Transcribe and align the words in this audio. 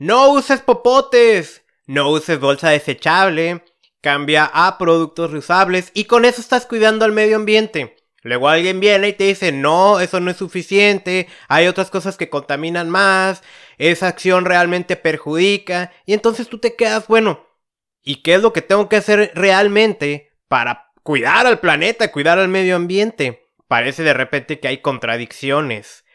no 0.00 0.30
uses 0.30 0.62
popotes, 0.62 1.62
no 1.86 2.08
uses 2.08 2.40
bolsa 2.40 2.70
desechable, 2.70 3.62
cambia 4.00 4.50
a 4.50 4.78
productos 4.78 5.30
reusables 5.30 5.90
y 5.92 6.06
con 6.06 6.24
eso 6.24 6.40
estás 6.40 6.64
cuidando 6.64 7.04
al 7.04 7.12
medio 7.12 7.36
ambiente. 7.36 7.98
Luego 8.22 8.48
alguien 8.48 8.80
viene 8.80 9.08
y 9.08 9.12
te 9.12 9.24
dice, 9.24 9.52
no, 9.52 10.00
eso 10.00 10.18
no 10.20 10.30
es 10.30 10.38
suficiente, 10.38 11.28
hay 11.48 11.66
otras 11.66 11.90
cosas 11.90 12.16
que 12.16 12.30
contaminan 12.30 12.88
más, 12.88 13.42
esa 13.76 14.08
acción 14.08 14.46
realmente 14.46 14.96
perjudica, 14.96 15.92
y 16.06 16.14
entonces 16.14 16.48
tú 16.48 16.56
te 16.56 16.76
quedas, 16.76 17.06
bueno, 17.06 17.46
¿y 18.02 18.22
qué 18.22 18.36
es 18.36 18.40
lo 18.40 18.54
que 18.54 18.62
tengo 18.62 18.88
que 18.88 18.96
hacer 18.96 19.32
realmente 19.34 20.32
para 20.48 20.92
cuidar 21.02 21.46
al 21.46 21.60
planeta, 21.60 22.10
cuidar 22.10 22.38
al 22.38 22.48
medio 22.48 22.76
ambiente? 22.76 23.50
Parece 23.68 24.02
de 24.02 24.14
repente 24.14 24.60
que 24.60 24.68
hay 24.68 24.78
contradicciones. 24.78 26.06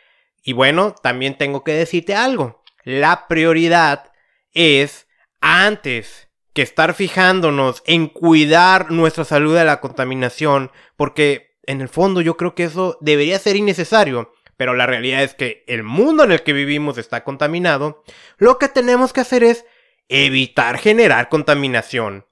Y 0.42 0.54
bueno, 0.54 0.96
también 1.04 1.38
tengo 1.38 1.64
que 1.64 1.74
decirte 1.74 2.16
algo 2.16 2.65
la 2.86 3.28
prioridad 3.28 4.14
es 4.54 5.08
antes 5.42 6.30
que 6.54 6.62
estar 6.62 6.94
fijándonos 6.94 7.84
en 7.86 8.08
cuidar 8.08 8.92
nuestra 8.92 9.26
salud 9.26 9.56
de 9.58 9.66
la 9.66 9.82
contaminación, 9.82 10.72
porque 10.96 11.58
en 11.64 11.82
el 11.82 11.90
fondo 11.90 12.22
yo 12.22 12.38
creo 12.38 12.56
que 12.56 12.64
eso 12.64 12.98
debería 13.02 13.40
ser 13.40 13.58
innecesario, 13.58 14.32
pero 14.56 14.74
la 14.74 14.86
realidad 14.86 15.24
es 15.24 15.34
que 15.34 15.66
el 15.68 15.84
mundo 15.84 16.24
en 16.24 16.32
el 16.32 16.44
que 16.44 16.54
vivimos 16.54 16.98
está 16.98 17.26
contaminado, 17.26 18.04
lo 18.38 18.58
que 18.58 18.70
tenemos 18.70 19.12
que 19.12 19.22
hacer 19.22 19.44
es 19.44 19.66
evitar 20.08 20.78
generar 20.78 21.28
contaminación. 21.28 22.26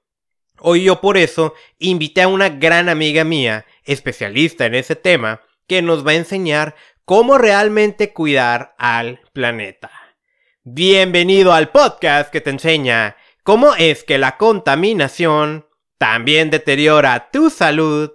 Hoy 0.60 0.84
yo 0.84 1.00
por 1.00 1.18
eso 1.18 1.52
invité 1.78 2.22
a 2.22 2.28
una 2.28 2.48
gran 2.48 2.88
amiga 2.88 3.24
mía, 3.24 3.66
especialista 3.84 4.66
en 4.66 4.76
ese 4.76 4.96
tema, 4.96 5.42
que 5.66 5.82
nos 5.82 6.06
va 6.06 6.12
a 6.12 6.14
enseñar 6.14 6.76
cómo 7.04 7.38
realmente 7.38 8.12
cuidar 8.12 8.74
al 8.78 9.20
planeta. 9.32 9.90
Bienvenido 10.66 11.52
al 11.52 11.68
podcast 11.68 12.32
que 12.32 12.40
te 12.40 12.48
enseña 12.48 13.18
cómo 13.42 13.74
es 13.74 14.02
que 14.02 14.16
la 14.16 14.38
contaminación 14.38 15.66
también 15.98 16.48
deteriora 16.48 17.28
tu 17.30 17.50
salud 17.50 18.12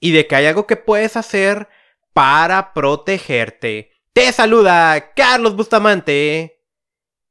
y 0.00 0.10
de 0.10 0.26
que 0.26 0.34
hay 0.34 0.46
algo 0.46 0.66
que 0.66 0.74
puedes 0.74 1.16
hacer 1.16 1.68
para 2.12 2.74
protegerte. 2.74 3.92
Te 4.12 4.32
saluda 4.32 5.12
Carlos 5.14 5.54
Bustamante. 5.54 6.64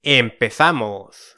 Empezamos. 0.02 1.36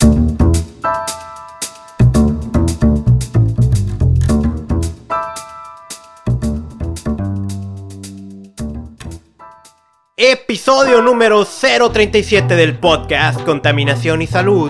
Episodio 10.21 11.01
número 11.01 11.45
037 11.45 12.57
del 12.57 12.77
podcast 12.77 13.41
Contaminación 13.43 14.21
y 14.21 14.27
Salud. 14.27 14.69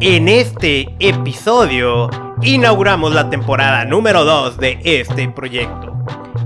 En 0.00 0.28
este 0.28 0.88
episodio 0.98 2.08
inauguramos 2.40 3.12
la 3.12 3.28
temporada 3.28 3.84
número 3.84 4.24
2 4.24 4.56
de 4.56 4.78
este 4.82 5.28
proyecto. 5.28 5.92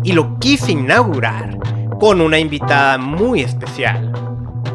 Y 0.03 0.11
lo 0.11 0.41
quise 0.41 0.73
inaugurar 0.73 1.57
con 2.01 2.21
una 2.21 2.41
invitada 2.41 2.99
muy 2.99 3.43
especial. 3.43 4.12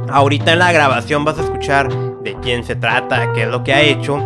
Ahorita 0.10 0.54
en 0.54 0.60
la 0.60 0.72
grabación 0.72 1.26
vas 1.26 1.38
a 1.38 1.44
escuchar 1.44 1.90
de 2.24 2.38
quién 2.42 2.64
se 2.64 2.78
trata, 2.78 3.34
qué 3.34 3.44
es 3.44 3.50
lo 3.50 3.66
que 3.66 3.74
ha 3.74 3.82
hecho. 3.82 4.18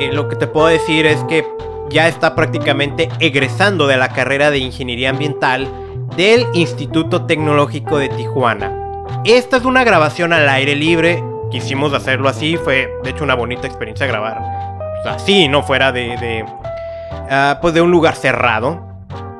Eh, 0.00 0.10
lo 0.12 0.28
que 0.28 0.34
te 0.34 0.48
puedo 0.48 0.66
decir 0.66 1.06
es 1.06 1.22
que 1.28 1.46
ya 1.90 2.08
está 2.08 2.34
prácticamente 2.34 3.08
egresando 3.20 3.86
de 3.86 3.98
la 3.98 4.08
carrera 4.08 4.50
de 4.50 4.58
Ingeniería 4.58 5.10
Ambiental 5.10 5.68
del 6.16 6.44
Instituto 6.54 7.24
Tecnológico 7.26 7.96
de 7.96 8.08
Tijuana. 8.08 8.79
Esta 9.24 9.58
es 9.58 9.64
una 9.64 9.84
grabación 9.84 10.32
al 10.32 10.48
aire 10.48 10.74
libre. 10.74 11.22
Quisimos 11.50 11.92
hacerlo 11.92 12.28
así. 12.28 12.56
Fue, 12.56 12.88
de 13.04 13.10
hecho, 13.10 13.24
una 13.24 13.34
bonita 13.34 13.66
experiencia 13.66 14.06
grabar 14.06 14.60
así, 15.04 15.48
no 15.48 15.62
fuera 15.62 15.92
de, 15.92 16.44
ah, 17.30 17.58
pues 17.60 17.74
de 17.74 17.82
un 17.82 17.90
lugar 17.90 18.16
cerrado. 18.16 18.88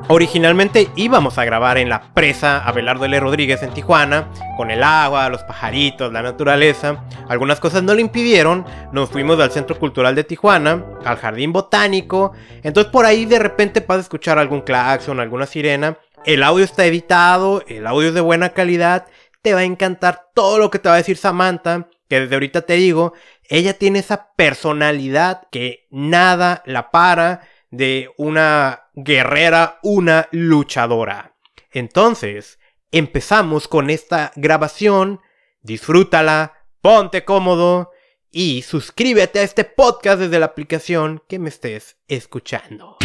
Originalmente 0.08 0.89
íbamos 0.96 1.39
a 1.39 1.45
grabar 1.45 1.79
en 1.79 1.89
la 1.89 2.13
presa 2.13 2.58
Abelardo 2.58 3.05
L. 3.05 3.20
Rodríguez 3.20 3.63
en 3.63 3.70
Tijuana, 3.70 4.29
con 4.57 4.70
el 4.70 4.83
agua, 4.83 5.29
los 5.29 5.45
pajaritos, 5.45 6.12
la 6.12 6.20
naturaleza. 6.20 7.05
Algunas 7.29 7.61
cosas 7.61 7.85
no 7.85 7.95
lo 7.95 8.01
impidieron. 8.01 8.67
Nos 8.92 9.11
fuimos 9.11 9.39
al 9.39 9.52
Centro 9.52 9.79
Cultural 9.79 10.17
de 10.17 10.24
Tijuana, 10.24 10.85
al 11.05 11.17
Jardín 11.17 11.52
Botánico. 11.52 12.33
Entonces 12.64 12.91
por 12.92 13.07
ahí 13.07 13.24
de 13.24 13.39
repente 13.39 13.85
vas 13.86 13.98
a 13.98 14.02
escuchar 14.02 14.39
algún 14.39 14.62
claxon, 14.62 15.20
alguna 15.20 15.47
sirena. 15.47 15.97
El 16.27 16.42
audio 16.42 16.64
está 16.64 16.85
editado, 16.85 17.62
el 17.68 17.86
audio 17.86 18.08
es 18.08 18.14
de 18.14 18.20
buena 18.20 18.51
calidad 18.51 19.07
te 19.42 19.55
va 19.55 19.61
a 19.61 19.64
encantar 19.64 20.28
todo 20.34 20.58
lo 20.58 20.70
que 20.70 20.78
te 20.78 20.89
va 20.89 20.96
a 20.96 20.98
decir 20.98 21.17
Samantha, 21.17 21.89
que 22.08 22.20
desde 22.20 22.34
ahorita 22.34 22.62
te 22.62 22.74
digo, 22.74 23.14
ella 23.48 23.74
tiene 23.74 24.01
esa 24.01 24.33
personalidad 24.34 25.48
que 25.51 25.86
nada 25.90 26.62
la 26.67 26.90
para 26.90 27.48
de 27.70 28.11
una 28.17 28.84
guerrera, 28.95 29.79
una 29.83 30.29
luchadora. 30.33 31.36
Entonces, 31.73 32.58
empezamos 32.90 33.68
con 33.68 33.90
esta 33.90 34.33
grabación, 34.36 35.20
disfrútala, 35.62 36.55
ponte 36.80 37.24
cómodo 37.24 37.90
y 38.33 38.62
suscríbete 38.62 39.40
a 39.40 39.42
este 39.42 39.64
podcast 39.64 40.20
desde 40.20 40.39
la 40.39 40.46
aplicación 40.46 41.23
que 41.29 41.39
me 41.39 41.48
estés 41.48 41.96
escuchando. 42.08 42.99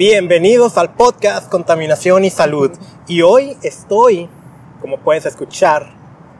Bienvenidos 0.00 0.78
al 0.78 0.94
podcast 0.94 1.50
Contaminación 1.50 2.24
y 2.24 2.30
Salud. 2.30 2.70
Y 3.06 3.20
hoy 3.20 3.58
estoy, 3.62 4.30
como 4.80 4.96
puedes 4.96 5.26
escuchar, 5.26 5.92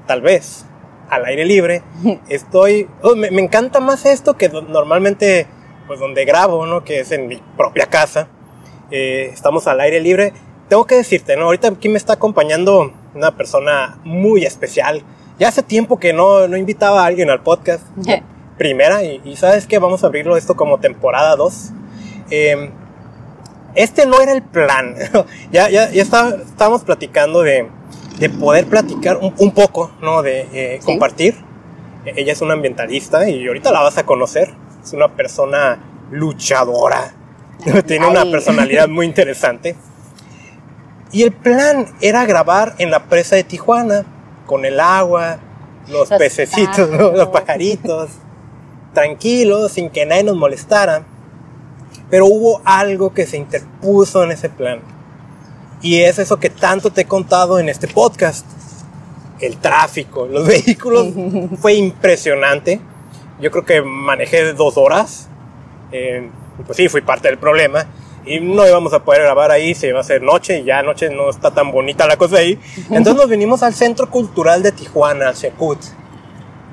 tal 0.06 0.22
vez 0.22 0.64
al 1.10 1.26
aire 1.26 1.44
libre. 1.44 1.82
Estoy, 2.30 2.88
oh, 3.02 3.14
me, 3.14 3.28
encanta 3.28 3.80
más 3.80 4.06
esto 4.06 4.38
que 4.38 4.48
normalmente, 4.48 5.46
pues 5.86 6.00
donde 6.00 6.24
grabo, 6.24 6.64
¿no? 6.64 6.84
Que 6.84 7.00
es 7.00 7.12
en 7.12 7.28
mi 7.28 7.36
propia 7.58 7.84
casa. 7.84 8.28
Eh, 8.90 9.28
estamos 9.30 9.66
al 9.66 9.78
aire 9.82 10.00
libre. 10.00 10.32
Tengo 10.70 10.86
que 10.86 10.94
decirte, 10.94 11.36
¿no? 11.36 11.44
Ahorita 11.44 11.68
aquí 11.68 11.90
me 11.90 11.98
está 11.98 12.14
acompañando 12.14 12.94
una 13.14 13.36
persona 13.36 14.00
muy 14.04 14.46
especial. 14.46 15.02
Ya 15.38 15.48
hace 15.48 15.62
tiempo 15.62 15.98
que 15.98 16.14
no, 16.14 16.48
no 16.48 16.56
invitaba 16.56 17.02
a 17.02 17.06
alguien 17.06 17.28
al 17.28 17.42
podcast. 17.42 17.84
Primera, 18.56 19.04
y, 19.04 19.36
sabes 19.36 19.66
que 19.66 19.78
vamos 19.78 20.02
a 20.02 20.06
abrirlo 20.06 20.38
esto 20.38 20.56
como 20.56 20.80
temporada 20.80 21.36
2. 21.36 21.72
Eh, 22.30 22.70
este 23.74 24.06
no 24.06 24.20
era 24.20 24.32
el 24.32 24.42
plan. 24.42 24.94
ya 25.52 25.68
ya, 25.70 25.90
ya 25.90 26.02
estábamos 26.02 26.84
platicando 26.84 27.42
de, 27.42 27.68
de 28.18 28.28
poder 28.30 28.66
platicar 28.66 29.18
un, 29.18 29.52
poco, 29.52 29.90
¿no? 30.00 30.22
De 30.22 30.46
eh, 30.52 30.80
compartir. 30.84 31.36
Ella 32.04 32.32
es 32.32 32.40
una 32.40 32.54
ambientalista 32.54 33.28
y 33.28 33.46
ahorita 33.46 33.72
la 33.72 33.80
vas 33.80 33.98
a 33.98 34.04
conocer. 34.04 34.54
Es 34.82 34.92
una 34.92 35.08
persona 35.08 35.78
luchadora. 36.10 37.14
Tiene 37.86 38.06
una 38.06 38.24
personalidad 38.30 38.88
muy 38.88 39.06
interesante. 39.06 39.76
Y 41.12 41.22
el 41.22 41.32
plan 41.32 41.86
era 42.00 42.24
grabar 42.24 42.74
en 42.78 42.90
la 42.90 43.04
presa 43.04 43.36
de 43.36 43.44
Tijuana, 43.44 44.04
con 44.46 44.64
el 44.64 44.78
agua, 44.78 45.38
los, 45.88 46.08
pececitos, 46.08 46.88
los 46.90 47.28
pajaritos, 47.28 48.10
tranquilos, 48.94 49.72
sin 49.72 49.90
que 49.90 50.06
nadie 50.06 50.24
nos 50.24 50.36
molestara. 50.36 51.04
Pero 52.08 52.26
hubo 52.26 52.60
algo 52.64 53.14
que 53.14 53.26
se 53.26 53.36
interpuso 53.36 54.24
en 54.24 54.32
ese 54.32 54.48
plan. 54.48 54.80
Y 55.82 56.02
es 56.02 56.18
eso 56.18 56.38
que 56.38 56.50
tanto 56.50 56.90
te 56.90 57.02
he 57.02 57.04
contado 57.06 57.58
en 57.58 57.68
este 57.68 57.88
podcast. 57.88 58.46
El 59.40 59.56
tráfico, 59.56 60.26
los 60.26 60.46
vehículos. 60.46 61.08
fue 61.60 61.74
impresionante. 61.74 62.80
Yo 63.40 63.50
creo 63.50 63.64
que 63.64 63.82
manejé 63.82 64.52
dos 64.52 64.76
horas. 64.76 65.28
Eh, 65.92 66.28
pues 66.66 66.76
sí, 66.76 66.88
fui 66.88 67.00
parte 67.00 67.28
del 67.28 67.38
problema. 67.38 67.86
Y 68.26 68.40
no 68.40 68.66
íbamos 68.66 68.92
a 68.92 69.02
poder 69.02 69.22
grabar 69.22 69.50
ahí, 69.50 69.74
se 69.74 69.88
iba 69.88 69.98
a 69.98 70.02
hacer 70.02 70.22
noche 70.22 70.58
y 70.58 70.64
ya 70.64 70.82
noche 70.82 71.08
no 71.08 71.30
está 71.30 71.52
tan 71.52 71.70
bonita 71.72 72.06
la 72.06 72.16
cosa 72.16 72.36
ahí. 72.36 72.58
Entonces 72.90 73.14
nos 73.14 73.28
vinimos 73.28 73.62
al 73.62 73.74
Centro 73.74 74.10
Cultural 74.10 74.62
de 74.62 74.72
Tijuana, 74.72 75.28
al 75.28 75.36
Secut. 75.36 75.78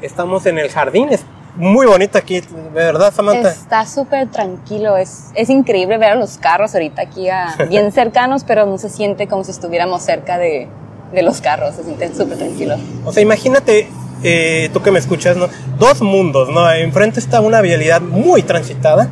Estamos 0.02 0.46
en 0.46 0.60
el 0.60 0.70
jardín, 0.70 1.10
muy 1.58 1.86
bonita 1.88 2.20
aquí, 2.20 2.42
de 2.42 2.70
verdad, 2.72 3.14
Samantha. 3.14 3.50
Está 3.50 3.86
súper 3.86 4.30
tranquilo, 4.30 4.96
es, 4.98 5.32
es 5.36 5.50
increíble 5.50 5.98
ver 5.98 6.12
a 6.12 6.16
los 6.16 6.38
carros 6.38 6.74
ahorita 6.74 7.02
aquí 7.02 7.28
bien 7.70 7.92
cercanos, 7.92 8.44
pero 8.44 8.66
no 8.66 8.78
se 8.78 8.90
siente 8.90 9.28
como 9.28 9.44
si 9.44 9.52
estuviéramos 9.52 10.04
cerca 10.04 10.38
de, 10.38 10.68
de 11.12 11.22
los 11.24 11.42
carros, 11.42 11.76
se 11.76 11.84
siente 11.84 12.14
súper 12.16 12.38
tranquilo. 12.38 12.76
O 13.06 13.12
sea, 13.12 13.24
imagínate, 13.24 13.90
eh, 14.24 14.70
tú 14.72 14.82
que 14.82 14.92
me 14.92 15.00
escuchas, 15.00 15.36
¿no? 15.36 15.48
Dos 15.80 16.02
mundos, 16.02 16.50
¿no? 16.50 16.72
Enfrente 16.72 17.20
está 17.20 17.42
una 17.42 17.62
vialidad 17.62 18.02
muy 18.02 18.44
transitada 18.44 19.10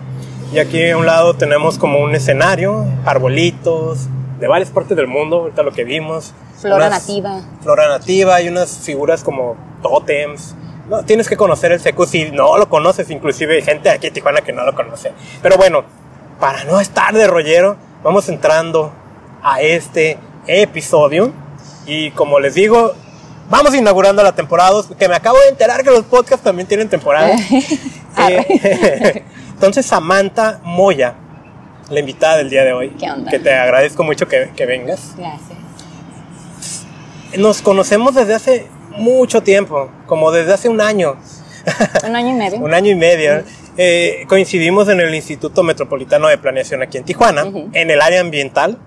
y 0.54 0.60
aquí 0.60 0.90
a 0.90 0.98
un 0.98 1.06
lado 1.06 1.34
tenemos 1.34 1.78
como 1.78 2.00
un 2.00 2.16
escenario, 2.16 2.86
arbolitos, 3.06 4.08
de 4.40 4.48
varias 4.48 4.70
partes 4.70 4.96
del 4.96 5.08
mundo, 5.08 5.38
ahorita 5.38 5.64
lo 5.64 5.72
que 5.72 5.84
vimos. 5.84 6.34
Flora 6.58 6.90
nativa. 6.90 7.42
Flora 7.62 7.88
nativa, 7.88 8.36
hay 8.36 8.48
unas 8.48 8.78
figuras 8.80 9.24
como 9.24 9.56
tótems 9.82 10.56
no, 10.90 11.04
tienes 11.04 11.28
que 11.28 11.38
conocer 11.38 11.72
el 11.72 11.80
secu 11.80 12.06
si 12.06 12.32
no 12.32 12.58
lo 12.58 12.70
conoces, 12.70 13.10
inclusive 13.10 13.56
hay 13.56 13.62
gente 13.62 13.90
aquí 13.90 14.08
en 14.08 14.14
Tijuana 14.14 14.42
que 14.42 14.54
no 14.54 14.64
lo 14.66 14.76
conoce. 14.76 15.12
Pero 15.42 15.58
bueno, 15.58 15.84
para 16.40 16.64
no 16.66 16.80
estar 16.80 17.14
de 17.14 17.28
rollero, 17.28 17.78
vamos 18.04 18.30
entrando 18.30 18.92
a 19.42 19.62
este 19.62 20.18
episodio. 20.48 21.32
Y 21.88 22.12
como 22.12 22.40
les 22.40 22.56
digo, 22.56 22.94
vamos 23.50 23.74
inaugurando 23.76 24.24
la 24.24 24.34
temporada 24.34 24.72
2, 24.72 24.90
que 24.98 25.08
me 25.08 25.16
acabo 25.16 25.38
de 25.40 25.50
enterar 25.50 25.84
que 25.84 25.92
los 25.92 26.04
podcasts 26.06 26.44
también 26.44 26.68
tienen 26.68 26.90
temporada. 26.90 27.36
Eh, 28.18 29.26
entonces, 29.54 29.86
Samantha 29.86 30.62
Moya, 30.64 31.16
la 31.90 32.00
invitada 32.00 32.38
del 32.38 32.50
día 32.50 32.64
de 32.64 32.72
hoy, 32.72 32.92
¿Qué 32.92 33.12
onda? 33.12 33.30
que 33.30 33.40
te 33.40 33.54
agradezco 33.54 34.04
mucho 34.04 34.26
que, 34.30 34.52
que 34.56 34.66
vengas. 34.66 35.16
Gracias. 35.18 35.60
Nos 37.38 37.62
conocemos 37.62 38.16
desde 38.16 38.36
hace 38.36 38.68
mucho 38.98 39.42
tiempo, 39.44 39.90
como 40.06 40.32
desde 40.32 40.54
hace 40.54 40.70
un 40.70 40.82
año, 40.82 41.16
Un 42.08 42.16
año 42.16 42.30
y 42.30 42.34
medio. 42.34 42.60
un 42.62 42.74
año 42.74 42.92
y 42.92 42.96
medio. 42.96 43.44
Eh, 43.78 44.26
coincidimos 44.30 44.88
en 44.88 45.02
el 45.02 45.14
Instituto 45.14 45.64
Metropolitano 45.64 46.28
de 46.28 46.38
Planeación 46.38 46.82
aquí 46.82 46.98
en 46.98 47.04
Tijuana, 47.04 47.46
en 47.74 47.92
el 47.92 48.02
área 48.02 48.22
ambiental. 48.22 48.78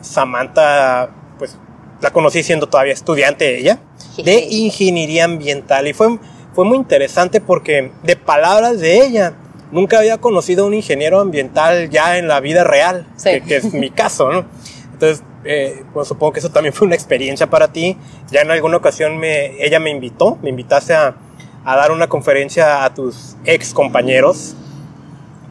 Samantha, 0.00 1.10
pues 1.38 1.56
la 2.00 2.10
conocí 2.10 2.42
siendo 2.42 2.68
todavía 2.68 2.92
estudiante 2.92 3.58
ella, 3.58 3.78
de 4.22 4.46
ingeniería 4.50 5.24
ambiental. 5.24 5.86
Y 5.86 5.92
fue, 5.92 6.18
fue 6.54 6.64
muy 6.64 6.76
interesante 6.78 7.40
porque 7.40 7.92
de 8.04 8.16
palabras 8.16 8.80
de 8.80 9.04
ella, 9.04 9.34
nunca 9.70 9.98
había 9.98 10.18
conocido 10.18 10.64
a 10.64 10.66
un 10.66 10.74
ingeniero 10.74 11.20
ambiental 11.20 11.90
ya 11.90 12.16
en 12.18 12.26
la 12.28 12.40
vida 12.40 12.64
real, 12.64 13.06
Sí. 13.16 13.30
que, 13.30 13.42
que 13.42 13.56
es 13.56 13.74
mi 13.74 13.90
caso, 13.90 14.30
¿no? 14.32 14.46
Entonces, 14.92 15.22
eh, 15.44 15.84
pues 15.92 16.08
supongo 16.08 16.32
que 16.32 16.40
eso 16.40 16.50
también 16.50 16.72
fue 16.74 16.86
una 16.86 16.94
experiencia 16.94 17.48
para 17.48 17.72
ti. 17.72 17.96
Ya 18.30 18.42
en 18.42 18.50
alguna 18.50 18.76
ocasión 18.76 19.18
me, 19.18 19.62
ella 19.64 19.80
me 19.80 19.90
invitó, 19.90 20.38
me 20.42 20.50
invitaste 20.50 20.94
a, 20.94 21.16
a 21.64 21.76
dar 21.76 21.90
una 21.90 22.08
conferencia 22.08 22.84
a 22.84 22.94
tus 22.94 23.36
ex 23.44 23.72
compañeros, 23.72 24.54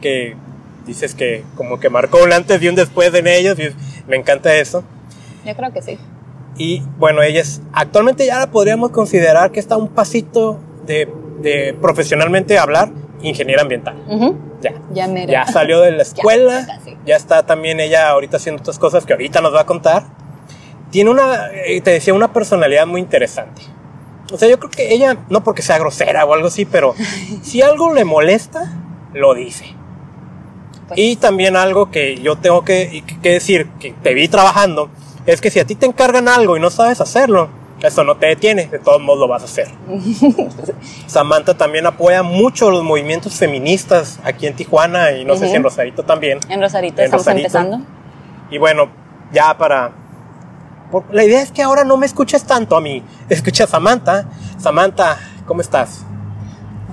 que 0.00 0.36
dices 0.86 1.14
que 1.14 1.44
como 1.56 1.80
que 1.80 1.90
marcó 1.90 2.22
un 2.22 2.32
antes 2.32 2.62
y 2.62 2.68
un 2.68 2.74
después 2.74 3.12
en 3.14 3.26
ellos, 3.26 3.58
y 3.58 3.68
me 4.08 4.16
encanta 4.16 4.54
eso. 4.54 4.82
Yo 5.44 5.54
creo 5.54 5.72
que 5.72 5.82
sí. 5.82 5.98
Y 6.56 6.82
bueno, 6.98 7.22
ella 7.22 7.40
es, 7.40 7.62
actualmente 7.72 8.26
ya 8.26 8.38
la 8.38 8.50
podríamos 8.50 8.90
considerar 8.90 9.52
que 9.52 9.60
está 9.60 9.76
un 9.76 9.88
pasito 9.88 10.58
de, 10.86 11.08
de 11.40 11.76
profesionalmente 11.80 12.58
hablar 12.58 12.90
ingeniera 13.22 13.62
ambiental. 13.62 13.96
Ujú. 14.08 14.36
Ya. 14.60 14.72
Ya 14.92 15.06
me 15.08 15.26
Ya 15.26 15.46
salió 15.46 15.80
de 15.80 15.92
la 15.92 16.02
escuela, 16.02 16.66
Ya, 16.66 16.92
ya 17.06 17.16
está 17.16 17.44
también 17.44 17.80
ella 17.80 18.08
ahorita 18.10 18.36
haciendo 18.38 18.60
otras 18.60 18.78
cosas 18.78 19.06
que 19.06 19.12
ahorita 19.12 19.40
nos 19.40 19.54
va 19.54 19.60
a 19.62 19.66
contar. 19.66 20.04
Tiene 20.90 21.10
una, 21.10 21.50
eh, 21.52 21.80
te 21.80 21.90
decía, 21.90 22.14
una 22.14 22.32
personalidad 22.32 22.86
muy 22.86 23.00
interesante. 23.00 23.62
O 24.32 24.38
sea, 24.38 24.48
yo 24.48 24.58
creo 24.58 24.70
que 24.70 24.92
ella, 24.92 25.16
no 25.28 25.42
porque 25.42 25.62
sea 25.62 25.78
grosera 25.78 26.24
o 26.24 26.34
algo 26.34 26.48
así, 26.48 26.64
pero 26.64 26.94
si 27.42 27.62
algo 27.62 27.92
le 27.92 28.04
molesta, 28.04 28.72
lo 29.14 29.34
dice. 29.34 29.74
Pues, 30.86 30.98
Y 30.98 31.16
también 31.16 31.56
algo 31.56 31.90
que 31.90 32.16
yo 32.20 32.36
tengo 32.36 32.64
que, 32.64 33.04
que 33.22 33.32
decir, 33.32 33.68
que 33.78 33.92
te 33.92 34.14
vi 34.14 34.28
trabajando, 34.28 34.90
es 35.26 35.40
que 35.42 35.50
si 35.50 35.60
a 35.60 35.66
ti 35.66 35.74
te 35.74 35.84
encargan 35.86 36.28
algo 36.28 36.56
y 36.56 36.60
no 36.60 36.70
sabes 36.70 37.00
hacerlo, 37.02 37.50
eso 37.82 38.04
no 38.04 38.16
te 38.16 38.26
detiene, 38.26 38.66
de 38.66 38.78
todos 38.78 39.00
modos 39.00 39.20
lo 39.20 39.28
vas 39.28 39.42
a 39.42 39.44
hacer. 39.44 39.68
Samantha 41.06 41.56
también 41.56 41.86
apoya 41.86 42.22
mucho 42.22 42.70
los 42.70 42.82
movimientos 42.82 43.34
feministas 43.34 44.18
aquí 44.24 44.46
en 44.46 44.54
Tijuana 44.54 45.12
y 45.12 45.24
no 45.24 45.36
sé 45.36 45.48
si 45.48 45.54
en 45.54 45.62
Rosarito 45.62 46.02
también. 46.02 46.40
en 46.48 46.60
Rosarito 46.60 47.00
en 47.00 47.04
estamos 47.06 47.24
Rosarito. 47.26 47.46
empezando. 47.46 47.80
Y 48.50 48.58
bueno, 48.58 48.88
ya 49.32 49.56
para... 49.56 49.92
la 51.12 51.24
idea 51.24 51.42
es 51.42 51.52
que 51.52 51.62
ahora 51.62 51.84
no 51.84 51.96
me 51.96 52.06
escuches 52.06 52.44
tanto 52.44 52.76
a 52.76 52.80
mí, 52.80 53.02
escucha 53.28 53.64
a 53.64 53.66
Samantha. 53.66 54.26
Samantha, 54.58 55.18
¿cómo 55.46 55.60
estás? 55.60 56.04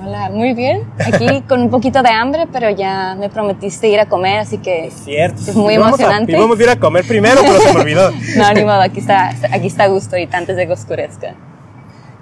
Hola, 0.03 0.29
muy 0.29 0.53
bien. 0.53 0.83
Aquí 1.05 1.41
con 1.47 1.61
un 1.61 1.69
poquito 1.69 2.01
de 2.03 2.09
hambre, 2.09 2.47
pero 2.51 2.69
ya 2.69 3.15
me 3.17 3.29
prometiste 3.29 3.87
ir 3.87 3.99
a 3.99 4.07
comer, 4.07 4.39
así 4.39 4.57
que 4.57 4.91
Cierto. 4.91 5.39
Es 5.41 5.55
muy 5.55 5.75
Íbamos 5.75 5.99
a- 5.99 6.03
emocionante. 6.03 6.31
íbamos 6.33 6.59
a 6.59 6.63
ir 6.63 6.69
a 6.69 6.75
comer 6.79 7.07
primero, 7.07 7.39
pero 7.41 7.59
se 7.59 7.73
me 7.73 7.79
olvidó. 7.81 8.11
no, 8.37 8.53
ni 8.53 8.63
modo, 8.63 8.81
aquí 8.81 8.99
está, 8.99 9.29
aquí 9.51 9.67
está 9.67 9.87
gusto 9.87 10.15
ahorita 10.15 10.37
antes 10.37 10.55
de 10.57 10.67
que 10.67 10.73
oscurezca. 10.73 11.35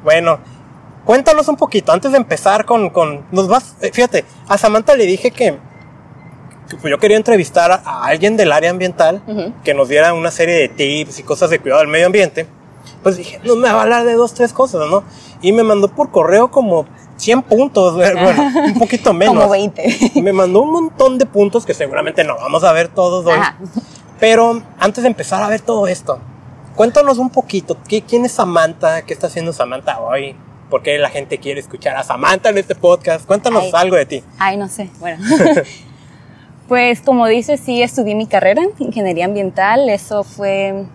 Bueno, 0.04 0.40
cuéntanos 1.06 1.48
un 1.48 1.56
poquito, 1.56 1.92
antes 1.92 2.12
de 2.12 2.18
empezar 2.18 2.66
con, 2.66 2.90
con 2.90 3.26
nos 3.32 3.48
vas, 3.48 3.76
eh, 3.82 3.90
fíjate, 3.92 4.26
a 4.48 4.58
Samantha 4.58 4.96
le 4.96 5.06
dije 5.06 5.32
que, 5.32 5.58
que, 6.70 6.78
pues, 6.80 6.92
yo 6.92 7.00
quería 7.00 7.18
entrevistar 7.18 7.72
a, 7.72 7.76
a 7.86 8.06
alguien 8.06 8.38
del 8.38 8.52
área 8.52 8.70
ambiental 8.70 9.24
que 9.64 9.74
nos 9.74 9.90
diera 9.90 10.14
una 10.14 10.30
serie 10.30 10.56
de 10.56 10.70
tips 10.70 11.20
y 11.20 11.24
cosas 11.24 11.50
de 11.50 11.60
cuidado 11.60 11.82
del 11.82 11.90
medio 11.90 12.06
ambiente. 12.06 12.46
Pues 13.02 13.18
dije, 13.18 13.40
no 13.46 13.56
me 13.56 13.70
va 13.72 13.80
a 13.80 13.84
hablar 13.84 14.06
de 14.06 14.14
dos, 14.14 14.34
tres 14.34 14.54
cosas, 14.54 14.88
¿no? 14.90 15.04
Y 15.42 15.52
me 15.54 15.64
mandó 15.64 15.88
por 15.90 16.12
correo 16.12 16.52
como 16.52 16.86
100 17.18 17.42
puntos, 17.44 17.94
bueno, 18.16 18.32
un 18.66 18.80
poquito 18.80 19.14
menos. 19.14 19.36
Como 19.36 19.50
20. 19.50 20.12
Me 20.22 20.34
mandó 20.34 20.62
un 20.64 20.72
montón 20.72 21.18
de 21.18 21.26
puntos 21.26 21.66
que 21.66 21.74
seguramente 21.74 22.24
no 22.24 22.36
vamos 22.38 22.64
a 22.64 22.72
ver 22.72 22.88
todos 22.90 23.26
hoy. 23.26 23.34
Ajá. 23.34 23.58
Pero 24.20 24.62
antes 24.80 25.04
de 25.04 25.10
empezar 25.10 25.42
a 25.44 25.48
ver 25.48 25.62
todo 25.62 25.88
esto, 25.88 26.20
cuéntanos 26.76 27.18
un 27.18 27.30
poquito, 27.30 27.78
¿qué- 27.88 28.02
¿quién 28.02 28.26
es 28.26 28.32
Samantha? 28.32 29.02
¿Qué 29.04 29.14
está 29.14 29.28
haciendo 29.28 29.52
Samantha 29.54 30.00
hoy? 30.00 30.36
¿Por 30.70 30.82
qué 30.82 30.98
la 30.98 31.10
gente 31.10 31.38
quiere 31.38 31.60
escuchar 31.60 31.96
a 31.98 32.04
Samantha 32.04 32.50
en 32.50 32.58
este 32.58 32.74
podcast? 32.74 33.26
Cuéntanos 33.28 33.64
Ay. 33.66 33.72
algo 33.76 33.96
de 33.96 34.06
ti. 34.06 34.24
Ay, 34.40 34.58
no 34.58 34.68
sé, 34.68 34.90
bueno. 35.00 35.24
pues 36.68 37.02
como 37.02 37.28
dices, 37.28 37.60
sí 37.64 37.82
estudié 37.82 38.16
mi 38.16 38.26
carrera, 38.28 38.62
ingeniería 38.80 39.26
ambiental, 39.26 39.90
eso 39.90 40.24
fue, 40.24 40.86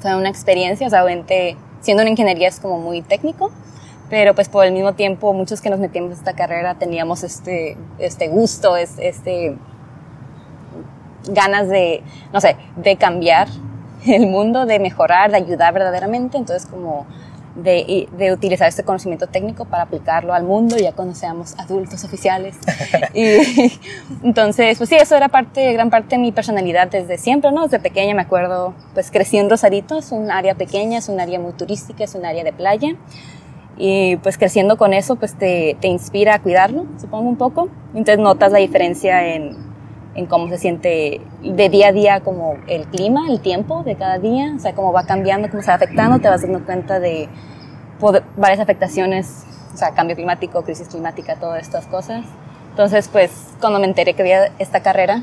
fue 0.00 0.16
una 0.16 0.28
experiencia, 0.28 0.86
o 0.86 0.90
sea, 0.90 1.04
siendo 1.80 2.02
una 2.02 2.10
ingeniería 2.10 2.48
es 2.48 2.58
como 2.58 2.78
muy 2.78 3.02
técnico, 3.02 3.52
pero 4.10 4.34
pues 4.34 4.48
por 4.48 4.64
el 4.64 4.72
mismo 4.72 4.94
tiempo 4.94 5.32
muchos 5.32 5.60
que 5.60 5.70
nos 5.70 5.78
metimos 5.80 6.12
en 6.12 6.16
esta 6.18 6.32
carrera 6.34 6.74
teníamos 6.76 7.22
este, 7.24 7.76
este 7.98 8.28
gusto, 8.28 8.76
es- 8.76 8.98
este 8.98 9.56
ganas 11.30 11.68
de, 11.68 12.02
no 12.32 12.40
sé, 12.40 12.56
de 12.76 12.96
cambiar 12.96 13.48
el 14.06 14.26
mundo, 14.26 14.66
de 14.66 14.78
mejorar, 14.78 15.30
de 15.30 15.36
ayudar 15.36 15.74
verdaderamente, 15.74 16.38
entonces 16.38 16.66
como 16.68 17.06
de, 17.56 18.08
de 18.16 18.32
utilizar 18.32 18.68
este 18.68 18.84
conocimiento 18.84 19.26
técnico 19.26 19.64
para 19.64 19.82
aplicarlo 19.82 20.32
al 20.32 20.44
mundo 20.44 20.76
ya 20.76 20.92
cuando 20.92 21.14
seamos 21.14 21.58
adultos 21.58 22.04
oficiales. 22.04 22.56
y 23.14 23.72
entonces, 24.22 24.78
pues 24.78 24.88
sí, 24.88 24.94
eso 24.96 25.16
era 25.16 25.28
parte, 25.28 25.72
gran 25.72 25.90
parte 25.90 26.16
de 26.16 26.18
mi 26.22 26.30
personalidad 26.30 26.88
desde 26.88 27.18
siempre, 27.18 27.50
¿no? 27.50 27.64
Desde 27.64 27.80
pequeña 27.80 28.14
me 28.14 28.22
acuerdo, 28.22 28.74
pues 28.94 29.10
crecí 29.10 29.38
en 29.38 29.50
Rosarito, 29.50 29.98
es 29.98 30.12
un 30.12 30.30
área 30.30 30.54
pequeña, 30.54 30.98
es 30.98 31.08
un 31.08 31.18
área 31.20 31.40
muy 31.40 31.52
turística, 31.52 32.04
es 32.04 32.14
un 32.14 32.24
área 32.24 32.44
de 32.44 32.52
playa. 32.52 32.94
Y 33.80 34.16
pues 34.16 34.36
creciendo 34.38 34.76
con 34.76 34.92
eso, 34.92 35.16
pues 35.16 35.34
te, 35.34 35.76
te 35.80 35.86
inspira 35.86 36.34
a 36.34 36.42
cuidarlo, 36.42 36.86
supongo 37.00 37.28
un 37.28 37.36
poco. 37.36 37.68
Entonces 37.94 38.18
notas 38.18 38.50
la 38.50 38.58
diferencia 38.58 39.34
en, 39.34 39.56
en 40.16 40.26
cómo 40.26 40.48
se 40.48 40.58
siente 40.58 41.20
de 41.42 41.68
día 41.68 41.88
a 41.88 41.92
día 41.92 42.20
como 42.20 42.56
el 42.66 42.86
clima, 42.88 43.28
el 43.28 43.40
tiempo 43.40 43.84
de 43.84 43.94
cada 43.94 44.18
día, 44.18 44.52
o 44.56 44.58
sea, 44.58 44.74
cómo 44.74 44.92
va 44.92 45.04
cambiando, 45.04 45.48
cómo 45.48 45.62
se 45.62 45.68
va 45.68 45.74
afectando, 45.74 46.18
te 46.18 46.28
vas 46.28 46.42
dando 46.42 46.64
cuenta 46.64 46.98
de 46.98 47.28
poder- 48.00 48.24
varias 48.36 48.58
afectaciones, 48.58 49.44
o 49.72 49.76
sea, 49.76 49.92
cambio 49.92 50.16
climático, 50.16 50.62
crisis 50.62 50.88
climática, 50.88 51.36
todas 51.36 51.62
estas 51.62 51.86
cosas. 51.86 52.24
Entonces, 52.70 53.08
pues, 53.08 53.30
cuando 53.60 53.78
me 53.78 53.86
enteré 53.86 54.14
que 54.14 54.22
había 54.22 54.50
esta 54.58 54.80
carrera 54.80 55.22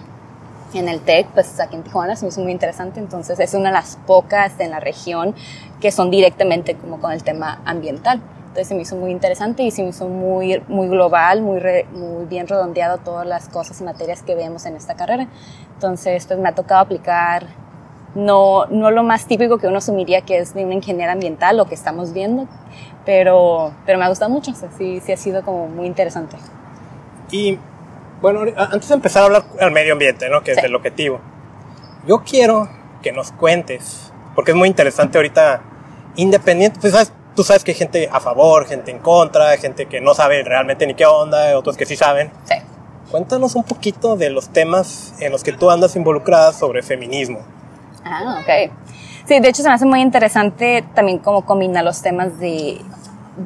en 0.73 0.87
el 0.87 1.01
TEC, 1.01 1.27
pues 1.27 1.59
aquí 1.59 1.75
en 1.75 1.83
Tijuana 1.83 2.15
se 2.15 2.25
me 2.25 2.29
hizo 2.29 2.41
muy 2.41 2.51
interesante, 2.53 2.99
entonces 3.01 3.39
es 3.39 3.53
una 3.53 3.69
de 3.69 3.73
las 3.75 3.97
pocas 4.07 4.59
en 4.59 4.71
la 4.71 4.79
región 4.79 5.33
que 5.81 5.91
son 5.91 6.09
directamente 6.09 6.75
como 6.75 6.99
con 6.99 7.11
el 7.11 7.23
tema 7.23 7.61
ambiental. 7.65 8.21
Entonces 8.55 8.69
se 8.69 8.75
me 8.75 8.83
hizo 8.83 8.95
muy 8.95 9.11
interesante 9.11 9.63
y 9.63 9.71
se 9.71 9.83
me 9.83 9.89
hizo 9.89 10.07
muy, 10.07 10.63
muy 10.69 10.87
global, 10.87 11.41
muy, 11.41 11.59
re- 11.59 11.85
muy 11.91 12.23
bien 12.25 12.47
redondeado 12.47 12.99
todas 12.99 13.27
las 13.27 13.49
cosas 13.49 13.81
y 13.81 13.83
materias 13.83 14.23
que 14.23 14.33
vemos 14.33 14.65
en 14.65 14.77
esta 14.77 14.95
carrera. 14.95 15.27
Entonces, 15.73 16.25
pues 16.25 16.39
me 16.39 16.47
ha 16.47 16.55
tocado 16.55 16.79
aplicar 16.79 17.47
no, 18.15 18.65
no 18.67 18.91
lo 18.91 19.03
más 19.03 19.25
típico 19.25 19.57
que 19.57 19.67
uno 19.67 19.79
asumiría 19.79 20.21
que 20.21 20.37
es 20.37 20.53
de 20.53 20.63
una 20.63 20.73
ingeniera 20.75 21.11
ambiental, 21.11 21.57
lo 21.57 21.65
que 21.65 21.75
estamos 21.75 22.13
viendo, 22.13 22.47
pero, 23.05 23.73
pero 23.85 23.99
me 23.99 24.05
ha 24.05 24.07
gustado 24.07 24.31
mucho, 24.31 24.51
o 24.51 24.55
sea, 24.55 24.69
sí, 24.77 25.01
sí 25.01 25.11
ha 25.11 25.17
sido 25.17 25.43
como 25.43 25.67
muy 25.67 25.85
interesante. 25.85 26.37
Y 27.31 27.59
bueno, 28.21 28.39
antes 28.55 28.87
de 28.87 28.95
empezar 28.95 29.23
a 29.23 29.25
hablar 29.25 29.43
al 29.59 29.71
medio 29.71 29.91
ambiente, 29.91 30.29
¿no? 30.29 30.43
Que 30.43 30.51
es 30.53 30.59
Sí. 30.61 30.65
el 30.65 30.73
objetivo. 30.75 31.19
Yo 32.07 32.23
quiero 32.23 32.69
que 33.01 33.11
nos 33.11 33.33
cuentes, 33.33 34.13
porque 34.33 34.51
es 34.51 34.57
muy 34.57 34.69
interesante 34.69 35.17
ahorita, 35.17 35.61
independiente, 36.15 36.79
pues 36.79 36.93
sabes, 36.93 37.11
tú 37.35 37.43
sabes 37.43 37.63
que 37.63 37.71
hay 37.71 37.77
gente 37.77 38.09
a 38.11 38.19
favor, 38.19 38.65
gente 38.65 38.91
en 38.91 38.99
contra, 38.99 39.55
gente 39.57 39.85
que 39.85 40.01
no 40.01 40.13
sabe 40.13 40.43
realmente 40.43 40.87
ni 40.87 40.95
qué 40.95 41.05
onda, 41.05 41.57
otros 41.57 41.77
que 41.77 41.85
sí 41.85 41.95
saben. 41.95 42.31
Sí. 42.45 42.55
Cuéntanos 43.11 43.55
un 43.55 43.63
poquito 43.63 44.15
de 44.15 44.29
los 44.29 44.49
temas 44.49 45.13
en 45.19 45.31
los 45.31 45.43
que 45.43 45.53
tú 45.53 45.69
andas 45.69 45.95
involucrada 45.95 46.53
sobre 46.53 46.81
feminismo. 46.81 47.39
Ah, 48.03 48.41
ok. 48.41 48.71
Sí, 49.25 49.39
de 49.39 49.49
hecho 49.49 49.61
se 49.61 49.67
me 49.67 49.75
hace 49.75 49.85
muy 49.85 50.01
interesante 50.01 50.83
también 50.93 51.19
cómo 51.19 51.45
combina 51.45 51.81
los 51.81 52.01
temas 52.01 52.39
de, 52.39 52.81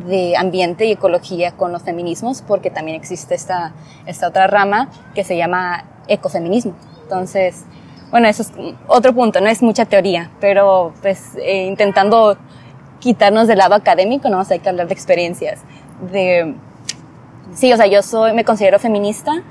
de 0.08 0.36
ambiente 0.38 0.86
y 0.86 0.92
ecología 0.92 1.52
con 1.54 1.72
los 1.72 1.84
feminismos, 1.84 2.42
porque 2.42 2.70
también 2.70 2.98
existe 2.98 3.36
esta, 3.36 3.74
esta 4.06 4.28
otra 4.28 4.48
rama 4.48 4.90
que 5.16 5.24
se 5.24 5.38
llama 5.38 5.86
ecofeminismo. 6.08 6.74
Entonces, 7.04 7.64
bueno, 8.12 8.28
eso 8.28 8.42
es 8.42 8.52
otro 8.88 9.14
punto, 9.14 9.40
no 9.40 9.48
es 9.48 9.62
mucha 9.62 9.86
teoría, 9.86 10.32
pero 10.40 10.94
pues 11.02 11.36
eh, 11.38 11.66
intentando 11.66 12.38
quitarnos 13.00 13.48
del 13.48 13.58
lado 13.58 13.76
académico, 13.76 14.30
no, 14.30 14.40
O 14.40 14.44
sea, 14.44 14.56
hay 14.56 14.60
que 14.60 14.70
hablar 14.70 14.88
de 14.88 14.94
experiencias. 14.94 15.62
De, 16.12 16.56
sí, 17.54 17.72
o 17.74 17.78
sea, 17.78 17.88
yo 17.88 18.02
soy, 18.02 18.34
me 18.34 18.44
considero 18.44 18.80
feminista, 18.80 19.44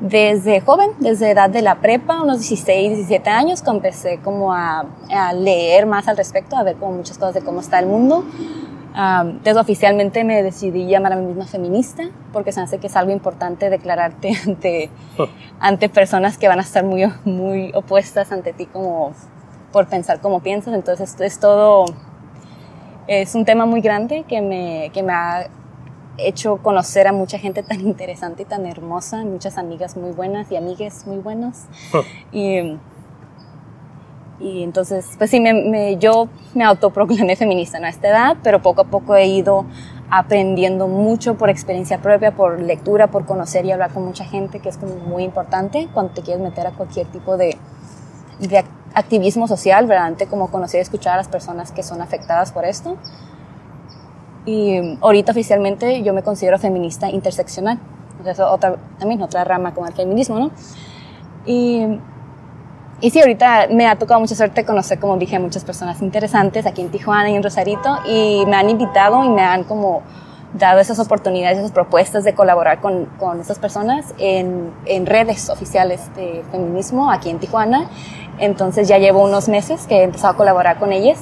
desde 0.00 0.60
joven, 0.60 0.90
desde 1.00 1.30
edad 1.30 1.50
de 1.50 1.62
la 1.62 1.76
prepa, 1.76 2.22
unos 2.22 2.38
16, 2.38 2.96
17 2.96 3.30
años, 3.30 3.62
que 3.62 3.70
empecé 3.70 4.20
como 4.22 4.52
a, 4.52 4.86
a 5.10 5.32
leer 5.32 5.86
más 5.86 6.06
al 6.06 6.16
respecto, 6.16 6.56
a 6.56 6.62
ver 6.62 6.76
como 6.76 6.92
muchas 6.92 7.18
cosas 7.18 7.34
de 7.34 7.40
cómo 7.40 7.60
está 7.60 7.78
el 7.78 7.86
mundo. 7.86 8.24
Um, 8.98 9.28
entonces 9.30 9.56
oficialmente 9.56 10.24
me 10.24 10.42
decidí 10.42 10.88
llamar 10.88 11.12
a 11.12 11.16
mí 11.16 11.24
misma 11.24 11.46
feminista 11.46 12.08
porque 12.32 12.50
se 12.50 12.58
me 12.58 12.64
hace 12.64 12.78
que 12.78 12.88
es 12.88 12.96
algo 12.96 13.12
importante 13.12 13.70
declararte 13.70 14.32
ante, 14.46 14.90
ante 15.60 15.88
personas 15.88 16.36
que 16.36 16.48
van 16.48 16.58
a 16.58 16.62
estar 16.62 16.84
muy, 16.84 17.04
muy 17.24 17.70
opuestas 17.74 18.32
ante 18.32 18.52
ti 18.52 18.66
como 18.66 19.12
por 19.72 19.86
pensar 19.86 20.20
como 20.20 20.40
piensas. 20.40 20.74
Entonces 20.74 21.10
esto 21.10 21.22
es 21.22 21.38
todo, 21.38 21.84
es 23.08 23.34
un 23.34 23.44
tema 23.44 23.66
muy 23.66 23.80
grande 23.80 24.24
que 24.28 24.40
me, 24.40 24.90
que 24.92 25.02
me 25.02 25.12
ha 25.12 25.48
hecho 26.18 26.58
conocer 26.58 27.06
a 27.06 27.12
mucha 27.12 27.38
gente 27.38 27.62
tan 27.62 27.80
interesante 27.86 28.42
y 28.42 28.44
tan 28.44 28.66
hermosa, 28.66 29.24
muchas 29.24 29.58
amigas 29.58 29.96
muy 29.96 30.12
buenas 30.12 30.52
y 30.52 30.56
amigues 30.56 31.06
muy 31.06 31.18
buenos. 31.18 31.64
y, 32.32 32.76
y 34.40 34.62
entonces, 34.62 35.06
pues 35.16 35.30
sí, 35.30 35.40
me, 35.40 35.52
me, 35.52 35.96
yo 35.96 36.28
me 36.54 36.64
autoproclamé 36.64 37.34
feminista 37.34 37.80
¿no? 37.80 37.86
a 37.86 37.90
esta 37.90 38.08
edad, 38.08 38.36
pero 38.42 38.62
poco 38.62 38.82
a 38.82 38.84
poco 38.84 39.16
he 39.16 39.26
ido 39.26 39.64
aprendiendo 40.10 40.88
mucho 40.88 41.36
por 41.36 41.50
experiencia 41.50 41.98
propia, 41.98 42.32
por 42.34 42.60
lectura, 42.60 43.08
por 43.08 43.26
conocer 43.26 43.64
y 43.64 43.72
hablar 43.72 43.92
con 43.92 44.04
mucha 44.04 44.24
gente, 44.24 44.60
que 44.60 44.68
es 44.68 44.78
como 44.78 44.94
muy 44.96 45.22
importante 45.24 45.88
cuando 45.92 46.12
te 46.12 46.22
quieres 46.22 46.42
meter 46.42 46.66
a 46.66 46.70
cualquier 46.72 47.06
tipo 47.08 47.36
de, 47.36 47.58
de 48.38 48.64
activismo 48.98 49.48
social, 49.48 49.86
¿verdad? 49.86 50.14
Como 50.28 50.50
conocer 50.50 50.78
y 50.78 50.82
escuchar 50.82 51.14
a 51.14 51.16
las 51.18 51.28
personas 51.28 51.72
que 51.72 51.82
son 51.82 52.00
afectadas 52.00 52.52
por 52.52 52.64
esto. 52.64 52.96
Y 54.44 54.98
ahorita 55.00 55.32
oficialmente 55.32 56.02
yo 56.02 56.14
me 56.14 56.22
considero 56.22 56.58
feminista 56.58 57.10
interseccional. 57.10 57.78
Entonces, 58.18 58.40
otra, 58.40 58.76
también 58.98 59.22
otra 59.22 59.44
rama 59.44 59.74
con 59.74 59.86
el 59.86 59.92
feminismo, 59.92 60.38
¿no? 60.38 60.50
Y, 61.46 61.98
y 63.00 63.10
sí, 63.10 63.20
ahorita 63.20 63.68
me 63.70 63.86
ha 63.86 63.96
tocado 63.96 64.20
mucha 64.20 64.34
suerte 64.34 64.64
conocer, 64.64 64.98
como 64.98 65.16
dije, 65.16 65.36
a 65.36 65.40
muchas 65.40 65.64
personas 65.64 66.02
interesantes 66.02 66.66
aquí 66.66 66.80
en 66.80 66.90
Tijuana 66.90 67.30
y 67.30 67.36
en 67.36 67.42
Rosarito. 67.42 67.98
Y 68.06 68.44
me 68.46 68.56
han 68.56 68.68
invitado 68.70 69.22
y 69.24 69.28
me 69.28 69.42
han 69.42 69.64
como 69.64 70.02
dado 70.54 70.80
esas 70.80 70.98
oportunidades, 70.98 71.58
esas 71.58 71.72
propuestas 71.72 72.24
de 72.24 72.34
colaborar 72.34 72.80
con, 72.80 73.06
con 73.18 73.40
esas 73.40 73.58
personas 73.58 74.14
en, 74.18 74.70
en 74.86 75.06
redes 75.06 75.50
oficiales 75.50 76.14
de 76.16 76.42
feminismo 76.50 77.10
aquí 77.10 77.30
en 77.30 77.38
Tijuana. 77.38 77.88
Entonces 78.38 78.88
ya 78.88 78.98
llevo 78.98 79.24
unos 79.24 79.48
meses 79.48 79.86
que 79.86 79.96
he 79.96 80.02
empezado 80.04 80.34
a 80.34 80.36
colaborar 80.36 80.78
con 80.78 80.92
ellas 80.92 81.18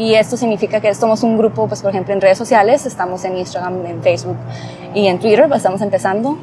y 0.00 0.14
esto 0.14 0.36
significa 0.36 0.80
que 0.80 0.94
somos 0.94 1.22
un 1.22 1.36
grupo, 1.36 1.66
pues 1.68 1.82
por 1.82 1.90
ejemplo 1.90 2.14
en 2.14 2.22
redes 2.22 2.38
sociales, 2.38 2.86
estamos 2.86 3.22
en 3.24 3.36
Instagram, 3.36 3.84
en 3.84 4.02
Facebook 4.02 4.36
y 4.94 5.06
en 5.06 5.18
Twitter, 5.18 5.46
pues 5.46 5.58
estamos 5.58 5.82
empezando. 5.82 6.38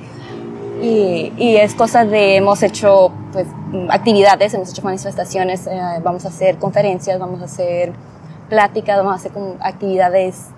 Y, 0.79 1.33
y, 1.37 1.55
es 1.55 1.73
cosa 1.73 2.05
de, 2.05 2.35
hemos 2.35 2.61
hecho 2.61 3.11
pues, 3.33 3.47
actividades, 3.89 4.53
hemos 4.53 4.69
hecho 4.69 4.83
manifestaciones, 4.83 5.65
eh, 5.65 5.81
vamos 6.03 6.23
a 6.25 6.27
hacer 6.27 6.57
conferencias, 6.57 7.17
vamos 7.17 7.41
a 7.41 7.45
hacer 7.45 7.93
pláticas, 8.47 8.97
vamos 8.97 9.13
a 9.13 9.15
hacer 9.15 9.31
actividades 9.59 10.49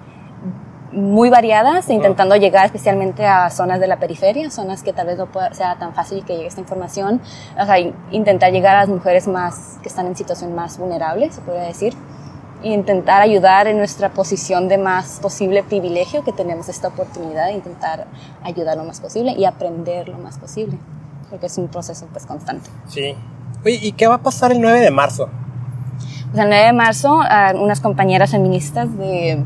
muy 0.92 1.30
variadas, 1.30 1.90
intentando 1.90 2.36
llegar 2.36 2.66
especialmente 2.66 3.26
a 3.26 3.50
zonas 3.50 3.80
de 3.80 3.88
la 3.88 3.98
periferia, 3.98 4.50
zonas 4.50 4.84
que 4.84 4.94
tal 4.94 5.08
vez 5.08 5.18
no 5.18 5.28
pueda, 5.28 5.54
sea 5.54 5.78
tan 5.78 5.94
fácil 5.94 6.26
que 6.26 6.36
llegue 6.36 6.48
esta 6.48 6.62
información, 6.62 7.22
o 7.60 7.66
sea, 7.66 7.78
intentar 8.12 8.52
llegar 8.52 8.76
a 8.76 8.80
las 8.80 8.90
mujeres 8.90 9.28
más 9.28 9.78
que 9.82 9.90
están 9.90 10.08
en 10.08 10.16
situación 10.16 10.56
más 10.56 10.78
vulnerable, 10.78 11.32
se 11.32 11.42
podría 11.42 11.64
decir 11.64 11.94
e 12.62 12.74
intentar 12.74 13.22
ayudar 13.22 13.68
en 13.68 13.78
nuestra 13.78 14.10
posición 14.10 14.68
de 14.68 14.78
más 14.78 15.20
posible 15.22 15.64
privilegio 15.64 16.24
que 16.26 16.34
tenemos 16.34 16.68
esta 16.68 16.90
oportunidad 16.90 17.46
de 17.48 17.54
intentar 17.54 18.08
ayudar 18.44 18.76
lo 18.78 18.84
más 18.84 19.00
posible 19.00 19.32
y 19.32 19.46
aprender 19.46 20.10
lo 20.10 20.18
más 20.18 20.38
posible, 20.38 20.78
porque 21.30 21.46
es 21.46 21.58
un 21.58 21.70
proceso 21.70 22.08
pues 22.12 22.26
constante. 22.26 22.70
Sí. 22.88 23.16
Oye, 23.64 23.80
¿y 23.82 23.92
qué 23.94 24.08
va 24.08 24.16
a 24.16 24.22
pasar 24.22 24.52
el 24.52 24.60
9 24.60 24.80
de 24.80 24.92
marzo? 24.92 25.30
Pues 26.32 26.44
el 26.44 26.50
9 26.50 26.66
de 26.66 26.74
marzo 26.74 27.20
uh, 27.20 27.58
unas 27.58 27.80
compañeras 27.80 28.32
feministas 28.32 28.96
de, 28.98 29.44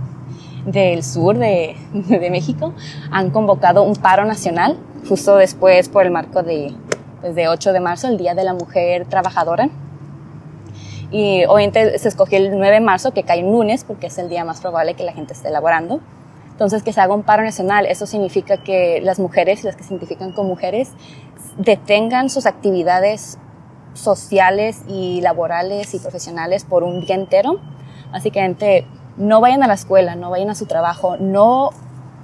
del 0.65 1.03
sur 1.03 1.37
de, 1.37 1.75
de, 1.93 2.29
México 2.29 2.73
han 3.11 3.31
convocado 3.31 3.83
un 3.83 3.95
paro 3.95 4.25
nacional 4.25 4.77
justo 5.07 5.35
después 5.35 5.89
por 5.89 6.05
el 6.05 6.11
marco 6.11 6.43
de, 6.43 6.73
pues, 7.21 7.35
de 7.35 7.47
8 7.47 7.73
de 7.73 7.79
marzo, 7.79 8.07
el 8.07 8.17
Día 8.17 8.33
de 8.33 8.43
la 8.43 8.53
Mujer 8.53 9.05
Trabajadora 9.05 9.69
y 11.13 11.45
obviamente 11.45 11.99
se 11.99 12.07
escogió 12.07 12.39
el 12.39 12.57
9 12.57 12.73
de 12.73 12.81
marzo, 12.81 13.13
que 13.13 13.21
cae 13.21 13.43
un 13.43 13.51
lunes, 13.51 13.83
porque 13.83 14.07
es 14.07 14.17
el 14.17 14.29
día 14.29 14.43
más 14.43 14.59
probable 14.61 14.95
que 14.95 15.03
la 15.03 15.13
gente 15.13 15.33
esté 15.33 15.49
elaborando. 15.49 16.01
Entonces, 16.49 16.81
que 16.81 16.91
se 16.91 16.99
haga 17.01 17.13
un 17.13 17.21
paro 17.21 17.43
nacional, 17.43 17.85
eso 17.85 18.07
significa 18.07 18.57
que 18.57 18.99
las 18.99 19.19
mujeres, 19.19 19.63
las 19.63 19.75
que 19.75 19.83
se 19.83 19.93
identifican 19.93 20.31
como 20.31 20.49
mujeres, 20.49 20.89
detengan 21.57 22.31
sus 22.31 22.47
actividades 22.47 23.37
sociales 23.93 24.81
y 24.87 25.21
laborales 25.21 25.93
y 25.93 25.99
profesionales 25.99 26.65
por 26.65 26.83
un 26.83 27.01
día 27.01 27.13
entero. 27.13 27.59
Básicamente, 28.11 28.87
no 29.17 29.41
vayan 29.41 29.63
a 29.63 29.67
la 29.67 29.73
escuela, 29.73 30.15
no 30.15 30.29
vayan 30.29 30.49
a 30.49 30.55
su 30.55 30.65
trabajo, 30.65 31.17
no, 31.17 31.71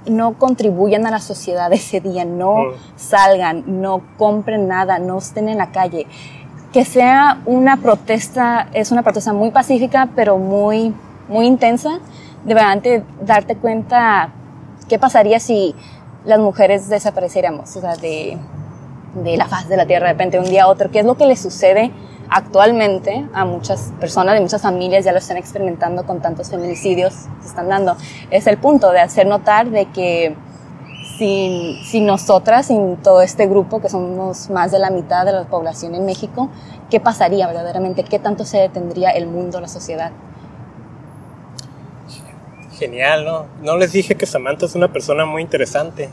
no 0.06 0.34
contribuyan 0.34 1.06
a 1.06 1.10
la 1.10 1.20
sociedad 1.20 1.72
ese 1.72 2.00
día, 2.00 2.24
no 2.24 2.56
salgan, 2.96 3.80
no 3.80 4.02
compren 4.18 4.68
nada, 4.68 4.98
no 4.98 5.18
estén 5.18 5.48
en 5.48 5.58
la 5.58 5.70
calle. 5.70 6.06
Que 6.72 6.84
sea 6.84 7.40
una 7.46 7.78
protesta, 7.78 8.68
es 8.72 8.92
una 8.92 9.02
protesta 9.02 9.32
muy 9.32 9.50
pacífica, 9.50 10.08
pero 10.14 10.38
muy, 10.38 10.94
muy 11.28 11.46
intensa, 11.46 11.98
de 12.44 12.54
verdad 12.54 13.02
darte 13.20 13.56
cuenta 13.56 14.30
qué 14.88 14.98
pasaría 14.98 15.40
si 15.40 15.74
las 16.24 16.38
mujeres 16.38 16.88
desapareciéramos, 16.88 17.76
o 17.76 17.80
sea, 17.80 17.96
de, 17.96 18.38
de 19.14 19.36
la 19.36 19.46
faz 19.46 19.68
de 19.68 19.76
la 19.76 19.86
tierra 19.86 20.06
de 20.06 20.12
repente 20.12 20.38
un 20.38 20.44
día 20.44 20.64
a 20.64 20.68
otro, 20.68 20.90
qué 20.90 21.00
es 21.00 21.06
lo 21.06 21.16
que 21.16 21.26
le 21.26 21.36
sucede 21.36 21.90
actualmente 22.30 23.26
a 23.34 23.44
muchas 23.44 23.92
personas, 23.98 24.34
de 24.34 24.40
muchas 24.40 24.62
familias 24.62 25.04
ya 25.04 25.12
lo 25.12 25.18
están 25.18 25.36
experimentando 25.36 26.06
con 26.06 26.20
tantos 26.20 26.50
feminicidios 26.50 27.12
que 27.14 27.42
se 27.42 27.48
están 27.48 27.68
dando. 27.68 27.96
Es 28.30 28.46
el 28.46 28.56
punto 28.58 28.92
de 28.92 29.00
hacer 29.00 29.26
notar 29.26 29.70
de 29.70 29.86
que 29.86 30.36
sin, 31.18 31.84
sin 31.84 32.06
nosotras, 32.06 32.66
sin 32.66 32.96
todo 32.96 33.20
este 33.20 33.46
grupo, 33.46 33.80
que 33.80 33.88
somos 33.88 34.48
más 34.48 34.70
de 34.70 34.78
la 34.78 34.90
mitad 34.90 35.26
de 35.26 35.32
la 35.32 35.44
población 35.44 35.94
en 35.94 36.06
México, 36.06 36.48
¿qué 36.88 37.00
pasaría 37.00 37.46
verdaderamente? 37.46 38.04
¿Qué 38.04 38.18
tanto 38.18 38.44
se 38.44 38.58
detendría 38.58 39.10
el 39.10 39.26
mundo, 39.26 39.60
la 39.60 39.68
sociedad? 39.68 40.12
Genial, 42.78 43.26
¿no? 43.26 43.44
No 43.60 43.76
les 43.76 43.92
dije 43.92 44.14
que 44.14 44.24
Samantha 44.24 44.64
es 44.64 44.74
una 44.74 44.88
persona 44.90 45.26
muy 45.26 45.42
interesante. 45.42 46.08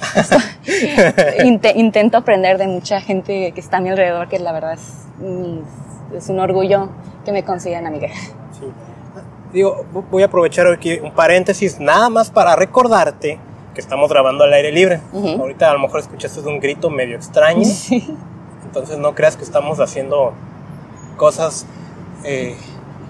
intento 1.74 2.16
aprender 2.16 2.56
de 2.56 2.66
mucha 2.66 3.02
gente 3.02 3.52
que 3.52 3.60
está 3.60 3.78
a 3.78 3.80
mi 3.80 3.90
alrededor, 3.90 4.28
que 4.28 4.38
la 4.38 4.52
verdad 4.52 4.72
es, 4.72 5.09
es 6.16 6.28
un 6.28 6.38
orgullo 6.40 6.88
que 7.24 7.32
me 7.32 7.44
consigan 7.44 7.86
amiga. 7.86 8.08
Sí. 8.58 8.66
Digo, 9.52 9.84
voy 10.10 10.22
a 10.22 10.26
aprovechar 10.26 10.66
aquí 10.68 10.98
un 11.00 11.12
paréntesis 11.12 11.80
nada 11.80 12.08
más 12.08 12.30
para 12.30 12.54
recordarte 12.56 13.38
que 13.74 13.80
estamos 13.80 14.10
grabando 14.10 14.44
al 14.44 14.52
aire 14.52 14.72
libre. 14.72 15.00
Ahorita 15.12 15.70
a 15.70 15.74
lo 15.74 15.80
mejor 15.80 16.00
escuchaste 16.00 16.40
un 16.40 16.60
grito 16.60 16.88
medio 16.90 17.16
extraño. 17.16 17.62
Entonces 18.64 18.98
no 18.98 19.14
creas 19.14 19.36
que 19.36 19.44
estamos 19.44 19.80
haciendo 19.80 20.32
cosas... 21.16 21.66
Eh, 22.24 22.56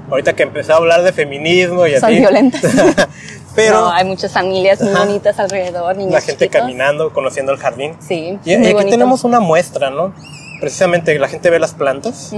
ahorita 0.08 0.34
que 0.34 0.42
empecé 0.42 0.72
a 0.72 0.76
hablar 0.76 1.02
de 1.02 1.12
feminismo 1.12 1.86
y 1.86 1.92
Son 1.96 2.10
así. 2.10 2.18
violentas. 2.18 2.62
Pero 3.54 3.88
hay 3.90 4.04
muchas 4.04 4.32
familias 4.32 4.80
muy 4.80 4.92
bonitas 4.94 5.38
alrededor, 5.38 5.96
niños 5.96 6.12
La 6.14 6.20
gente 6.20 6.44
chiquitos. 6.46 6.60
caminando, 6.62 7.12
conociendo 7.12 7.52
el 7.52 7.58
jardín. 7.58 7.94
Sí, 8.00 8.38
Y, 8.44 8.56
muy 8.56 8.66
aquí 8.66 8.72
bonito. 8.74 8.90
tenemos 8.90 9.24
una 9.24 9.40
muestra, 9.40 9.90
¿no? 9.90 10.12
Precisamente 10.60 11.18
la 11.18 11.28
gente 11.28 11.50
ve 11.50 11.58
las 11.58 11.74
plantas. 11.74 12.32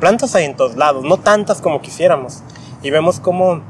Plantas 0.00 0.34
hay 0.34 0.44
en 0.44 0.56
todos 0.56 0.76
lados, 0.76 1.04
no 1.04 1.16
tantas 1.18 1.60
como 1.60 1.80
quisiéramos. 1.80 2.42
Y 2.82 2.90
vemos 2.90 3.20
cómo 3.20 3.62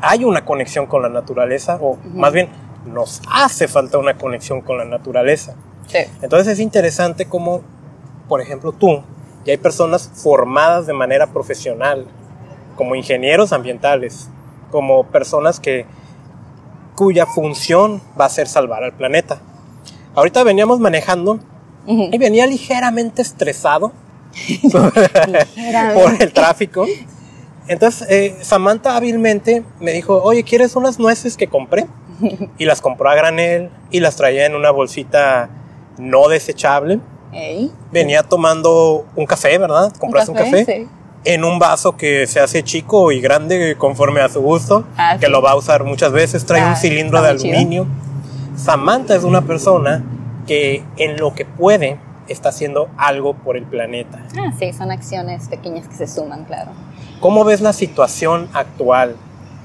hay 0.00 0.24
una 0.24 0.44
conexión 0.44 0.86
con 0.86 1.02
la 1.02 1.08
naturaleza, 1.08 1.78
o 1.80 1.96
más 2.14 2.32
bien 2.32 2.48
nos 2.86 3.22
hace 3.30 3.68
falta 3.68 3.98
una 3.98 4.18
conexión 4.18 4.60
con 4.60 4.78
la 4.78 4.84
naturaleza. 4.84 5.54
Sí. 5.86 5.98
Entonces 6.20 6.54
es 6.54 6.60
interesante 6.60 7.26
cómo, 7.26 7.62
por 8.28 8.40
ejemplo, 8.40 8.72
tú, 8.72 9.02
y 9.44 9.50
hay 9.50 9.56
personas 9.56 10.10
formadas 10.14 10.86
de 10.86 10.92
manera 10.92 11.28
profesional, 11.28 12.06
como 12.76 12.96
ingenieros 12.96 13.52
ambientales, 13.52 14.28
como 14.70 15.04
personas 15.04 15.60
que 15.60 15.86
cuya 16.96 17.26
función 17.26 18.00
va 18.20 18.24
a 18.26 18.28
ser 18.28 18.48
salvar 18.48 18.84
al 18.84 18.92
planeta. 18.92 19.40
Ahorita 20.14 20.42
veníamos 20.42 20.80
manejando 20.80 21.38
y 21.86 22.16
venía 22.18 22.46
ligeramente 22.46 23.22
estresado 23.22 23.92
por 24.72 26.20
el 26.20 26.32
tráfico. 26.32 26.86
Entonces 27.68 28.06
eh, 28.10 28.36
Samantha 28.42 28.96
hábilmente 28.96 29.62
me 29.80 29.92
dijo, 29.92 30.20
oye, 30.22 30.42
¿quieres 30.42 30.74
unas 30.76 30.98
nueces 30.98 31.36
que 31.36 31.46
compré? 31.48 31.86
Y 32.58 32.64
las 32.66 32.80
compró 32.80 33.08
a 33.10 33.14
granel 33.14 33.70
y 33.90 34.00
las 34.00 34.16
traía 34.16 34.46
en 34.46 34.54
una 34.54 34.70
bolsita 34.70 35.48
no 35.98 36.28
desechable. 36.28 37.00
Ey. 37.32 37.70
Venía 37.90 38.22
tomando 38.22 39.06
un 39.16 39.26
café, 39.26 39.56
¿verdad? 39.58 39.92
Compraste 39.98 40.30
un 40.32 40.36
café. 40.36 40.64
Sí. 40.64 40.88
En 41.24 41.44
un 41.44 41.58
vaso 41.58 41.96
que 41.96 42.26
se 42.26 42.40
hace 42.40 42.62
chico 42.62 43.10
y 43.12 43.20
grande 43.20 43.74
conforme 43.78 44.20
a 44.20 44.28
su 44.28 44.40
gusto, 44.42 44.84
Ah, 44.96 45.16
que 45.18 45.26
sí. 45.26 45.32
lo 45.32 45.40
va 45.40 45.52
a 45.52 45.56
usar 45.56 45.82
muchas 45.84 46.12
veces. 46.12 46.44
Trae 46.44 46.60
Ah, 46.62 46.70
un 46.70 46.76
cilindro 46.76 47.22
de 47.22 47.30
muy 47.30 47.40
chido. 47.40 47.54
aluminio. 47.54 47.86
Samantha 48.56 49.16
es 49.16 49.24
una 49.24 49.42
persona 49.42 50.04
que 50.46 50.84
en 50.96 51.18
lo 51.18 51.34
que 51.34 51.44
puede 51.44 51.98
está 52.28 52.50
haciendo 52.50 52.88
algo 52.96 53.34
por 53.34 53.56
el 53.56 53.64
planeta. 53.64 54.24
Ah, 54.38 54.52
sí, 54.58 54.72
son 54.72 54.90
acciones 54.90 55.48
pequeñas 55.48 55.88
que 55.88 55.94
se 55.94 56.06
suman, 56.06 56.44
claro. 56.44 56.70
¿Cómo 57.20 57.44
ves 57.44 57.60
la 57.60 57.72
situación 57.72 58.48
actual? 58.52 59.16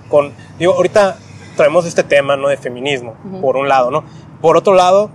Con, 0.10 0.32
digo, 0.60 0.74
ahorita 0.74 1.18
traemos 1.56 1.86
este 1.86 2.04
tema, 2.04 2.36
¿no? 2.36 2.48
De 2.50 2.58
feminismo, 2.58 3.14
por 3.42 3.58
un 3.58 3.68
lado, 3.68 3.92
¿no? 3.92 4.04
Por 4.42 4.58
otro 4.58 4.74
lado, 4.74 5.10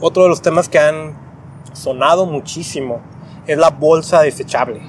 otro 0.00 0.24
de 0.24 0.28
los 0.28 0.42
temas 0.42 0.68
que 0.68 0.78
han 0.78 1.16
sonado 1.72 2.26
muchísimo 2.26 3.00
es 3.46 3.56
la 3.58 3.70
bolsa 3.70 4.20
desechable. 4.22 4.80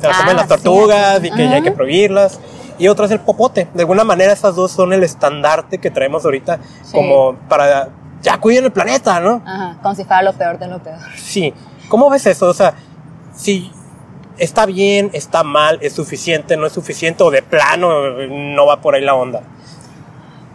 Se 0.00 0.06
la 0.08 0.14
comen 0.16 0.30
Ah, 0.36 0.40
las 0.40 0.48
tortugas 0.48 1.20
sí. 1.20 1.28
y 1.28 1.30
que 1.30 1.44
ya 1.44 1.54
hay 1.56 1.62
que 1.62 1.72
prohibirlas. 1.72 2.40
Y 2.78 2.88
otra 2.88 3.06
es 3.06 3.12
el 3.12 3.20
popote. 3.20 3.68
De 3.74 3.80
alguna 3.82 4.04
manera 4.04 4.32
esas 4.32 4.54
dos 4.54 4.70
son 4.70 4.92
el 4.92 5.02
estandarte 5.02 5.78
que 5.78 5.90
traemos 5.90 6.24
ahorita 6.24 6.58
Sí. 6.82 6.92
como 6.92 7.34
para 7.48 7.88
ya 8.26 8.38
cuiden 8.38 8.64
el 8.64 8.72
planeta, 8.72 9.20
¿no? 9.20 9.40
Ajá, 9.46 9.78
como 9.80 9.94
si 9.94 10.02
fuera 10.02 10.20
lo 10.22 10.32
peor 10.32 10.58
de 10.58 10.66
lo 10.66 10.80
peor. 10.80 10.98
Sí. 11.14 11.54
¿Cómo 11.88 12.10
ves 12.10 12.26
eso? 12.26 12.46
O 12.46 12.54
sea, 12.54 12.74
si 13.36 13.70
está 14.36 14.66
bien, 14.66 15.10
está 15.12 15.44
mal, 15.44 15.78
es 15.80 15.92
suficiente, 15.92 16.56
no 16.56 16.66
es 16.66 16.72
suficiente 16.72 17.22
o 17.22 17.30
de 17.30 17.42
plano 17.42 17.88
no 18.26 18.66
va 18.66 18.80
por 18.80 18.96
ahí 18.96 19.02
la 19.02 19.14
onda. 19.14 19.42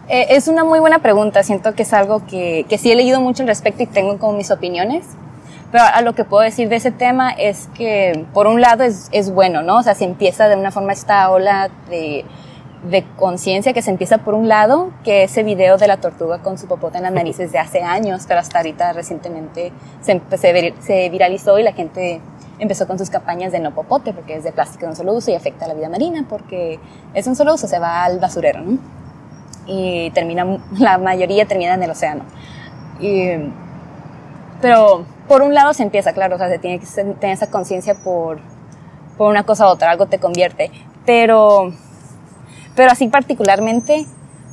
Eh, 0.08 0.26
es 0.30 0.48
una 0.48 0.64
muy 0.64 0.80
buena 0.80 0.98
pregunta. 0.98 1.42
Siento 1.42 1.74
que 1.74 1.84
es 1.84 1.94
algo 1.94 2.26
que, 2.26 2.66
que 2.68 2.76
sí 2.76 2.92
he 2.92 2.94
leído 2.94 3.22
mucho 3.22 3.42
al 3.42 3.48
respecto 3.48 3.82
y 3.82 3.86
tengo 3.86 4.18
como 4.18 4.34
mis 4.34 4.50
opiniones. 4.50 5.06
Pero 5.70 5.84
a 5.84 6.02
lo 6.02 6.14
que 6.14 6.24
puedo 6.24 6.42
decir 6.42 6.68
de 6.68 6.76
ese 6.76 6.90
tema 6.90 7.30
es 7.30 7.70
que, 7.74 8.26
por 8.34 8.46
un 8.46 8.60
lado, 8.60 8.84
es, 8.84 9.08
es 9.12 9.32
bueno, 9.32 9.62
¿no? 9.62 9.78
O 9.78 9.82
sea, 9.82 9.94
se 9.94 10.04
empieza 10.04 10.46
de 10.48 10.56
una 10.56 10.70
forma 10.70 10.92
esta 10.92 11.30
ola 11.30 11.70
de, 11.88 12.26
de 12.88 13.04
conciencia 13.16 13.72
que 13.72 13.82
se 13.82 13.90
empieza 13.90 14.18
por 14.18 14.34
un 14.34 14.48
lado, 14.48 14.90
que 15.04 15.24
ese 15.24 15.42
video 15.42 15.76
de 15.76 15.86
la 15.86 15.98
tortuga 15.98 16.38
con 16.38 16.58
su 16.58 16.66
popote 16.66 16.96
en 16.96 17.04
las 17.04 17.12
narices 17.12 17.52
de 17.52 17.58
hace 17.58 17.82
años, 17.82 18.24
pero 18.26 18.40
hasta 18.40 18.58
ahorita 18.58 18.92
recientemente 18.92 19.72
se, 20.00 20.20
se, 20.36 20.74
se 20.80 21.08
viralizó 21.08 21.58
y 21.58 21.62
la 21.62 21.72
gente 21.72 22.20
empezó 22.58 22.86
con 22.86 22.98
sus 22.98 23.10
campañas 23.10 23.52
de 23.52 23.60
no 23.60 23.72
popote, 23.72 24.12
porque 24.12 24.36
es 24.36 24.44
de 24.44 24.52
plástico 24.52 24.86
de 24.86 24.90
un 24.90 24.96
solo 24.96 25.12
uso 25.12 25.30
y 25.30 25.34
afecta 25.34 25.64
a 25.64 25.68
la 25.68 25.74
vida 25.74 25.88
marina, 25.88 26.26
porque 26.28 26.78
es 27.14 27.26
un 27.26 27.36
solo 27.36 27.54
uso, 27.54 27.68
se 27.68 27.78
va 27.78 28.04
al 28.04 28.18
basurero, 28.18 28.60
¿no? 28.60 28.78
y 29.66 30.10
termina, 30.10 30.58
la 30.78 30.98
mayoría 30.98 31.46
termina 31.46 31.74
en 31.74 31.82
el 31.82 31.90
océano. 31.90 32.24
Y, 33.00 33.30
pero 34.60 35.04
por 35.28 35.42
un 35.42 35.54
lado 35.54 35.72
se 35.74 35.82
empieza, 35.82 36.12
claro, 36.12 36.36
o 36.36 36.38
sea, 36.38 36.48
se 36.48 36.58
tiene 36.58 36.78
que 36.78 36.86
tener 36.86 37.34
esa 37.34 37.50
conciencia 37.50 37.94
por, 37.94 38.38
por 39.16 39.30
una 39.30 39.44
cosa 39.44 39.66
u 39.66 39.70
otra, 39.70 39.90
algo 39.90 40.06
te 40.06 40.18
convierte. 40.18 40.70
Pero, 41.04 41.72
pero 42.74 42.90
así 42.90 43.08
particularmente, 43.08 44.06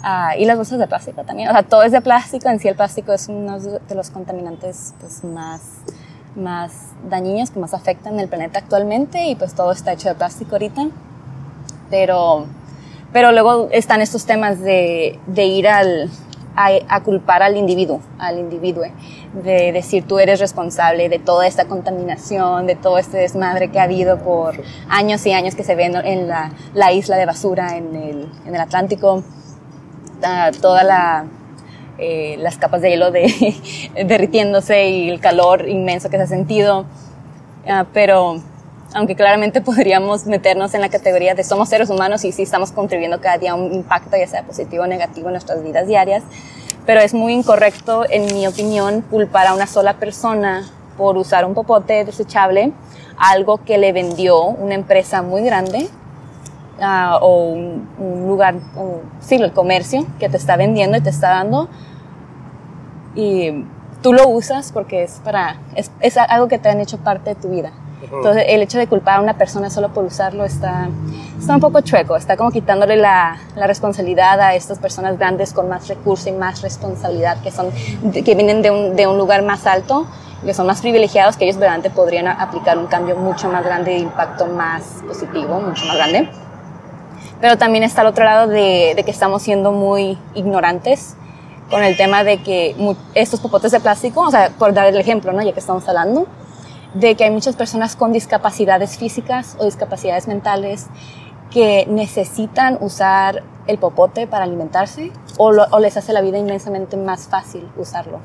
ah, 0.03 0.35
y 0.38 0.45
las 0.45 0.57
bolsas 0.57 0.79
de 0.79 0.88
plástico 0.88 1.23
también, 1.23 1.49
o 1.49 1.51
sea, 1.51 1.63
todo 1.63 1.83
es 1.83 1.91
de 1.91 2.01
plástico, 2.01 2.49
en 2.49 2.59
sí 2.59 2.67
el 2.67 2.75
plástico 2.75 3.13
es 3.13 3.27
uno 3.27 3.59
de 3.59 3.95
los 3.95 4.09
contaminantes 4.09 4.93
pues, 4.99 5.23
más, 5.23 5.61
más 6.35 6.71
dañinos 7.09 7.51
que 7.51 7.59
más 7.59 7.73
afectan 7.73 8.19
el 8.19 8.27
planeta 8.27 8.59
actualmente 8.59 9.27
y 9.27 9.35
pues 9.35 9.53
todo 9.53 9.71
está 9.71 9.93
hecho 9.93 10.09
de 10.09 10.15
plástico 10.15 10.53
ahorita. 10.53 10.88
Pero, 11.89 12.45
pero 13.11 13.31
luego 13.31 13.69
están 13.71 14.01
estos 14.01 14.25
temas 14.25 14.59
de, 14.59 15.19
de 15.25 15.45
ir 15.45 15.67
al, 15.67 16.09
a, 16.59 16.95
a 16.95 17.03
culpar 17.03 17.43
al 17.43 17.55
individuo, 17.55 18.01
al 18.17 18.39
individuo, 18.39 18.83
de 19.43 19.71
decir 19.71 20.05
tú 20.07 20.19
eres 20.19 20.39
responsable 20.39 21.09
de 21.09 21.19
toda 21.19 21.47
esta 21.47 21.65
contaminación, 21.65 22.67
de 22.67 22.75
todo 22.75 22.97
este 22.97 23.17
desmadre 23.17 23.69
que 23.69 23.79
ha 23.79 23.83
habido 23.83 24.17
por 24.19 24.55
años 24.89 25.25
y 25.25 25.31
años 25.33 25.55
que 25.55 25.63
se 25.63 25.75
ve 25.75 25.85
en, 25.85 26.27
la, 26.27 26.51
la 26.73 26.91
isla 26.91 27.17
de 27.17 27.25
basura 27.25 27.77
en 27.77 27.95
el, 27.95 28.31
en 28.45 28.55
el 28.55 28.61
Atlántico, 28.61 29.23
Ah, 30.23 30.51
toda 30.61 30.83
la, 30.83 31.25
eh, 31.97 32.35
las 32.39 32.57
capas 32.57 32.81
de 32.81 32.89
hielo 32.89 33.11
de, 33.11 33.55
derritiéndose 34.05 34.89
y 34.89 35.09
el 35.09 35.19
calor 35.19 35.67
inmenso 35.67 36.09
que 36.09 36.17
se 36.17 36.23
ha 36.23 36.27
sentido. 36.27 36.85
Ah, 37.67 37.85
pero 37.93 38.41
aunque 38.93 39.15
claramente 39.15 39.62
podríamos 39.69 40.25
meternos 40.25 40.74
en 40.74 40.81
la 40.81 40.89
categoría 40.89 41.36
de 41.36 41.43
somos 41.43 41.69
seres 41.69 41.89
humanos 41.89 42.24
y 42.25 42.31
sí 42.31 42.43
estamos 42.43 42.72
contribuyendo 42.72 43.19
cada 43.22 43.38
día 43.38 43.51
a 43.51 43.55
un 43.55 43.74
impacto, 43.74 44.17
ya 44.17 44.27
sea 44.27 44.43
positivo 44.43 44.84
o 44.84 44.88
negativo, 44.88 45.27
en 45.27 45.33
nuestras 45.33 45.63
vidas 45.63 45.87
diarias, 45.87 46.24
pero 46.85 47.01
es 47.01 47.13
muy 47.13 47.33
incorrecto, 47.33 48.03
en 48.09 48.33
mi 48.33 48.48
opinión, 48.48 49.01
culpar 49.01 49.48
a 49.48 49.53
una 49.53 49.68
sola 49.68 49.96
persona 49.96 50.68
por 50.98 51.18
usar 51.18 51.46
un 51.46 51.53
popote 51.53 52.03
desechable, 52.03 52.72
algo 53.18 53.57
que 53.63 53.77
le 53.77 53.92
vendió 53.92 54.42
una 54.44 54.75
empresa 54.75 55.22
muy 55.22 55.42
grande 55.44 55.87
ah, 56.81 57.20
o 57.22 57.50
un, 57.50 57.87
un 58.00 58.27
lugar, 58.27 58.55
sí, 59.20 59.35
el 59.35 59.53
comercio 59.53 60.05
que 60.20 60.29
te 60.29 60.37
está 60.37 60.55
vendiendo 60.55 60.98
y 60.98 61.01
te 61.01 61.09
está 61.09 61.29
dando 61.29 61.70
y 63.16 63.66
tú 64.01 64.13
lo 64.13 64.27
usas 64.29 64.72
porque 64.72 65.03
es 65.03 65.20
para 65.24 65.57
es, 65.75 65.92
es 66.00 66.18
algo 66.18 66.48
que 66.48 66.57
te 66.57 66.70
han 66.70 66.79
hecho 66.79 66.98
parte 66.98 67.31
de 67.31 67.35
tu 67.35 67.50
vida. 67.50 67.72
Entonces, 68.01 68.46
el 68.48 68.62
hecho 68.62 68.77
de 68.77 68.88
culpar 68.88 69.18
a 69.18 69.22
una 69.22 69.38
persona 69.38 69.70
solo 69.70 69.90
por 69.90 70.05
usarlo 70.05 70.46
está, 70.46 70.88
está 71.38 71.55
un 71.55 71.59
poco 71.59 71.81
chueco, 71.81 72.16
está 72.16 72.38
como 72.38 72.51
quitándole 72.51 72.96
la, 72.96 73.38
la 73.55 73.68
responsabilidad 73.68 74.40
a 74.40 74.55
estas 74.55 74.79
personas 74.79 75.18
grandes 75.18 75.51
con 75.51 75.68
más 75.68 75.88
recursos 75.88 76.27
y 76.27 76.31
más 76.31 76.62
responsabilidad, 76.62 77.42
que, 77.42 77.51
son, 77.51 77.72
que 78.14 78.35
vienen 78.35 78.62
de 78.62 78.72
un, 78.72 78.96
de 78.96 79.05
un 79.05 79.18
lugar 79.18 79.44
más 79.44 79.68
alto, 79.68 80.07
que 80.46 80.53
son 80.53 80.66
más 80.66 80.79
privilegiados, 80.79 81.35
que 81.35 81.44
ellos 81.44 81.57
verdaderamente 81.57 81.90
podrían 81.90 82.27
aplicar 82.27 82.77
un 82.77 82.88
cambio 82.88 83.18
mucho 83.18 83.50
más 83.50 83.66
grande 83.66 83.92
de 83.92 84.00
impacto 84.00 84.46
más 84.46 84.83
positivo, 85.05 85.59
mucho 85.59 85.85
más 85.85 85.98
grande. 85.98 86.29
Pero 87.42 87.57
también 87.57 87.83
está 87.83 88.01
el 88.01 88.07
otro 88.07 88.24
lado 88.24 88.48
de, 88.48 88.94
de 88.96 89.03
que 89.03 89.12
estamos 89.12 89.42
siendo 89.42 89.72
muy 89.72 90.18
ignorantes 90.35 91.16
con 91.70 91.83
el 91.83 91.96
tema 91.98 92.24
de 92.24 92.42
que 92.42 92.75
estos 93.14 93.40
popotes 93.40 93.72
de 93.72 93.79
plástico, 93.79 94.22
o 94.22 94.31
sea, 94.31 94.50
por 94.57 94.74
dar 94.74 94.88
el 94.88 94.98
ejemplo, 94.98 95.31
¿no? 95.31 95.42
ya 95.42 95.53
que 95.53 95.59
estamos 95.59 95.88
hablando, 95.88 96.25
de 96.93 97.15
que 97.15 97.23
hay 97.23 97.31
muchas 97.31 97.55
personas 97.55 97.95
con 97.95 98.11
discapacidades 98.11 98.97
físicas 98.97 99.55
o 99.59 99.65
discapacidades 99.65 100.27
mentales 100.27 100.87
que 101.51 101.85
necesitan 101.87 102.77
usar 102.81 103.43
el 103.67 103.77
popote 103.77 104.27
para 104.27 104.45
alimentarse 104.45 105.11
o, 105.37 105.79
les 105.79 105.97
hace 105.97 106.13
la 106.13 106.21
vida 106.21 106.37
inmensamente 106.37 106.97
más 106.97 107.27
fácil 107.27 107.67
usarlo. 107.77 108.19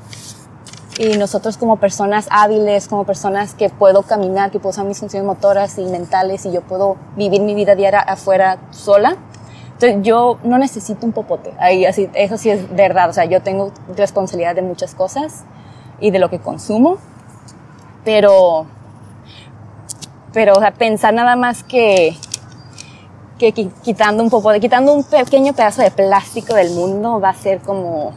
Y 0.97 1.17
nosotros 1.17 1.57
como 1.57 1.77
personas 1.77 2.27
hábiles, 2.31 2.87
como 2.87 3.03
personas 3.03 3.53
que 3.53 3.69
puedo 3.69 4.03
caminar, 4.03 4.49
que 4.49 4.59
puedo 4.59 4.71
usar 4.71 4.85
mis 4.85 4.99
funciones 4.99 5.25
motoras 5.25 5.77
y 5.77 5.85
mentales 5.85 6.45
y 6.45 6.51
yo 6.51 6.61
puedo 6.61 6.95
vivir 7.15 7.41
mi 7.41 7.53
vida 7.53 7.75
diaria 7.75 7.99
afuera 7.99 8.59
sola, 8.71 9.17
entonces 9.73 9.97
yo 10.03 10.39
no 10.43 10.57
necesito 10.57 11.05
un 11.05 11.11
popote. 11.11 11.53
Ahí, 11.59 11.85
así, 11.85 12.09
eso 12.13 12.37
sí 12.37 12.49
es 12.49 12.73
verdad. 12.73 13.09
O 13.09 13.13
sea, 13.13 13.25
yo 13.25 13.41
tengo 13.41 13.71
responsabilidad 13.95 14.55
de 14.55 14.61
muchas 14.61 14.95
cosas 14.95 15.43
y 15.99 16.11
de 16.11 16.19
lo 16.19 16.29
que 16.29 16.39
consumo, 16.39 16.97
pero, 18.05 18.65
pero 20.31 20.53
pensar 20.77 21.13
nada 21.13 21.35
más 21.35 21.63
que, 21.63 22.15
que 23.37 23.53
qui- 23.53 23.71
quitando 23.83 24.23
un 24.23 24.29
popote, 24.29 24.59
quitando 24.61 24.93
un 24.93 25.03
pequeño 25.03 25.53
pedazo 25.53 25.81
de 25.81 25.91
plástico 25.91 26.53
del 26.53 26.71
mundo 26.71 27.19
va 27.19 27.29
a 27.29 27.33
ser 27.33 27.59
como, 27.59 28.13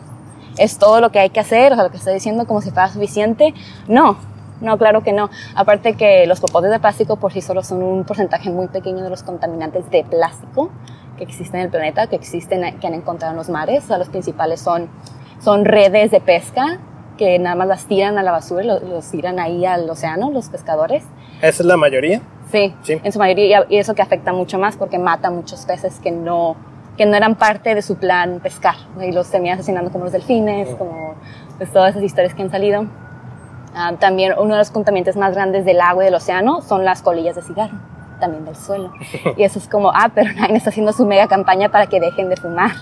es 0.59 0.79
todo 0.79 1.01
lo 1.01 1.11
que 1.11 1.19
hay 1.19 1.31
que 1.31 1.41
hacer, 1.41 1.73
o 1.73 1.75
sea, 1.75 1.85
lo 1.85 1.91
que 1.91 1.97
estoy 1.97 2.15
diciendo 2.15 2.47
como 2.47 2.61
si 2.61 2.71
fuera 2.71 2.89
suficiente. 2.89 3.55
No, 3.89 4.17
no, 4.61 4.77
claro 4.77 5.03
que 5.03 5.13
no. 5.13 5.31
Aparte 5.55 5.95
que 5.95 6.27
los 6.27 6.41
popotes 6.41 6.71
de 6.71 6.79
plástico 6.81 7.17
por 7.17 7.33
sí 7.33 7.41
solos 7.41 7.67
son 7.69 7.83
un 7.83 8.05
porcentaje 8.05 8.51
muy 8.51 8.69
pequeño 8.69 9.03
de 9.03 9.11
los 9.11 9.23
contaminantes 9.23 9.91
de 9.91 10.05
plástico 10.05 10.71
que 11.17 11.25
existen 11.25 11.61
en 11.61 11.67
el 11.67 11.71
planeta, 11.71 12.07
que 12.07 12.17
existen, 12.17 12.79
que 12.79 12.87
han 12.87 12.95
encontrado 12.95 13.33
en 13.33 13.39
los 13.39 13.49
mares. 13.49 13.85
O 13.85 13.87
sea, 13.89 13.99
los 13.99 14.09
principales 14.09 14.61
son, 14.61 14.89
son 15.41 15.65
redes 15.65 16.11
de 16.11 16.21
pesca 16.21 16.79
que 17.19 17.39
nada 17.39 17.55
más 17.57 17.69
las 17.69 17.85
tiran 17.85 18.17
a 18.17 18.23
la 18.23 18.33
basura 18.33 18.63
y 18.65 18.67
lo- 18.67 18.81
los, 18.81 19.11
tiran 19.11 19.39
ahí 19.39 19.67
al 19.67 19.89
océano, 19.91 20.31
los 20.31 20.49
pescadores. 20.49 21.05
¿Esa 21.43 21.63
es 21.63 21.67
la 21.67 21.77
mayoría? 21.77 22.23
Sí, 22.51 22.75
Sí. 22.83 22.99
en 23.05 23.13
su 23.13 23.19
mayoría, 23.19 23.67
y 23.69 23.77
eso 23.77 23.95
que 23.95 24.01
afecta 24.01 24.33
mucho 24.33 24.59
más 24.59 24.77
porque 24.77 24.99
mata 24.99 25.31
muchos 25.31 25.67
peces 25.67 26.01
que 26.01 26.11
no, 26.11 26.57
que 26.97 27.05
no 27.05 27.15
eran 27.17 27.35
parte 27.35 27.75
de 27.75 27.83
su 27.83 27.97
plan 27.97 28.41
pescar, 28.41 28.77
y 29.01 29.13
los 29.13 29.31
terminan 29.31 29.59
asesinando 29.59 29.91
como 29.93 30.05
los 30.05 30.13
delfines, 30.15 30.71
como 30.77 31.15
pues, 31.59 31.71
todas 31.71 31.91
esas 31.91 32.03
historias 32.05 32.33
que 32.35 32.41
han 32.43 32.51
salido. 32.51 32.87
Ah, 33.75 33.93
también 34.01 34.33
uno 34.39 34.55
de 34.55 34.59
los 34.59 34.71
contaminantes 34.71 35.17
más 35.17 35.35
grandes 35.35 35.65
del 35.67 35.81
agua 35.83 36.03
y 36.03 36.07
del 36.07 36.15
océano 36.15 36.63
son 36.63 36.85
las 36.87 37.03
colillas 37.03 37.37
de 37.37 37.43
cigarro, 37.43 37.77
también 38.19 38.45
del 38.45 38.57
suelo. 38.57 38.93
Y 39.37 39.43
eso 39.43 39.59
es 39.59 39.69
como, 39.69 39.91
ah, 39.95 40.11
pero 40.15 40.33
nadie 40.35 40.57
está 40.57 40.71
haciendo 40.71 40.93
su 40.93 41.07
mega 41.07 41.27
campaña 41.29 41.69
para 41.71 41.87
que 41.87 42.01
dejen 42.01 42.29
de 42.29 42.37
fumar. 42.37 42.73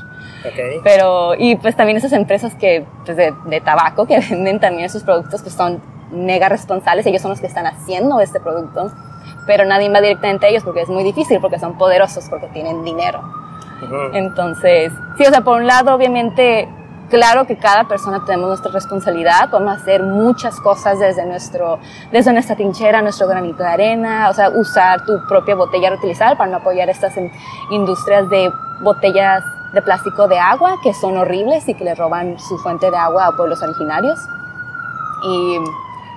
Ok. 0.45 0.83
Pero, 0.85 1.35
y 1.35 1.57
pues 1.57 1.77
también 1.77 1.97
esas 1.97 2.13
empresas 2.13 2.55
que, 2.55 2.85
pues 3.05 3.17
de, 3.17 3.35
de 3.47 3.61
tabaco 3.61 4.07
que 4.07 4.19
venden 4.31 4.61
también 4.61 4.89
sus 4.91 5.03
productos, 5.03 5.43
pues 5.43 5.55
son 5.55 5.81
mega 6.11 6.49
responsables, 6.49 7.07
ellos 7.07 7.23
son 7.23 7.31
los 7.31 7.41
que 7.41 7.47
están 7.47 7.67
haciendo 7.67 8.21
este 8.21 8.41
producto, 8.41 8.93
pero 9.47 9.65
nadie 9.65 9.89
va 9.89 10.01
directamente 10.01 10.47
a 10.47 10.49
ellos 10.49 10.63
porque 10.63 10.83
es 10.83 10.89
muy 10.89 11.05
difícil, 11.05 11.41
porque 11.41 11.59
son 11.59 11.77
poderosos, 11.79 12.29
porque 12.29 12.47
tienen 12.49 12.85
dinero. 12.85 13.21
Ujú. 13.83 14.15
Entonces, 14.15 14.93
sí, 15.19 15.25
o 15.27 15.31
sea, 15.31 15.43
por 15.43 15.61
un 15.61 15.67
lado, 15.67 15.95
obviamente, 15.95 16.69
claro 17.11 17.47
que 17.47 17.57
cada 17.57 17.85
persona 17.89 18.25
tenemos 18.25 18.49
nuestra 18.49 18.71
responsabilidad, 18.73 19.51
podemos 19.51 19.77
hacer 19.81 20.03
muchas 20.03 20.59
cosas 20.61 20.99
desde 20.99 21.25
nuestro, 21.27 21.79
desde 22.13 22.33
nuestra 22.33 22.57
trinchera, 22.57 23.03
nuestro 23.03 23.27
granito 23.29 23.63
de 23.63 23.69
arena, 23.69 24.29
o 24.31 24.35
sea, 24.35 24.51
usar 24.51 25.05
tu 25.05 25.13
propia 25.29 25.55
botella 25.55 25.91
reutilizable 25.91 26.37
para 26.37 26.51
no 26.51 26.57
apoyar 26.59 26.89
estas 26.89 27.17
in- 27.17 27.31
industrias 27.71 28.29
de 28.29 28.53
botellas 28.81 29.43
de 29.73 29.83
plástico 29.83 30.29
de 30.29 30.39
agua 30.39 30.77
que 30.83 30.95
son 30.95 31.17
horribles 31.17 31.69
y 31.69 31.75
que 31.75 31.85
le 31.85 31.95
roban 31.95 32.39
su 32.39 32.57
fuente 32.59 32.91
de 32.91 32.97
agua 32.97 33.27
a 33.27 33.33
pueblos 33.33 33.63
originarios. 33.63 34.19
y, 35.25 35.59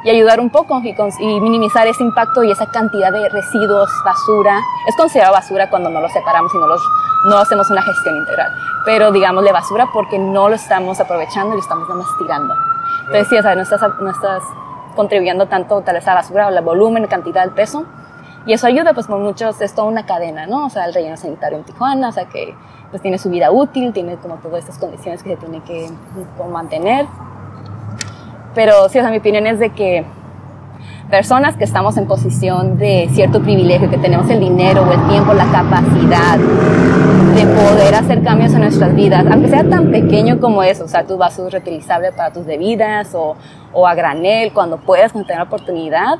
y 0.03 0.09
ayudar 0.09 0.39
un 0.39 0.49
poco 0.49 0.79
y, 0.81 0.95
y 1.19 1.41
minimizar 1.41 1.87
ese 1.87 2.03
impacto 2.03 2.43
y 2.43 2.51
esa 2.51 2.65
cantidad 2.67 3.11
de 3.11 3.29
residuos, 3.29 3.89
basura. 4.03 4.59
Es 4.87 4.95
considerado 4.95 5.33
basura 5.33 5.69
cuando 5.69 5.89
no 5.89 5.99
lo 6.01 6.09
separamos 6.09 6.53
y 6.53 6.57
no, 6.57 6.67
los, 6.67 6.81
no 7.25 7.37
hacemos 7.37 7.69
una 7.69 7.81
gestión 7.81 8.17
integral, 8.17 8.51
pero 8.85 9.11
digámosle 9.11 9.51
basura 9.51 9.89
porque 9.93 10.17
no 10.17 10.49
lo 10.49 10.55
estamos 10.55 10.99
aprovechando 10.99 11.53
y 11.53 11.57
lo 11.57 11.61
estamos 11.61 11.87
nada 11.89 12.01
más 12.01 12.17
tirando. 12.17 12.53
Entonces, 13.07 13.27
sí, 13.27 13.37
o 13.37 13.41
sea, 13.41 13.55
no 13.55 13.61
estás, 13.61 13.81
no 13.99 14.09
estás 14.09 14.43
contribuyendo 14.95 15.47
tanto 15.47 15.81
tal 15.81 15.95
vez 15.95 16.07
a 16.07 16.11
la 16.11 16.21
basura 16.21 16.47
o 16.47 16.49
el 16.49 16.63
volumen, 16.63 17.07
cantidad, 17.07 17.43
el 17.43 17.51
peso. 17.51 17.85
Y 18.45 18.53
eso 18.53 18.67
ayuda, 18.67 18.93
pues, 18.93 19.07
por 19.07 19.19
muchos, 19.19 19.59
es 19.61 19.73
toda 19.73 19.87
una 19.87 20.05
cadena, 20.05 20.47
¿no? 20.47 20.67
O 20.67 20.69
sea, 20.69 20.85
el 20.85 20.93
relleno 20.93 21.17
sanitario 21.17 21.57
en 21.57 21.65
Tijuana, 21.65 22.09
o 22.09 22.11
sea, 22.11 22.25
que 22.25 22.55
pues 22.89 23.01
tiene 23.01 23.17
su 23.17 23.29
vida 23.29 23.51
útil, 23.51 23.93
tiene 23.93 24.15
como 24.17 24.35
todas 24.35 24.59
estas 24.59 24.79
condiciones 24.79 25.21
que 25.21 25.29
se 25.29 25.37
tiene 25.37 25.61
que 25.61 25.89
como, 26.37 26.49
mantener. 26.49 27.05
Pero 28.59 28.89
sí, 28.89 28.99
o 28.99 29.01
sea, 29.01 29.09
mi 29.09 29.19
opinión 29.19 29.47
es 29.47 29.57
de 29.57 29.69
que 29.69 30.03
personas 31.09 31.55
que 31.55 31.63
estamos 31.63 31.95
en 31.95 32.07
posición 32.07 32.77
de 32.77 33.07
cierto 33.13 33.41
privilegio, 33.41 33.89
que 33.89 33.97
tenemos 33.97 34.29
el 34.29 34.41
dinero 34.41 34.83
o 34.83 34.91
el 34.91 35.07
tiempo, 35.07 35.33
la 35.33 35.49
capacidad 35.49 36.37
de 36.37 37.45
poder 37.45 37.95
hacer 37.95 38.21
cambios 38.21 38.51
en 38.51 38.59
nuestras 38.59 38.93
vidas, 38.93 39.25
aunque 39.31 39.47
sea 39.47 39.63
tan 39.63 39.91
pequeño 39.91 40.41
como 40.41 40.61
eso, 40.61 40.83
o 40.83 40.87
sea, 40.89 41.05
tu 41.05 41.15
vaso 41.15 41.49
reutilizable 41.49 42.11
para 42.11 42.33
tus 42.33 42.45
bebidas 42.45 43.15
o, 43.15 43.37
o 43.71 43.87
a 43.87 43.95
granel, 43.95 44.51
cuando 44.51 44.75
puedas, 44.75 45.13
cuando 45.13 45.27
tengas 45.27 45.45
la 45.45 45.55
oportunidad, 45.55 46.19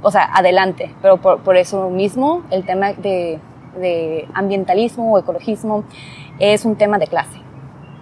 o 0.00 0.10
sea, 0.10 0.30
adelante. 0.32 0.94
Pero 1.02 1.18
por, 1.18 1.40
por 1.40 1.58
eso 1.58 1.90
mismo, 1.90 2.40
el 2.50 2.64
tema 2.64 2.94
de, 2.94 3.38
de 3.78 4.26
ambientalismo 4.32 5.12
o 5.12 5.18
ecologismo 5.18 5.84
es 6.38 6.64
un 6.64 6.76
tema 6.76 6.96
de 6.96 7.06
clase. 7.06 7.38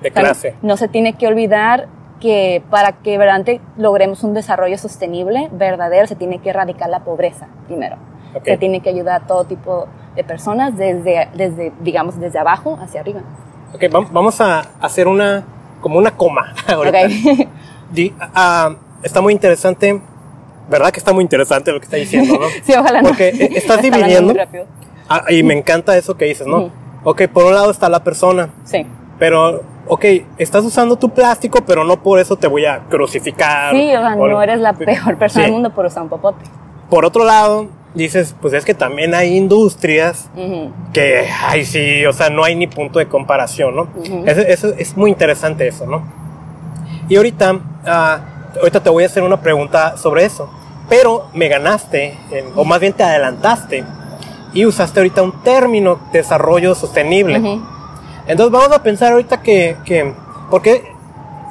De 0.01 0.11
O 0.11 0.13
sea, 0.13 0.23
clase. 0.23 0.55
No 0.63 0.77
se 0.77 0.87
tiene 0.87 1.15
que 1.15 1.27
olvidar 1.27 1.89
que 2.21 2.63
para 2.71 2.93
que 2.93 3.19
verdaderamente 3.19 3.61
logremos 3.77 4.23
un 4.25 4.35
desarrollo 4.35 4.79
sostenible, 4.79 5.49
verdadero, 5.53 6.07
se 6.07 6.17
tiene 6.17 6.39
que 6.39 6.51
erradicar 6.51 6.89
la 6.89 7.01
pobreza 7.01 7.49
primero. 7.67 7.97
Ok. 8.35 8.45
Se 8.45 8.57
tiene 8.57 8.81
que 8.81 8.91
ayudar 8.91 9.23
a 9.23 9.27
todo 9.27 9.45
tipo 9.45 9.87
de 10.17 10.25
personas 10.25 10.77
desde, 10.77 11.29
desde 11.35 11.73
digamos, 11.81 12.19
desde 12.19 12.39
abajo 12.39 12.79
hacia 12.81 13.01
arriba. 13.01 13.21
Ok, 13.75 13.83
vam- 13.85 14.09
vamos 14.13 14.41
a 14.41 14.61
hacer 14.81 15.07
una, 15.09 15.45
como 15.81 15.99
una 15.99 16.13
coma 16.17 16.55
ahorita. 16.69 16.99
Ok. 16.99 17.49
Di- 17.91 18.15
ah, 18.21 18.75
está 19.03 19.21
muy 19.21 19.33
interesante, 19.33 20.01
¿verdad 20.71 20.91
que 20.93 20.99
está 20.99 21.13
muy 21.13 21.23
interesante 21.23 21.73
lo 21.73 21.79
que 21.81 21.85
está 21.85 21.97
diciendo, 21.97 22.39
no? 22.41 22.47
sí, 22.65 22.73
ojalá 22.79 23.03
no. 23.03 23.09
Porque 23.09 23.29
eh, 23.29 23.51
estás 23.57 23.83
dividiendo, 23.83 24.35
ah, 25.09 25.25
y 25.31 25.43
me 25.43 25.55
encanta 25.59 25.97
eso 25.97 26.17
que 26.17 26.25
dices, 26.27 26.47
¿no? 26.47 26.59
Ujú. 26.59 26.71
Ok, 27.05 27.23
por 27.29 27.45
un 27.45 27.55
lado 27.55 27.71
está 27.71 27.89
la 27.89 28.03
persona, 28.03 28.49
Sí. 28.65 28.87
pero, 29.19 29.63
ok, 29.89 30.05
estás 30.39 30.65
usando 30.65 30.97
tu 30.97 31.11
plástico, 31.11 31.61
pero 31.67 31.85
no 31.85 32.03
por 32.03 32.19
eso 32.19 32.37
te 32.37 32.47
voy 32.47 32.65
a 32.67 32.81
crucificar. 32.89 33.75
Sí, 33.75 33.89
o 33.95 34.01
sea, 34.01 34.17
no 34.17 34.43
eres 34.43 34.61
la 34.61 34.73
peor 34.73 35.17
persona 35.19 35.29
Sí. 35.29 35.41
del 35.43 35.53
mundo 35.53 35.71
por 35.71 35.87
usar 35.87 36.03
un 36.03 36.09
popote. 36.09 36.45
Por 36.91 37.05
otro 37.05 37.25
lado, 37.25 37.67
dices, 37.95 38.35
pues 38.41 38.53
es 38.55 38.65
que 38.65 38.75
también 38.75 39.15
hay 39.15 39.37
industrias 39.37 40.29
Ujú. 40.37 40.71
que, 40.93 41.27
ay, 41.47 41.65
sí, 41.65 42.05
o 42.07 42.13
sea, 42.13 42.31
no 42.31 42.45
hay 42.45 42.55
ni 42.57 42.67
punto 42.67 42.99
de 42.99 43.07
comparación, 43.09 43.77
¿no? 43.77 43.83
Ujú. 43.97 44.25
Eso, 44.27 44.41
eso 44.41 44.69
es 44.79 44.97
muy 44.97 45.11
interesante 45.11 45.67
eso, 45.67 45.87
¿no? 45.87 46.03
Y 47.09 47.17
ahorita, 47.17 47.59
ah, 47.87 48.19
ahorita 48.59 48.81
te 48.83 48.91
voy 48.91 49.03
a 49.03 49.07
hacer 49.07 49.23
una 49.23 49.41
pregunta 49.41 49.97
sobre 49.97 50.25
eso, 50.25 50.51
pero 50.89 51.27
me 51.35 51.49
ganaste, 51.49 52.17
o 52.57 52.65
más 52.65 52.81
bien 52.81 52.93
te 52.93 53.03
adelantaste, 53.03 53.85
y 54.53 54.67
usaste 54.67 55.01
ahorita 55.01 55.23
un 55.23 55.43
término, 55.43 55.99
desarrollo 56.13 56.75
sostenible. 56.75 57.39
Ujú. 57.41 57.63
Entonces 58.27 58.53
vamos 58.53 58.73
a 58.77 58.83
pensar 58.83 59.13
ahorita 59.13 59.41
que, 59.43 59.77
que 59.85 60.13
porque 60.51 60.93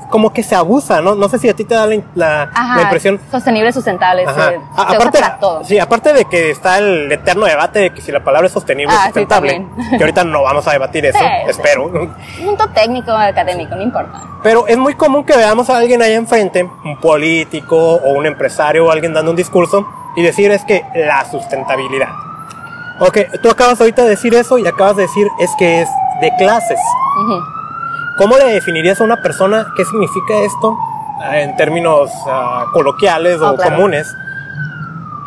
como 0.10 0.32
que 0.32 0.44
se 0.44 0.54
abusa, 0.56 1.02
¿no? 1.02 1.16
No 1.16 1.28
sé 1.28 1.40
si 1.40 1.50
a 1.50 1.56
ti 1.56 1.64
te 1.64 1.74
da 1.74 1.88
la, 1.88 1.96
la- 2.14 2.44
Ajá, 2.54 2.76
la 2.76 2.82
impresión. 2.84 3.20
Sostenible, 3.32 3.74
sustentable, 3.74 4.24
Ajá. 4.26 4.34
se, 4.36 4.42
A- 4.42 4.50
se 4.52 4.58
usa 4.58 4.96
aparte, 4.96 5.20
para 5.20 5.40
todo. 5.40 5.64
sí, 5.64 5.80
aparte 5.80 6.14
de 6.14 6.26
que 6.26 6.52
está 6.52 6.78
el 6.78 7.12
eterno 7.12 7.46
debate 7.48 7.80
de 7.80 7.90
que 7.94 8.02
si 8.02 8.12
la 8.12 8.24
palabra 8.24 8.46
es 8.46 8.54
sostenible 8.54 8.94
o 8.94 8.96
Ah, 8.96 9.02
sí, 9.02 9.06
sustentable, 9.08 9.66
que 9.90 9.98
ahorita 10.04 10.24
no 10.24 10.44
vamos 10.44 10.68
a 10.68 10.72
debatir 10.72 11.04
eso, 11.08 11.18
Sí, 11.18 11.26
espero. 11.48 11.86
Un 11.88 12.14
punto 12.46 12.70
técnico, 12.70 13.12
académico, 13.12 13.76
no 13.76 13.82
importa. 13.82 14.22
Pero 14.44 14.68
es 14.68 14.78
muy 14.78 14.94
común 14.94 15.24
que 15.24 15.36
veamos 15.36 15.70
a 15.72 15.78
alguien 15.78 16.00
ahí 16.04 16.14
enfrente, 16.14 16.64
un 16.86 17.00
político 17.00 17.76
o 17.96 18.14
un 18.14 18.28
empresario 18.28 18.86
o 18.86 18.92
alguien 18.92 19.14
dando 19.16 19.32
un 19.32 19.38
discurso 19.38 19.88
y 20.16 20.22
decir 20.22 20.52
es 20.52 20.64
que 20.64 20.84
la 20.94 21.26
sustentabilidad. 21.26 22.10
Ok, 23.00 23.18
tú 23.42 23.50
acabas 23.50 23.82
ahorita 23.82 24.04
de 24.04 24.10
decir 24.10 24.36
eso 24.36 24.60
y 24.60 24.68
acabas 24.68 24.96
de 24.96 25.02
decir 25.04 25.28
es 25.40 25.50
que 25.58 25.82
es 25.82 25.90
de 26.22 26.32
clases. 26.38 26.80
Ujú. 27.26 27.40
¿Cómo 28.18 28.38
le 28.38 28.46
definirías 28.54 29.02
a 29.02 29.04
una 29.04 29.22
persona 29.22 29.68
qué 29.76 29.84
significa 29.86 30.40
esto 30.42 30.78
ah, 31.22 31.40
en 31.40 31.56
términos 31.56 32.12
ah, 32.28 32.66
coloquiales 32.74 33.40
o 33.42 33.52
Oh, 33.52 33.56
claro. 33.56 33.76
comunes? 33.76 34.08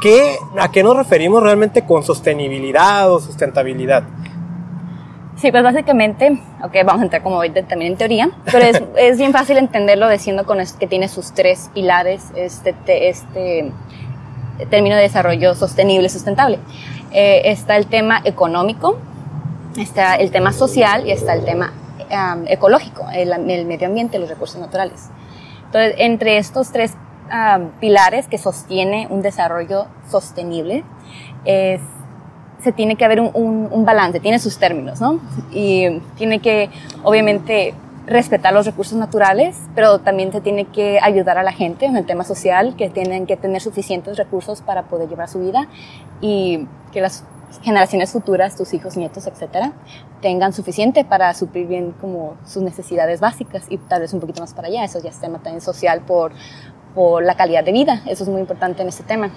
¿Qué, 0.00 0.38
¿A 0.60 0.70
qué 0.70 0.82
nos 0.82 0.96
referimos 0.96 1.42
realmente 1.42 1.82
con 1.82 2.02
sostenibilidad 2.04 3.10
o 3.10 3.18
sustentabilidad? 3.18 4.04
Sí, 5.36 5.50
pues 5.50 5.62
básicamente, 5.62 6.40
ok, 6.62 6.72
vamos 6.84 7.00
a 7.02 7.04
entrar 7.04 7.22
como 7.22 7.36
ahorita 7.36 7.62
también 7.64 7.92
en 7.92 7.98
teoría, 7.98 8.30
pero 8.44 8.58
es, 8.64 8.82
es 8.96 9.18
bien 9.18 9.32
fácil 9.32 9.56
entenderlo 9.58 10.08
diciendo 10.08 10.44
con 10.46 10.60
es- 10.60 10.72
que 10.74 10.86
tiene 10.86 11.08
sus 11.08 11.32
tres 11.32 11.70
pilares 11.74 12.30
este, 12.36 12.72
te- 12.72 13.08
este 13.08 13.72
término 14.70 14.96
de 14.96 15.02
desarrollo 15.02 15.54
sostenible, 15.54 16.08
sustentable. 16.08 16.58
Eh, 17.10 17.42
está 17.46 17.76
el 17.76 17.86
tema 17.86 18.20
económico, 18.24 18.98
está 19.78 20.14
el 20.16 20.30
tema 20.30 20.52
social 20.52 21.06
y 21.06 21.10
está 21.12 21.34
el 21.34 21.44
tema 21.44 21.72
am, 22.10 22.44
ecológico, 22.48 23.06
el, 23.12 23.32
el 23.50 23.66
medio 23.66 23.88
ambiente, 23.88 24.18
los 24.18 24.28
recursos 24.28 24.60
naturales. 24.60 25.08
Entonces, 25.66 25.94
entre 25.98 26.38
estos 26.38 26.70
tres 26.72 26.94
am, 27.30 27.70
pilares 27.80 28.28
que 28.28 28.38
sostiene 28.38 29.06
un 29.10 29.22
desarrollo 29.22 29.86
sostenible, 30.10 30.84
es 31.44 31.80
se 32.62 32.72
tiene 32.72 32.96
que 32.96 33.04
haber 33.04 33.20
un, 33.20 33.30
un- 33.34 33.68
un 33.70 33.84
balance, 33.84 34.18
tiene 34.18 34.38
sus 34.38 34.58
términos, 34.58 35.00
¿no? 35.00 35.20
Y 35.52 36.00
tiene 36.16 36.40
que, 36.40 36.70
obviamente, 37.04 37.74
respetar 38.06 38.52
los 38.52 38.64
recursos 38.66 38.96
naturales, 38.98 39.56
pero 39.74 39.98
también 40.00 40.32
se 40.32 40.40
tiene 40.40 40.64
que 40.64 40.98
ayudar 41.02 41.38
a 41.38 41.42
la 41.42 41.52
gente 41.52 41.84
en 41.86 41.96
el 41.96 42.06
tema 42.06 42.24
social, 42.24 42.74
que 42.76 42.88
tienen 42.88 43.26
que 43.26 43.36
tener 43.36 43.60
suficientes 43.60 44.16
recursos 44.16 44.62
para 44.62 44.84
poder 44.84 45.08
llevar 45.08 45.28
su 45.28 45.40
vida 45.40 45.68
y 46.20 46.66
que 46.92 47.00
las 47.00 47.24
generaciones 47.62 48.12
futuras, 48.12 48.56
tus 48.56 48.74
hijos, 48.74 48.96
nietos, 48.96 49.26
etcétera, 49.26 49.72
tengan 50.20 50.52
suficiente 50.52 51.04
para 51.04 51.32
suplir 51.34 51.66
bien 51.66 51.92
como 52.00 52.36
sus 52.44 52.62
necesidades 52.62 53.20
básicas 53.20 53.64
y 53.68 53.78
tal 53.78 54.00
vez 54.00 54.12
un 54.12 54.20
poquito 54.20 54.40
más 54.40 54.54
para 54.54 54.68
allá. 54.68 54.84
Eso 54.84 55.00
ya 55.00 55.10
es 55.10 55.20
tema 55.20 55.38
también 55.38 55.60
social 55.60 56.02
por, 56.02 56.32
por 56.94 57.24
la 57.24 57.36
calidad 57.36 57.64
de 57.64 57.72
vida. 57.72 58.02
Eso 58.06 58.24
es 58.24 58.28
muy 58.28 58.40
importante 58.40 58.82
en 58.82 58.88
este 58.88 59.04
tema 59.04 59.30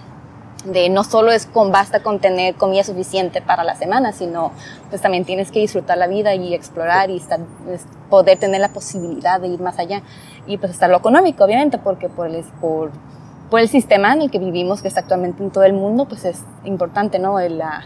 de 0.66 0.90
no 0.90 1.04
solo 1.04 1.32
es 1.32 1.46
con 1.46 1.72
basta 1.72 2.02
con 2.02 2.20
tener 2.20 2.56
comida 2.56 2.84
suficiente 2.84 3.42
para 3.42 3.64
la 3.64 3.76
semana, 3.76 4.12
sino 4.12 4.52
pues 4.90 5.02
también 5.02 5.24
tienes 5.24 5.52
que 5.52 5.60
disfrutar 5.60 5.98
la 5.98 6.08
vida 6.08 6.36
y 6.36 6.54
explorar 6.54 7.10
y 7.10 7.18
estar, 7.18 7.40
es, 7.70 7.86
poder 8.10 8.38
tener 8.40 8.60
la 8.60 8.70
posibilidad 8.70 9.40
de 9.40 9.48
ir 9.48 9.62
más 9.62 9.80
allá. 9.80 10.02
Y 10.48 10.58
pues 10.58 10.72
está 10.72 10.88
lo 10.88 10.98
económico, 10.98 11.44
obviamente, 11.44 11.78
porque 11.78 12.10
por 12.10 12.28
el, 12.28 12.44
por, 12.60 12.92
por 13.50 13.60
el 13.60 13.70
sistema 13.70 14.14
en 14.14 14.24
el 14.24 14.32
que 14.32 14.40
vivimos, 14.40 14.82
que 14.82 14.88
está 14.88 15.02
actualmente 15.02 15.44
en 15.44 15.52
todo 15.52 15.64
el 15.64 15.74
mundo, 15.74 16.06
pues 16.06 16.26
es 16.26 16.44
importante, 16.66 17.20
¿no? 17.20 17.40
El, 17.40 17.60
la, 17.60 17.86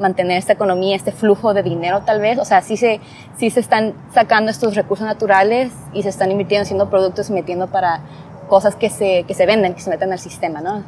mantener 0.00 0.38
esta 0.38 0.52
economía, 0.52 0.96
este 0.96 1.12
flujo 1.12 1.54
de 1.54 1.62
dinero 1.62 2.02
tal 2.04 2.20
vez. 2.20 2.38
O 2.38 2.44
sea, 2.44 2.62
sí 2.62 2.76
se, 2.76 3.00
sí 3.36 3.50
se 3.50 3.60
están 3.60 3.94
sacando 4.12 4.50
estos 4.50 4.74
recursos 4.74 5.06
naturales 5.06 5.72
y 5.92 6.02
se 6.02 6.08
están 6.08 6.30
invirtiendo, 6.30 6.62
haciendo 6.62 6.90
productos 6.90 7.30
y 7.30 7.32
metiendo 7.32 7.68
para 7.68 8.00
cosas 8.48 8.74
que 8.74 8.90
se, 8.90 9.24
que 9.24 9.34
se 9.34 9.46
venden, 9.46 9.74
que 9.74 9.80
se 9.80 9.90
meten 9.90 10.12
al 10.12 10.18
sistema, 10.18 10.60
¿no? 10.60 10.82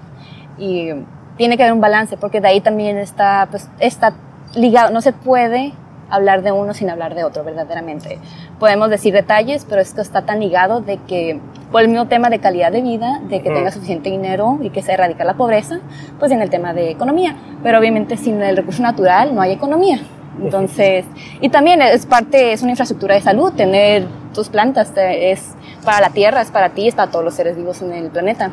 Y 0.59 0.91
tiene 1.37 1.57
que 1.57 1.63
haber 1.63 1.73
un 1.73 1.81
balance, 1.81 2.17
porque 2.17 2.41
de 2.41 2.49
ahí 2.49 2.61
también 2.61 2.99
está, 2.99 3.47
pues, 3.51 3.69
está 3.79 4.15
ligado, 4.55 4.91
no 4.91 5.01
se 5.01 5.13
puede 5.13 5.73
hablar 6.13 6.43
de 6.43 6.53
uno 6.53 6.75
sin 6.75 6.91
hablar 6.91 7.15
de 7.15 7.25
otro, 7.25 7.43
verdaderamente. 7.43 8.19
Podemos 8.59 8.91
decir 8.91 9.15
detalles, 9.15 9.67
pero 9.69 9.81
esto 9.81 10.03
está 10.03 10.23
tan 10.23 10.41
ligado 10.41 10.83
de 10.83 10.99
que, 10.99 11.41
por 11.73 11.81
el 11.81 11.89
mismo 11.89 12.07
tema 12.07 12.29
de 12.29 12.39
calidad 12.39 12.71
de 12.71 12.83
vida, 12.83 13.21
de 13.29 13.41
que 13.41 13.49
Ujú. 13.49 13.59
tenga 13.59 13.71
suficiente 13.73 14.11
dinero 14.11 14.59
y 14.63 14.69
que 14.71 14.83
se 14.83 14.93
erradica 14.93 15.25
la 15.25 15.35
pobreza, 15.35 15.81
pues 16.19 16.31
en 16.31 16.43
el 16.43 16.51
tema 16.51 16.75
de 16.75 16.91
economía. 16.91 17.35
Pero 17.63 17.79
obviamente 17.79 18.19
sin 18.19 18.43
el 18.43 18.57
recurso 18.57 18.83
natural 18.83 19.35
no 19.35 19.41
hay 19.41 19.53
economía. 19.53 20.01
Entonces, 20.41 21.07
y 21.41 21.49
también 21.49 21.81
es 21.81 22.05
parte, 22.05 22.53
es 22.53 22.63
una 22.63 22.73
infraestructura 22.73 23.15
de 23.15 23.23
salud, 23.23 23.53
tener 23.53 24.07
tus 24.35 24.49
plantas 24.49 24.93
es 24.97 25.55
para 25.85 26.01
la 26.01 26.11
tierra, 26.11 26.43
es 26.43 26.51
para 26.51 26.71
ti, 26.71 26.89
es 26.89 26.95
para 26.95 27.11
todos 27.11 27.25
los 27.25 27.35
seres 27.35 27.57
vivos 27.57 27.81
en 27.83 27.93
el 27.93 28.11
planeta. 28.11 28.51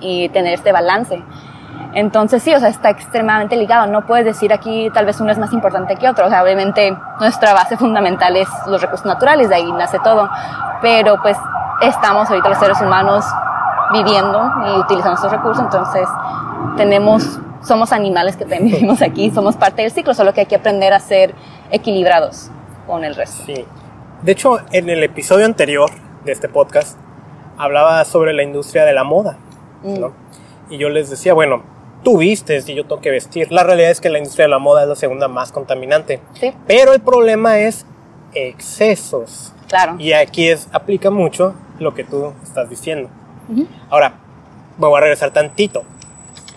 Y 0.00 0.28
tener 0.30 0.54
este 0.54 0.72
balance. 0.72 1.20
Entonces 1.92 2.42
sí, 2.42 2.54
o 2.54 2.60
sea, 2.60 2.68
está 2.68 2.90
extremadamente 2.90 3.56
ligado. 3.56 3.86
No 3.86 4.06
puedes 4.06 4.24
decir 4.24 4.52
aquí 4.52 4.90
tal 4.94 5.06
vez 5.06 5.20
uno 5.20 5.32
es 5.32 5.38
más 5.38 5.52
importante 5.52 5.96
que 5.96 6.08
otro. 6.08 6.26
O 6.26 6.28
sea, 6.28 6.42
obviamente 6.42 6.96
nuestra 7.18 7.52
base 7.52 7.76
fundamental 7.76 8.36
es 8.36 8.48
los 8.66 8.80
recursos 8.80 9.06
naturales, 9.06 9.48
de 9.48 9.56
ahí 9.56 9.72
nace 9.72 9.98
todo. 9.98 10.28
Pero 10.80 11.20
pues 11.20 11.36
estamos 11.82 12.28
ahorita 12.30 12.48
los 12.48 12.58
seres 12.58 12.80
humanos 12.80 13.24
viviendo 13.92 14.52
y 14.66 14.78
utilizando 14.78 15.16
estos 15.16 15.32
recursos, 15.32 15.64
entonces 15.64 16.08
tenemos, 16.76 17.40
somos 17.62 17.92
animales 17.92 18.36
que 18.36 18.44
vivimos 18.44 19.02
aquí, 19.02 19.30
somos 19.30 19.56
parte 19.56 19.82
del 19.82 19.90
ciclo, 19.90 20.14
solo 20.14 20.32
que 20.32 20.40
hay 20.40 20.46
que 20.46 20.56
aprender 20.56 20.92
a 20.92 21.00
ser 21.00 21.34
equilibrados 21.70 22.50
con 22.86 23.04
el 23.04 23.14
resto. 23.14 23.42
Sí. 23.46 23.64
De 24.22 24.32
hecho, 24.32 24.58
en 24.70 24.90
el 24.90 25.02
episodio 25.02 25.46
anterior 25.46 25.90
de 26.24 26.32
este 26.32 26.48
podcast, 26.48 26.98
hablaba 27.58 28.04
sobre 28.04 28.32
la 28.32 28.42
industria 28.42 28.84
de 28.84 28.92
la 28.92 29.04
moda, 29.04 29.36
¿no? 29.82 30.12
Y 30.70 30.78
yo 30.78 30.88
les 30.88 31.10
decía, 31.10 31.34
bueno, 31.34 31.62
tú 32.04 32.18
vistes 32.18 32.68
y 32.68 32.74
yo 32.74 32.84
tengo 32.84 33.00
que 33.00 33.10
vestir. 33.10 33.50
La 33.52 33.64
realidad 33.64 33.90
es 33.90 34.00
que 34.00 34.08
la 34.08 34.18
industria 34.18 34.44
de 34.46 34.50
la 34.50 34.58
moda 34.58 34.82
es 34.82 34.88
la 34.88 34.94
segunda 34.96 35.28
más 35.28 35.52
contaminante. 35.52 36.20
Sí, 36.38 36.52
Pero 36.66 36.92
el 36.94 37.00
problema 37.00 37.58
es 37.58 37.84
excesos. 38.32 39.52
claro. 39.68 39.96
Y 39.98 40.12
aquí 40.12 40.48
es, 40.48 40.68
aplica 40.72 41.10
mucho 41.10 41.54
lo 41.78 41.94
que 41.94 42.04
tú 42.04 42.32
estás 42.42 42.68
diciendo. 42.70 43.08
Ahora, 43.88 44.14
me 44.78 44.86
voy 44.86 44.96
a 44.98 45.00
regresar 45.00 45.32
tantito. 45.32 45.82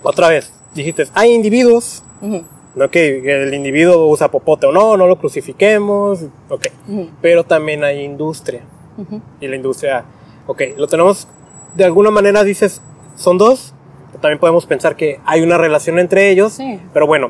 Otra 0.04 0.30
vez, 0.30 0.54
dijiste, 0.76 1.08
hay 1.14 1.32
individuos, 1.32 2.04
Ujú, 2.22 2.44
no 2.76 2.90
que 2.92 3.44
el 3.44 3.54
individuo 3.54 4.08
usa 4.08 4.30
popote 4.30 4.66
o 4.68 4.72
no, 4.72 4.96
no 4.98 5.08
lo 5.08 5.18
crucifiquemos, 5.18 6.26
ok. 6.50 6.68
ujú, 6.88 7.10
Pero 7.22 7.44
también 7.44 7.84
hay 7.84 8.02
industria. 8.04 8.62
Y 9.42 9.48
la 9.48 9.56
industria, 9.56 10.06
ok, 10.46 10.62
lo 10.78 10.86
tenemos, 10.88 11.28
de 11.76 11.84
alguna 11.84 12.12
manera 12.12 12.44
dices, 12.44 12.82
son 13.16 13.38
dos, 13.40 13.74
también 14.24 14.40
podemos 14.40 14.66
pensar 14.66 14.96
que 14.96 15.20
hay 15.26 15.42
una 15.44 15.58
relación 15.60 16.00
entre 16.00 16.30
ellos, 16.32 16.54
Sí. 16.54 16.80
pero 16.94 17.06
bueno, 17.06 17.30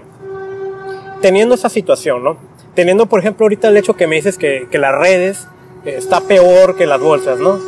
teniendo 1.22 1.56
esa 1.56 1.68
situación, 1.70 2.24
¿no? 2.24 2.38
Teniendo, 2.76 3.08
por 3.08 3.20
ejemplo, 3.20 3.46
ahorita 3.46 3.68
el 3.70 3.78
hecho 3.78 3.96
que 3.96 4.08
me 4.08 4.16
dices 4.16 4.38
que, 4.38 4.68
que 4.72 4.78
las 4.78 4.94
redes 4.96 5.48
eh, 5.86 5.96
está 5.98 6.22
peor 6.22 6.76
que 6.76 6.86
las 6.86 7.00
bolsas, 7.02 7.40
¿no? 7.40 7.60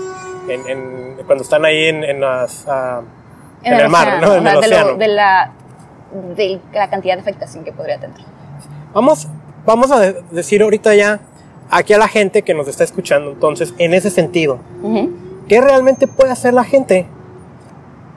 En, 0.49 0.67
en- 0.69 1.15
cuando 1.25 1.43
están 1.43 1.65
ahí 1.65 1.85
en, 1.85 2.03
en 2.03 2.21
las, 2.21 2.65
en, 3.63 3.73
el, 3.73 3.89
mar, 3.89 4.21
¿no? 4.21 4.35
En 4.35 4.45
el 4.47 4.57
océano. 4.57 4.95
de 4.95 5.07
la, 5.07 5.51
de 6.35 6.59
la 6.73 6.89
cantidad 6.89 7.15
de 7.15 7.21
afectación 7.21 7.63
que 7.63 7.71
podría 7.71 7.99
tener. 7.99 8.17
Vamos, 8.93 9.27
vamos 9.65 9.91
a 9.91 9.99
de- 9.99 10.21
decir 10.31 10.61
ahorita 10.61 10.93
ya 10.93 11.19
aquí 11.71 11.93
a 11.93 11.97
la 11.97 12.07
gente 12.07 12.43
que 12.43 12.53
nos 12.53 12.67
está 12.67 12.83
escuchando, 12.83 13.31
entonces, 13.31 13.73
en 13.79 13.93
ese 13.95 14.09
sentido. 14.11 14.59
¿qué 15.47 15.61
realmente 15.61 16.07
puede 16.07 16.31
hacer 16.31 16.53
la 16.53 16.63
gente 16.63 17.05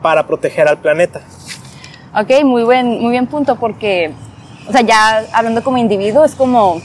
para 0.03 0.27
proteger 0.27 0.69
al 0.69 0.79
planeta? 0.79 1.21
Ok, 2.15 2.45
muy 2.45 2.63
buen, 2.63 3.01
muy 3.01 3.11
bien 3.11 3.27
punto 3.27 3.57
porque, 3.57 4.13
o 4.69 4.73
sea, 4.73 4.81
ya 4.83 5.25
hablando 5.33 5.63
como 5.63 5.79
individuo, 5.79 6.25
es 6.25 6.35
como, 6.35 6.81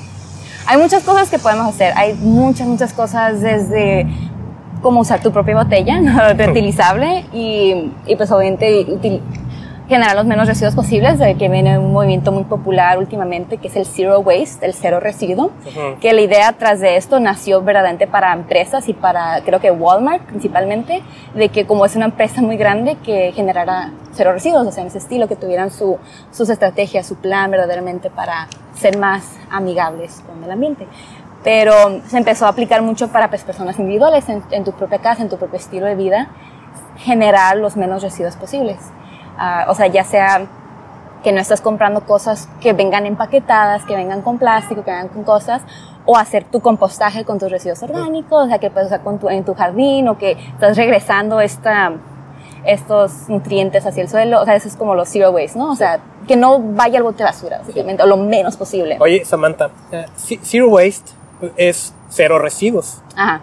hay 0.66 0.78
muchas 0.78 1.04
cosas 1.04 1.30
que 1.30 1.40
podemos 1.40 1.68
hacer, 1.68 1.94
hay 1.96 2.14
muchas, 2.16 2.68
muchas 2.68 2.94
cosas 2.94 3.42
desde 3.42 4.06
como 4.82 5.00
usar 5.00 5.22
tu 5.22 5.32
propia 5.32 5.56
botella, 5.56 6.00
reutilizable 6.38 7.26
y, 7.34 7.92
y 8.06 8.16
pues 8.16 8.32
obviamente 8.32 8.86
util- 8.88 9.22
generar 9.88 10.16
los 10.16 10.26
menos 10.26 10.48
residuos 10.48 10.76
posibles, 10.76 11.20
de 11.20 11.36
que 11.36 11.50
viene 11.50 11.78
un 11.78 11.92
movimiento 11.92 12.32
muy 12.32 12.46
popular 12.46 12.98
últimamente 12.98 13.58
que 13.58 13.68
es 13.68 13.76
el 13.76 13.86
Zero 13.86 14.20
Waste, 14.20 14.66
el 14.66 14.74
cero 14.74 15.00
residuo, 15.00 15.52
que 16.00 16.14
la 16.14 16.22
idea 16.22 16.54
tras 16.54 16.80
de 16.80 16.96
esto 16.96 17.20
nació 17.20 17.62
verdaderamente 17.62 18.08
para 18.08 18.34
empresas 18.34 18.88
y 18.88 18.94
para 18.94 19.42
creo 19.42 19.60
que 19.60 19.72
Walmart 19.72 20.24
principalmente, 20.24 21.04
de 21.34 21.50
que 21.50 21.66
como 21.66 21.86
es 21.86 21.96
una 21.96 22.06
empresa 22.06 22.42
muy 22.42 22.56
grande 22.56 22.98
que 23.04 23.34
generara 23.34 23.92
cero 24.14 24.32
residuos, 24.32 24.66
o 24.66 24.72
sea, 24.72 24.84
en 24.84 24.88
ese 24.88 25.00
estilo, 25.00 25.28
que 25.28 25.36
tuvieran 25.36 25.70
su, 25.70 25.98
sus 26.32 26.50
estrategias, 26.50 27.06
su 27.06 27.16
plan 27.16 27.52
verdaderamente 27.52 28.10
para 28.10 28.48
ser 28.74 28.98
más 28.98 29.38
amigables 29.50 30.24
con 30.26 30.44
el 30.44 30.52
ambiente. 30.52 30.88
Pero 31.44 32.02
se 32.08 32.18
empezó 32.18 32.46
a 32.46 32.50
aplicar 32.50 32.82
mucho 32.82 33.10
para 33.10 33.28
pues, 33.28 33.44
personas 33.44 33.78
individuales, 33.78 34.30
en, 34.30 34.44
en 34.52 34.64
tu 34.64 34.72
propia 34.72 35.00
casa, 35.00 35.22
en 35.24 35.30
tu 35.30 35.38
propio 35.38 35.60
estilo 35.60 35.86
de 35.86 35.96
vida, 35.96 36.30
generar 36.98 37.58
los 37.58 37.76
menos 37.76 38.02
residuos 38.02 38.38
posibles. 38.38 38.78
Ah, 39.38 39.66
o 39.70 39.76
sea, 39.76 39.88
ya 39.88 40.04
sea 40.04 40.48
que 41.24 41.32
no 41.32 41.40
estás 41.40 41.62
comprando 41.62 42.02
cosas 42.02 42.50
que 42.60 42.74
vengan 42.74 43.06
empaquetadas, 43.06 43.84
que 43.86 43.96
vengan 43.96 44.22
con 44.22 44.38
plástico, 44.38 44.84
que 44.84 44.92
vengan 44.92 45.08
con 45.08 45.24
cosas, 45.24 45.62
o 46.06 46.18
hacer 46.18 46.44
tu 46.44 46.60
compostaje 46.60 47.24
con 47.24 47.40
tus 47.40 47.50
residuos 47.50 47.82
orgánicos, 47.82 48.46
o 48.46 48.48
sea, 48.48 48.60
que 48.60 48.70
puedes 48.70 48.88
usar 48.88 49.02
con 49.02 49.20
tu, 49.20 49.30
en 49.30 49.46
tu 49.46 49.54
jardín, 49.54 50.08
o 50.10 50.18
que 50.18 50.32
estás 50.32 50.76
regresando 50.76 51.40
esta, 51.40 51.94
estos 52.66 53.30
nutrientes 53.30 53.86
hacia 53.86 54.04
el 54.04 54.10
suelo, 54.10 54.42
o 54.42 54.46
sea, 54.46 54.56
eso 54.56 54.68
es 54.68 54.76
como 54.76 54.96
los 54.96 55.08
zero 55.08 55.32
waste, 55.32 55.58
¿no? 55.58 55.72
O 55.72 55.76
sea, 55.76 56.00
que 56.28 56.36
no 56.36 56.60
vaya 56.60 56.98
al 56.98 57.04
bote 57.04 57.20
de 57.20 57.24
basura, 57.24 57.60
básicamente, 57.60 58.04
o 58.04 58.06
lo 58.06 58.18
menos 58.18 58.58
posible. 58.58 58.98
Oye, 59.00 59.24
Samantha, 59.26 59.70
eh, 59.92 60.06
Zero 60.18 60.70
Waste 60.70 61.12
es 61.58 61.94
cero 62.10 62.40
residuos. 62.40 63.02
Ajá. 63.16 63.42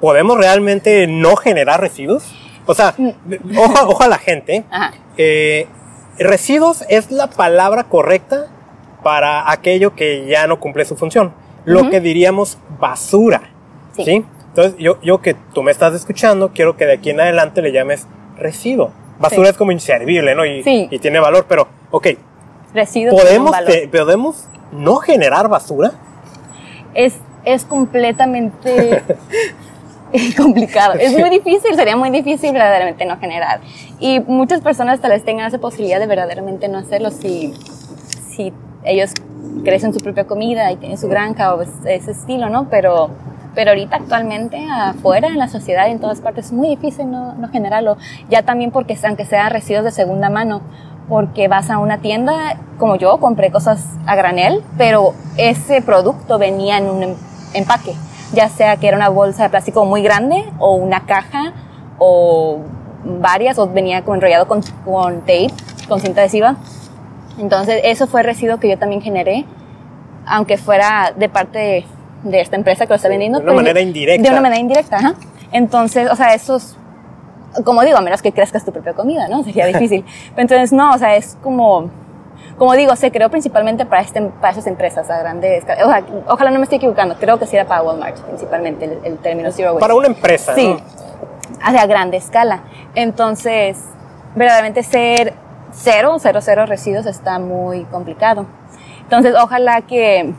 ¿Podemos 0.00 0.36
realmente 0.36 1.06
no 1.06 1.36
generar 1.36 1.80
residuos? 1.80 2.34
O 2.66 2.74
sea, 2.74 2.94
ojo, 3.56 3.88
ojo 3.88 4.02
a 4.02 4.08
la 4.08 4.18
gente. 4.18 4.64
Ajá. 4.70 4.92
eh, 5.16 5.66
residuos 6.18 6.84
es 6.88 7.10
la 7.10 7.28
palabra 7.28 7.84
correcta 7.84 8.46
para 9.02 9.50
aquello 9.50 9.94
que 9.94 10.26
ya 10.26 10.46
no 10.46 10.60
cumple 10.60 10.84
su 10.84 10.96
función. 10.96 11.32
Lo 11.64 11.90
que 11.90 12.00
diríamos 12.00 12.58
basura. 12.80 13.42
Sí. 13.96 14.04
Sí. 14.04 14.24
Entonces, 14.48 14.74
yo, 14.78 15.00
yo 15.02 15.20
que 15.22 15.34
tú 15.54 15.62
me 15.62 15.70
estás 15.72 15.94
escuchando, 15.94 16.50
quiero 16.52 16.76
que 16.76 16.84
de 16.86 16.94
aquí 16.94 17.10
en 17.10 17.20
adelante 17.20 17.62
le 17.62 17.72
llames 17.72 18.06
residuo. 18.36 18.92
Basura 19.18 19.46
Sí. 19.46 19.50
es 19.52 19.56
como 19.56 19.72
inservible, 19.72 20.34
¿no? 20.34 20.44
Y, 20.44 20.62
Sí. 20.62 20.88
y 20.90 20.98
tiene 20.98 21.20
valor, 21.20 21.46
pero, 21.48 21.68
ok, 21.90 22.08
un 23.10 23.10
¿podemos, 23.10 23.50
valor. 23.50 23.70
te- 23.70 23.88
¿podemos 23.88 24.44
no 24.72 24.96
generar 24.96 25.48
basura? 25.48 25.92
es, 26.94 27.14
es 27.44 27.64
completamente 27.64 29.02
complicado. 30.36 30.94
Es 30.94 31.12
muy 31.18 31.30
difícil, 31.30 31.74
sería 31.74 31.96
muy 31.96 32.10
difícil 32.10 32.52
verdaderamente 32.52 33.04
no 33.04 33.18
generar. 33.18 33.60
Y 34.00 34.20
muchas 34.20 34.60
personas 34.60 35.00
tal 35.00 35.10
vez 35.12 35.24
tengan 35.24 35.46
esa 35.46 35.58
posibilidad 35.58 35.98
de 36.00 36.06
verdaderamente 36.06 36.68
no 36.68 36.78
hacerlo 36.78 37.10
si, 37.10 37.54
si 38.30 38.52
ellos 38.84 39.12
crecen 39.64 39.92
su 39.92 40.00
propia 40.00 40.24
comida 40.26 40.70
y 40.72 40.76
tienen 40.76 40.98
su 40.98 41.08
granja 41.08 41.54
o 41.54 41.62
es- 41.62 41.68
ese 41.86 42.10
estilo, 42.12 42.48
¿no? 42.48 42.68
Pero, 42.68 43.10
pero 43.54 43.70
ahorita 43.70 43.96
actualmente 43.96 44.58
afuera, 44.70 45.28
en 45.28 45.38
la 45.38 45.48
sociedad 45.48 45.86
y 45.88 45.92
en 45.92 46.00
todas 46.00 46.20
partes, 46.20 46.46
es 46.46 46.52
muy 46.52 46.68
difícil 46.68 47.10
no, 47.10 47.34
no 47.34 47.48
generarlo. 47.48 47.96
Ya 48.28 48.42
también 48.42 48.70
porque 48.70 48.98
aunque 49.04 49.24
sean 49.24 49.50
residuos 49.50 49.84
de 49.84 49.90
segunda 49.92 50.30
mano, 50.30 50.62
porque 51.08 51.48
vas 51.48 51.68
a 51.70 51.78
una 51.78 51.98
tienda, 51.98 52.56
como 52.78 52.96
yo, 52.96 53.18
compré 53.18 53.50
cosas 53.50 53.84
a 54.06 54.14
granel, 54.16 54.62
pero 54.78 55.14
ese 55.36 55.82
producto 55.82 56.38
venía 56.38 56.78
en 56.78 56.88
un 56.88 57.02
em- 57.02 57.14
empaque, 57.54 57.94
ya 58.32 58.48
sea 58.48 58.76
que 58.76 58.88
era 58.88 58.96
una 58.96 59.08
bolsa 59.08 59.44
de 59.44 59.50
plástico 59.50 59.84
muy 59.84 60.02
grande 60.02 60.44
o 60.58 60.74
una 60.74 61.06
caja 61.06 61.52
o 61.98 62.60
varias, 63.04 63.58
o 63.58 63.68
venía 63.68 64.02
como 64.02 64.14
enrollado 64.16 64.46
con, 64.46 64.62
con 64.84 65.20
tape, 65.20 65.52
con 65.88 66.00
cinta 66.00 66.20
adhesiva. 66.20 66.56
Entonces, 67.38 67.80
eso 67.84 68.06
fue 68.06 68.22
residuo 68.22 68.58
que 68.58 68.68
yo 68.68 68.78
también 68.78 69.00
generé, 69.00 69.44
aunque 70.26 70.58
fuera 70.58 71.12
de 71.16 71.28
parte 71.28 71.58
de, 71.58 71.84
de 72.24 72.40
esta 72.40 72.56
empresa 72.56 72.86
que 72.86 72.90
lo 72.90 72.96
está 72.96 73.08
vendiendo. 73.08 73.38
De 73.38 73.44
una 73.44 73.54
manera 73.54 73.80
indirecta. 73.80 74.22
De 74.22 74.30
una 74.30 74.40
manera 74.40 74.60
indirecta, 74.60 74.96
ajá. 74.96 75.14
Entonces, 75.52 76.10
o 76.10 76.16
sea, 76.16 76.34
esos 76.34 76.76
como 77.64 77.82
digo, 77.82 77.98
a 77.98 78.00
menos 78.00 78.22
que 78.22 78.32
crezcas 78.32 78.64
tu 78.64 78.72
propia 78.72 78.94
comida, 78.94 79.28
¿no? 79.28 79.44
Sería 79.44 79.66
difícil. 79.72 80.04
Entonces, 80.36 80.72
no, 80.72 80.92
o 80.92 80.98
sea, 80.98 81.16
es 81.16 81.36
como, 81.42 81.90
como 82.58 82.74
digo, 82.74 82.94
se 82.96 83.10
creó 83.10 83.30
principalmente 83.30 83.86
para, 83.86 84.02
este, 84.02 84.20
para 84.22 84.52
esas 84.52 84.66
empresas 84.66 85.10
a 85.10 85.18
grande 85.18 85.56
escala. 85.56 85.84
O 85.86 85.88
sea, 85.90 86.04
ojalá 86.28 86.50
no 86.50 86.58
me 86.58 86.64
esté 86.64 86.76
equivocando, 86.76 87.16
creo 87.18 87.38
que 87.38 87.46
sí 87.46 87.56
era 87.56 87.66
para 87.66 87.82
Walmart, 87.82 88.18
principalmente, 88.20 88.84
el, 88.84 88.98
el 89.04 89.18
término 89.18 89.50
Zero 89.50 89.70
Waste. 89.72 89.80
Para 89.80 89.94
una 89.94 90.06
empresa, 90.08 90.54
Sí, 90.54 90.68
¿no? 90.68 91.02
a 91.64 91.86
grande 91.86 92.16
escala. 92.16 92.62
Entonces, 92.94 93.78
verdaderamente 94.34 94.82
ser 94.82 95.34
cero, 95.72 96.16
cero, 96.18 96.40
cero 96.42 96.66
residuos 96.66 97.06
está 97.06 97.38
muy 97.38 97.84
complicado. 97.84 98.46
Entonces, 99.02 99.34
ojalá 99.40 99.82
que, 99.82 100.32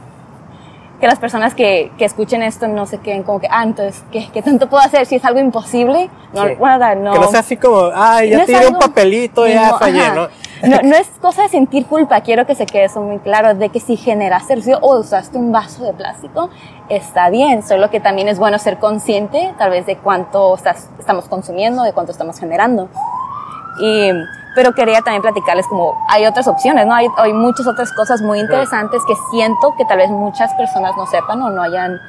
que 0.99 1.07
las 1.07 1.19
personas 1.19 1.53
que, 1.53 1.91
que 1.97 2.05
escuchen 2.05 2.41
esto 2.43 2.67
no 2.67 2.85
se 2.85 2.99
queden 2.99 3.23
como 3.23 3.39
que, 3.39 3.47
ah, 3.49 3.63
entonces, 3.63 4.03
¿qué, 4.11 4.29
qué 4.33 4.41
tanto 4.41 4.69
puedo 4.69 4.83
hacer? 4.83 5.05
Si 5.05 5.15
es 5.15 5.25
algo 5.25 5.39
imposible, 5.39 6.09
no, 6.33 6.47
Sí. 6.47 6.55
bueno, 6.55 6.95
no. 6.95 7.13
Que 7.13 7.19
no 7.19 7.27
sea 7.27 7.41
así 7.41 7.57
como, 7.57 7.89
ay, 7.93 8.29
ya 8.31 8.39
No 8.39 8.45
tiré 8.45 8.67
un 8.67 8.79
papelito, 8.79 9.47
ya 9.47 9.71
no, 9.71 9.79
fallé, 9.79 10.01
ajá. 10.01 10.15
¿no? 10.15 10.27
No, 10.63 10.77
no 10.81 10.95
es 10.95 11.07
cosa 11.21 11.43
de 11.43 11.49
sentir 11.49 11.85
culpa, 11.87 12.21
quiero 12.21 12.45
que 12.45 12.55
se 12.55 12.65
quede 12.65 12.85
eso 12.85 13.01
muy 13.01 13.19
claro, 13.19 13.53
de 13.53 13.69
que 13.69 13.79
si 13.79 13.97
generaste 13.97 14.55
residuo 14.55 14.79
o 14.81 14.99
usaste 14.99 15.37
un 15.37 15.51
vaso 15.51 15.83
de 15.83 15.93
plástico, 15.93 16.49
está 16.89 17.29
bien, 17.29 17.63
solo 17.63 17.89
que 17.89 17.99
también 17.99 18.27
es 18.29 18.39
bueno 18.39 18.57
ser 18.59 18.79
consciente 18.79 19.53
tal 19.57 19.71
vez 19.71 19.85
de 19.85 19.97
cuánto 19.97 20.55
estás- 20.55 20.89
estamos 20.99 21.25
consumiendo, 21.27 21.83
de 21.83 21.91
cuánto 21.93 22.11
estamos 22.13 22.39
generando. 22.39 22.87
Y, 23.81 24.11
pero 24.55 24.73
quería 24.73 25.01
también 25.01 25.21
platicarles 25.21 25.65
como 25.67 25.95
hay 26.07 26.25
otras 26.25 26.47
opciones, 26.47 26.85
¿no? 26.85 26.93
Hay, 26.93 27.07
hay 27.17 27.33
muchas 27.33 27.65
otras 27.67 27.91
cosas 27.91 28.21
muy 28.21 28.39
interesantes 28.39 29.01
que 29.07 29.15
siento 29.31 29.73
que 29.77 29.83
tal 29.85 29.97
vez 29.97 30.09
muchas 30.11 30.53
personas 30.53 30.95
no 30.95 31.05
sepan 31.07 31.41
o 31.41 31.49
no 31.49 31.61
hayan, 31.61 31.99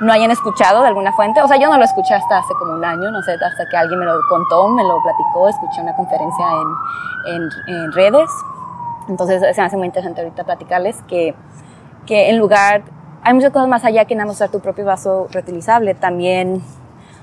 no 0.00 0.12
hayan 0.12 0.30
escuchado 0.30 0.82
de 0.82 0.88
alguna 0.88 1.12
fuente. 1.12 1.42
O 1.42 1.48
sea, 1.48 1.58
yo 1.58 1.68
no 1.68 1.78
lo 1.78 1.84
escuché 1.84 2.14
hasta 2.14 2.38
hace 2.38 2.54
como 2.54 2.72
un 2.74 2.84
año, 2.84 3.10
no 3.10 3.22
sé, 3.22 3.32
hasta 3.32 3.68
que 3.68 3.76
alguien 3.76 3.98
me 3.98 4.06
lo 4.06 4.18
contó, 4.28 4.68
me 4.68 4.82
lo 4.82 5.02
platicó, 5.02 5.48
escuché 5.48 5.80
una 5.80 5.94
conferencia 5.94 6.46
en, 7.26 7.48
en, 7.74 7.92
redes. 7.92 8.30
Entonces 9.08 9.40
se 9.40 9.60
me 9.60 9.66
hace 9.66 9.76
muy 9.76 9.86
interesante 9.86 10.20
ahorita 10.20 10.44
platicarles 10.44 11.02
que, 11.08 11.34
que 12.06 12.30
en 12.30 12.38
lugar, 12.38 12.82
hay 13.22 13.34
muchas 13.34 13.52
cosas 13.52 13.68
más 13.68 13.84
allá 13.84 14.04
que 14.04 14.14
nada 14.14 14.26
más 14.26 14.36
usar 14.36 14.50
tu 14.50 14.60
propio 14.60 14.84
vaso 14.84 15.28
reutilizable, 15.30 15.94
también 15.94 16.62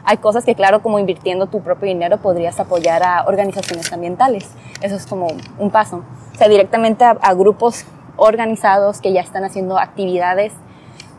hay 0.06 0.18
cosas 0.18 0.46
que, 0.46 0.56
claro, 0.56 0.82
como 0.82 0.98
invirtiendo 1.00 1.48
tu 1.48 1.62
propio 1.62 1.88
dinero 1.88 2.18
podrías 2.18 2.60
apoyar 2.60 3.04
a 3.04 3.26
organizaciones 3.28 3.92
ambientales. 3.92 4.50
Eso 4.82 4.96
es 4.96 5.06
como 5.06 5.28
un 5.58 5.70
paso. 5.72 6.04
O 6.34 6.38
sea, 6.38 6.48
directamente 6.48 7.04
a 7.04 7.34
grupos 7.34 7.86
organizados 8.16 9.02
que 9.02 9.14
ya 9.14 9.22
están 9.22 9.44
haciendo 9.44 9.78
actividades 9.78 10.54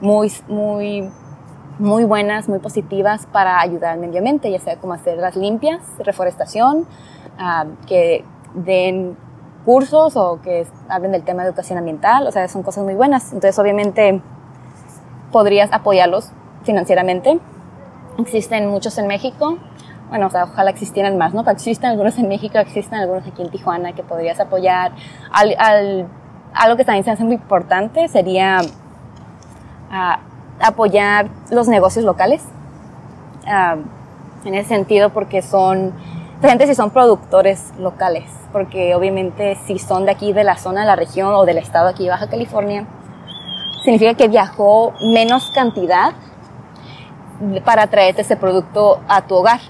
muy, 0.01 0.33
muy 0.49 1.11
muy 1.81 2.05
buenas, 2.05 2.49
muy 2.49 2.59
positivas 2.59 3.27
para 3.27 3.61
ayudar 3.61 3.95
al 3.95 3.99
medio 3.99 4.19
ambiente, 4.19 4.51
ya 4.51 4.61
sea 4.61 4.77
como 4.77 4.93
hacerlas 4.93 5.35
limpias, 5.35 5.81
reforestación, 5.99 6.87
ah, 7.39 7.65
que 7.87 8.25
den 8.55 9.17
cursos 9.65 10.17
o 10.17 10.41
que 10.43 10.67
hablen 10.89 11.13
del 11.13 11.23
tema 11.23 11.43
de 11.43 11.49
educación 11.49 11.79
ambiental, 11.79 12.27
o 12.27 12.33
sea, 12.33 12.47
son 12.49 12.63
cosas 12.63 12.85
muy 12.85 12.95
buenas. 12.95 13.33
Entonces, 13.33 13.59
obviamente, 13.59 14.21
podrías 15.33 15.73
apoyarlos 15.73 16.31
financieramente. 16.65 17.41
Existen 18.19 18.69
muchos 18.69 18.99
en 18.99 19.07
México, 19.07 19.59
bueno, 20.11 20.27
o 20.27 20.31
sea, 20.31 20.45
ojalá 20.45 20.71
existieran 20.71 21.17
más, 21.17 21.33
¿no? 21.33 21.45
Pero 21.45 21.57
existen 21.57 21.91
algunos 21.91 22.19
en 22.19 22.29
México, 22.29 22.59
existen 22.59 22.99
algunos 22.99 23.27
aquí 23.27 23.43
en 23.43 23.51
Tijuana 23.51 23.93
que 23.93 24.03
podrías 24.03 24.39
apoyar. 24.41 24.93
Al, 25.33 25.55
al, 25.57 26.09
algo 26.53 26.77
que 26.77 26.85
también 26.85 27.05
se 27.05 27.13
hace 27.13 27.25
muy 27.25 27.35
importante 27.35 28.09
sería 28.09 28.59
uh, 28.61 30.30
apoyar 30.61 31.29
los 31.51 31.69
negocios 31.69 32.05
locales. 32.05 32.43
Uh, 33.47 33.81
en 34.45 34.55
ese 34.55 34.69
sentido, 34.69 35.11
porque 35.11 35.43
son, 35.43 35.93
gente 36.41 36.67
si 36.67 36.75
son 36.75 36.91
productores 36.91 37.73
locales, 37.79 38.25
porque 38.53 38.95
obviamente 38.95 39.57
si 39.67 39.79
son 39.79 40.07
de 40.07 40.13
aquí, 40.13 40.33
de 40.33 40.45
la 40.45 40.57
zona, 40.57 40.81
de 40.81 40.87
la 40.87 40.97
región 40.97 41.35
o 41.35 41.45
del 41.45 41.59
estado 41.59 41.89
aquí 41.89 42.09
Baja 42.09 42.29
California, 42.29 42.87
significa 43.85 44.15
que 44.15 44.29
viajó 44.29 44.93
menos 45.13 45.51
cantidad 45.55 46.13
para 47.65 47.87
traerte 47.87 48.23
ese 48.23 48.37
producto 48.37 49.01
a 49.09 49.23
tu 49.23 49.37
hogar. 49.37 49.61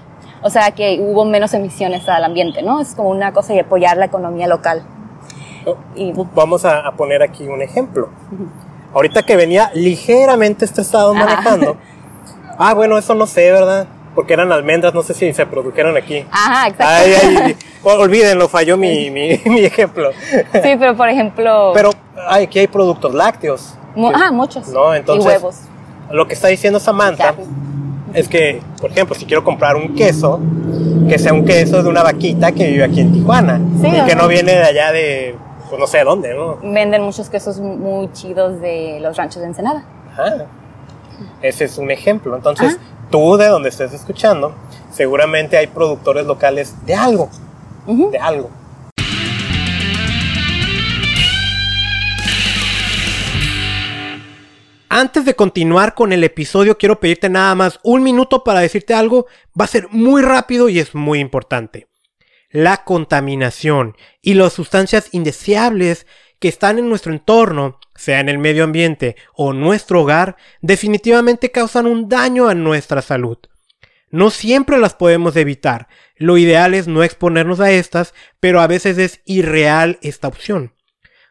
O 0.43 0.49
sea 0.49 0.71
que 0.71 0.99
hubo 0.99 1.23
menos 1.23 1.53
emisiones 1.53 2.07
al 2.09 2.23
ambiente, 2.23 2.63
¿no? 2.63 2.81
Es 2.81 2.95
como 2.95 3.09
una 3.09 3.31
cosa 3.31 3.53
de 3.53 3.61
apoyar 3.61 3.97
la 3.97 4.05
economía 4.05 4.47
local. 4.47 4.83
Oh, 5.65 5.77
y, 5.95 6.11
Vamos 6.33 6.65
a, 6.65 6.91
poner 6.97 7.21
aquí 7.21 7.47
un 7.47 7.61
ejemplo. 7.61 8.09
Ahorita 8.93 9.23
que 9.23 9.35
venía 9.35 9.71
ligeramente 9.73 10.65
estresado 10.65 11.13
manejando. 11.13 11.77
Ah, 12.63 12.75
bueno, 12.75 12.95
eso 12.95 13.15
no 13.15 13.25
sé, 13.25 13.51
¿verdad? 13.51 13.87
Porque 14.13 14.33
eran 14.33 14.51
almendras, 14.51 14.93
no 14.93 15.01
sé 15.01 15.15
si 15.15 15.33
se 15.33 15.47
produjeron 15.47 15.97
aquí. 15.97 16.23
Ajá, 16.29 16.67
exacto. 16.67 16.85
Ay, 16.87 17.13
ay, 17.13 17.57
olvídenlo, 17.83 18.47
falló 18.47 18.77
mi, 18.77 19.09
mi, 19.09 19.41
mi, 19.45 19.61
ejemplo. 19.61 20.11
Sí, 20.11 20.75
pero 20.77 20.95
por 20.95 21.09
ejemplo... 21.09 21.71
Pero 21.73 21.89
ay, 22.27 22.43
aquí 22.43 22.59
hay 22.59 22.67
productos 22.67 23.15
lácteos. 23.15 23.73
ah, 24.13 24.31
muchos. 24.31 24.67
No, 24.67 24.93
entonces... 24.93 25.25
Y 25.25 25.27
huevos. 25.27 25.55
Lo 26.11 26.27
que 26.27 26.35
está 26.35 26.49
diciendo 26.49 26.79
Samantha 26.79 27.33
es 28.13 28.27
que, 28.27 28.61
por 28.79 28.91
ejemplo, 28.91 29.15
si 29.15 29.25
quiero 29.25 29.43
comprar 29.43 29.75
un 29.75 29.95
queso, 29.95 30.39
que 31.09 31.17
sea 31.17 31.33
un 31.33 31.45
queso 31.45 31.81
de 31.81 31.89
una 31.89 32.03
vaquita 32.03 32.51
que 32.51 32.67
vive 32.67 32.83
aquí 32.83 32.99
en 32.99 33.13
Tijuana. 33.13 33.59
Sí, 33.81 33.87
y 33.87 34.05
que 34.05 34.15
no 34.15 34.27
viene 34.27 34.51
de 34.51 34.63
allá 34.63 34.91
de, 34.91 35.35
pues 35.71 35.79
no 35.79 35.87
sé 35.87 36.03
dónde, 36.03 36.33
¿no? 36.33 36.57
Venden 36.61 37.01
muchos 37.01 37.29
quesos 37.29 37.57
muy 37.57 38.11
chidos 38.11 38.59
de 38.59 38.99
los 38.99 39.15
ranchos 39.15 39.41
de 39.41 39.47
Ensenada. 39.47 39.85
Ajá. 40.11 40.45
Ese 41.41 41.63
es 41.63 41.77
un 41.77 41.89
ejemplo. 41.89 42.35
Entonces, 42.35 42.77
tú 43.09 43.37
de 43.37 43.47
donde 43.47 43.69
estés 43.69 43.93
escuchando, 43.93 44.53
seguramente 44.91 45.55
hay 45.55 45.67
productores 45.67 46.25
locales 46.25 46.75
de 46.85 46.93
algo. 46.93 47.29
De 47.87 48.17
algo. 48.17 48.49
Antes 54.89 55.23
de 55.23 55.35
continuar 55.35 55.95
con 55.95 56.11
el 56.11 56.25
episodio, 56.25 56.77
quiero 56.77 56.99
pedirte 56.99 57.29
nada 57.29 57.55
más 57.55 57.79
un 57.81 58.03
minuto 58.03 58.43
para 58.43 58.59
decirte 58.59 58.93
algo. 58.93 59.25
Va 59.57 59.63
a 59.63 59.69
ser 59.69 59.87
muy 59.89 60.21
rápido 60.21 60.67
y 60.67 60.79
es 60.79 60.93
muy 60.93 61.19
importante. 61.19 61.87
La 62.51 62.83
contaminación 62.83 63.95
y 64.21 64.33
las 64.33 64.53
sustancias 64.53 65.07
indeseables 65.13 66.05
que 66.39 66.49
están 66.49 66.79
en 66.79 66.89
nuestro 66.89 67.13
entorno, 67.13 67.79
sea 67.95 68.19
en 68.19 68.27
el 68.27 68.39
medio 68.39 68.63
ambiente 68.63 69.15
o 69.33 69.53
nuestro 69.53 70.01
hogar, 70.01 70.35
definitivamente 70.61 71.51
causan 71.51 71.85
un 71.85 72.09
daño 72.09 72.49
a 72.49 72.55
nuestra 72.55 73.01
salud. 73.01 73.37
No 74.09 74.31
siempre 74.31 74.77
las 74.79 74.95
podemos 74.95 75.37
evitar. 75.37 75.87
Lo 76.17 76.37
ideal 76.37 76.73
es 76.73 76.87
no 76.87 77.03
exponernos 77.03 77.61
a 77.61 77.71
estas, 77.71 78.13
pero 78.41 78.59
a 78.59 78.67
veces 78.67 78.97
es 78.97 79.21
irreal 79.25 79.97
esta 80.01 80.27
opción. 80.27 80.73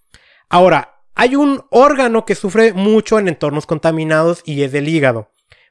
Ahora, 0.49 1.03
hay 1.15 1.37
un 1.37 1.65
órgano 1.71 2.25
que 2.25 2.35
sufre 2.35 2.73
mucho 2.73 3.19
en 3.19 3.29
entornos 3.29 3.67
contaminados 3.67 4.41
y 4.45 4.63
es 4.63 4.73
el 4.75 4.89
hígado. 4.89 5.31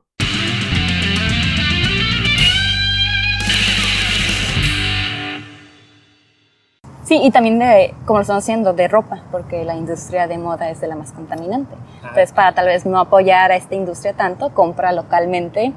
Sí, 7.07 7.21
y 7.23 7.31
también 7.31 7.57
de, 7.57 7.93
como 8.05 8.19
lo 8.19 8.23
estamos 8.23 8.43
haciendo, 8.43 8.73
de 8.73 8.89
ropa, 8.89 9.21
porque 9.31 9.63
la 9.63 9.75
industria 9.75 10.27
de 10.27 10.37
moda 10.37 10.69
es 10.69 10.81
de 10.81 10.87
la 10.87 10.95
más 10.97 11.13
contaminante. 11.13 11.73
Ah. 12.03 12.09
Entonces, 12.09 12.33
para 12.33 12.51
tal 12.51 12.65
vez 12.65 12.85
no 12.85 12.99
apoyar 12.99 13.49
a 13.53 13.55
esta 13.55 13.75
industria 13.75 14.11
tanto, 14.11 14.49
compra 14.53 14.91
localmente 14.91 15.71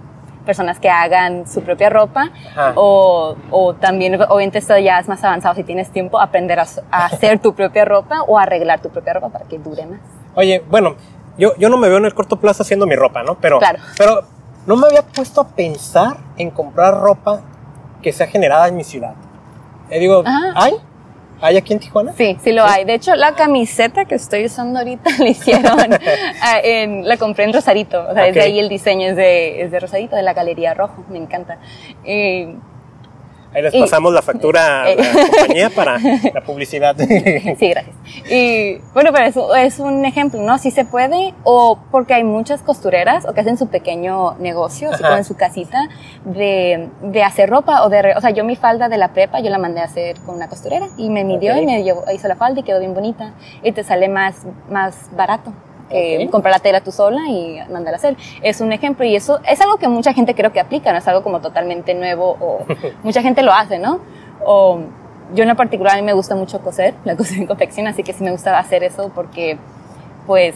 personas 0.45 0.81
que 0.81 0.89
hagan 0.91 1.47
su 1.47 1.63
propia 1.63 1.89
ropa 1.91 2.31
o, 2.75 3.37
o, 3.51 3.75
también, 3.75 4.21
obviamente 4.21 4.59
esto 4.59 4.77
ya 4.79 4.99
es 4.99 5.07
más 5.07 5.23
avanzado 5.23 5.55
si 5.55 5.63
tienes 5.63 5.91
tiempo, 5.91 6.19
aprender 6.19 6.59
a, 6.59 6.67
hacer 6.91 7.39
tu 7.39 7.55
propia 7.55 7.85
ropa 7.85 8.23
o 8.23 8.37
arreglar 8.37 8.81
tu 8.81 8.89
propia 8.89 9.13
ropa 9.13 9.29
para 9.29 9.45
que 9.45 9.59
dure 9.59 9.87
más. 9.87 10.01
Oye, 10.35 10.65
bueno, 10.69 10.97
yo, 11.39 11.55
yo 11.59 11.69
no 11.69 11.77
me 11.77 11.89
veo 11.89 11.99
en 11.99 12.07
el 12.07 12.15
corto 12.15 12.41
plazo 12.41 12.65
haciendo 12.65 12.87
mi 12.87 12.97
ropa, 12.97 13.23
¿no? 13.23 13.37
Pero, 13.37 13.61
claro. 13.61 13.79
pero 13.97 14.23
no 14.67 14.77
me 14.77 14.87
había 14.87 15.03
puesto 15.03 15.43
a 15.43 15.47
pensar 15.47 16.17
en 16.37 16.51
comprar 16.51 16.99
ropa 16.99 17.43
que 18.03 18.13
sea 18.13 18.27
generada 18.27 18.67
en 18.67 18.77
mi 18.77 18.83
ciudad. 18.83 19.15
Y 19.91 19.99
digo, 20.01 20.25
¿hay? 20.57 20.75
¿Hay 21.41 21.57
aquí 21.57 21.73
en 21.73 21.79
Tijuana? 21.79 22.13
Sí, 22.13 22.37
sí 22.43 22.53
lo 22.53 22.65
hay. 22.65 22.85
De 22.85 22.95
hecho, 22.95 23.15
la 23.15 23.35
camiseta 23.35 24.05
que 24.05 24.15
estoy 24.15 24.47
usando 24.47 24.79
ahorita 24.79 25.11
la 25.19 25.29
hicieron, 25.29 25.79
ah, 26.43 26.61
en, 26.63 27.09
la 27.09 27.17
compré 27.17 27.45
en 27.45 27.53
Rosarito. 27.53 28.07
O 28.09 28.15
sea, 28.15 28.25
desde 28.25 28.43
ahí 28.43 28.59
el 28.59 28.69
diseño 28.69 29.09
es 29.09 29.17
de, 29.17 29.63
es 29.63 29.71
de 29.71 29.81
Rosarito, 29.81 30.17
de 30.17 30.23
la 30.23 30.35
Galería 30.35 30.75
Rojo. 30.75 31.05
Me 31.09 31.19
encanta. 31.19 31.59
Eh, 32.05 32.55
Ahí 33.53 33.63
les 33.63 33.75
pasamos 33.75 34.13
la 34.13 34.23
factura 34.23 34.83
a 34.83 34.95
la 34.95 35.13
compañía 35.39 35.71
para 35.71 35.99
la 36.35 36.41
publicidad. 36.43 36.97
Sí, 36.97 37.69
gracias. 37.69 37.97
Y 38.31 38.77
bueno, 38.95 39.11
pero 39.13 39.27
eso 39.27 39.55
es 39.55 39.81
un 39.81 40.05
ejemplo, 40.05 40.41
¿no? 40.41 40.59
Si 40.59 40.71
se 40.71 40.85
puede, 40.85 41.35
o 41.45 41.79
porque 41.91 42.15
hay 42.15 42.25
muchas 42.25 42.63
costureras 42.63 43.27
o 43.27 43.35
que 43.35 43.41
hacen 43.41 43.59
su 43.59 43.69
pequeño 43.69 44.35
negocio, 44.35 44.91
así 44.91 45.03
como 45.03 45.17
en 45.17 45.25
su 45.25 45.37
casita, 45.37 45.89
de, 46.25 46.89
de 47.03 47.23
hacer 47.23 47.51
ropa 47.51 47.83
o 47.85 47.89
de, 47.89 48.15
o 48.17 48.21
sea, 48.21 48.31
yo 48.31 48.45
mi 48.45 48.57
falda 48.57 48.89
de 48.89 48.99
la 48.99 49.13
prepa, 49.13 49.41
yo 49.41 49.51
la 49.51 49.59
mandé 49.59 49.81
a 49.81 49.85
hacer 49.85 50.19
con 50.21 50.37
una 50.37 50.49
costurera 50.49 50.87
y 50.97 51.11
me 51.11 51.25
midió 51.25 51.57
y 51.57 51.67
me 51.67 51.81
hizo 51.81 52.29
la 52.29 52.37
falda 52.37 52.61
y 52.61 52.63
quedó 52.63 52.79
bien 52.79 52.95
bonita 52.95 53.35
y 53.63 53.73
te 53.73 53.83
sale 53.83 54.09
más, 54.09 54.47
más 54.69 55.11
barato 55.17 55.53
eh, 55.91 56.29
comprar 56.31 56.53
la 56.53 56.61
tela 56.61 56.81
tú 56.81 56.93
sola 56.93 57.29
y 57.29 57.61
mandar 57.71 57.95
a 57.95 57.97
hacer. 57.97 58.17
Es 58.43 58.61
un 58.61 58.73
ejemplo 58.73 59.05
y 59.05 59.17
eso 59.17 59.41
es 59.47 59.61
algo 59.61 59.77
que 59.77 59.89
mucha 59.89 60.13
gente 60.13 60.35
creo 60.35 60.53
que 60.53 60.61
aplica, 60.61 60.93
no 60.93 60.99
es 60.99 61.09
algo 61.09 61.23
como 61.23 61.41
totalmente 61.41 61.95
nuevo 61.95 62.37
o 62.41 62.65
mucha 63.03 63.23
gente 63.23 63.43
lo 63.43 63.53
hace, 63.53 63.79
¿no? 63.79 64.01
O 64.45 64.81
yo 65.35 65.43
en 65.43 65.49
lo 65.49 65.57
particular 65.57 65.95
a 65.95 65.97
mí 65.97 66.03
me 66.03 66.13
gusta 66.13 66.35
mucho 66.35 66.61
coser, 66.61 66.95
la 67.05 67.17
coser 67.17 67.39
en 67.39 67.47
confección, 67.47 67.87
así 67.87 68.03
que 68.03 68.13
sí 68.13 68.25
me 68.25 68.31
gusta 68.31 68.59
hacer 68.59 68.85
eso 68.85 69.11
porque 69.15 69.59
pues 70.27 70.55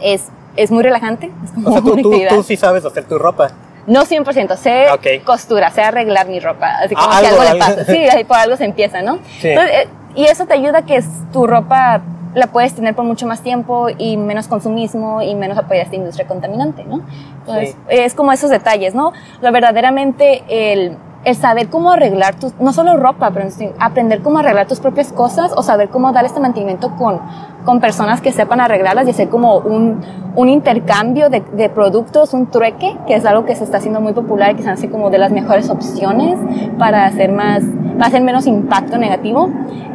es, 0.00 0.28
es 0.56 0.70
muy 0.70 0.82
relajante. 0.82 1.30
Es 1.44 1.52
como 1.52 1.68
o 1.68 1.72
sea, 1.72 1.80
tú, 1.82 1.96
tú, 2.02 2.12
tú, 2.28 2.42
sí 2.42 2.56
sabes 2.56 2.84
hacer 2.84 3.04
tu 3.04 3.18
ropa. 3.18 3.50
No 3.86 4.04
100%, 4.04 4.56
sé 4.56 5.20
costura, 5.24 5.70
sé 5.70 5.82
arreglar 5.82 6.26
mi 6.26 6.40
ropa, 6.40 6.78
así 6.78 6.94
como 6.94 7.08
ah, 7.08 7.20
si 7.20 7.26
algo, 7.26 7.42
le 7.44 7.58
pasa. 7.58 7.84
Sí, 7.84 8.08
ahí 8.08 8.24
por 8.24 8.36
algo 8.36 8.56
se 8.56 8.64
empieza, 8.64 9.00
¿no? 9.00 9.18
Sí. 9.40 9.48
Entonces, 9.48 9.76
eh, 9.76 9.88
y 10.16 10.24
eso 10.24 10.46
te 10.46 10.54
ayuda 10.54 10.78
a 10.78 10.82
que 10.82 11.00
tu 11.32 11.46
ropa 11.46 12.00
la 12.36 12.48
puedes 12.48 12.74
tener 12.74 12.94
por 12.94 13.06
mucho 13.06 13.26
más 13.26 13.40
tiempo 13.40 13.88
y 13.96 14.18
menos 14.18 14.46
consumismo 14.46 15.22
y 15.22 15.34
menos 15.34 15.56
apoyar 15.56 15.80
a 15.80 15.84
esta 15.84 15.96
industria 15.96 16.28
contaminante, 16.28 16.84
¿no? 16.84 17.00
Entonces, 17.38 17.74
es 17.88 18.14
como 18.14 18.30
esos 18.30 18.50
detalles, 18.50 18.94
¿no? 18.94 19.14
O 19.40 19.52
verdaderamente 19.52 20.44
el, 20.48 20.98
el 21.26 21.34
saber 21.34 21.68
cómo 21.68 21.90
arreglar 21.90 22.36
tus, 22.36 22.54
no 22.60 22.72
solo 22.72 22.96
ropa, 22.96 23.32
pero 23.32 23.48
aprender 23.80 24.22
cómo 24.22 24.38
arreglar 24.38 24.68
tus 24.68 24.78
propias 24.78 25.12
cosas 25.12 25.52
o 25.56 25.62
saber 25.64 25.88
cómo 25.88 26.12
dar 26.12 26.24
este 26.24 26.38
mantenimiento 26.38 26.94
con, 26.94 27.20
con 27.64 27.80
personas 27.80 28.20
que 28.20 28.30
sepan 28.30 28.60
arreglarlas 28.60 29.08
y 29.08 29.10
hacer 29.10 29.28
como 29.28 29.58
un, 29.58 30.00
un 30.36 30.48
intercambio 30.48 31.28
de, 31.28 31.40
de, 31.40 31.68
productos, 31.68 32.32
un 32.32 32.46
trueque, 32.46 32.96
que 33.08 33.16
es 33.16 33.26
algo 33.26 33.44
que 33.44 33.56
se 33.56 33.64
está 33.64 33.78
haciendo 33.78 34.00
muy 34.00 34.12
popular 34.12 34.52
y 34.52 34.54
que 34.54 34.62
se 34.62 34.70
hace 34.70 34.88
como 34.88 35.10
de 35.10 35.18
las 35.18 35.32
mejores 35.32 35.68
opciones 35.68 36.38
para 36.78 37.06
hacer 37.06 37.32
más, 37.32 37.64
para 37.94 38.06
hacer 38.06 38.22
menos 38.22 38.46
impacto 38.46 38.96
negativo. 38.96 39.50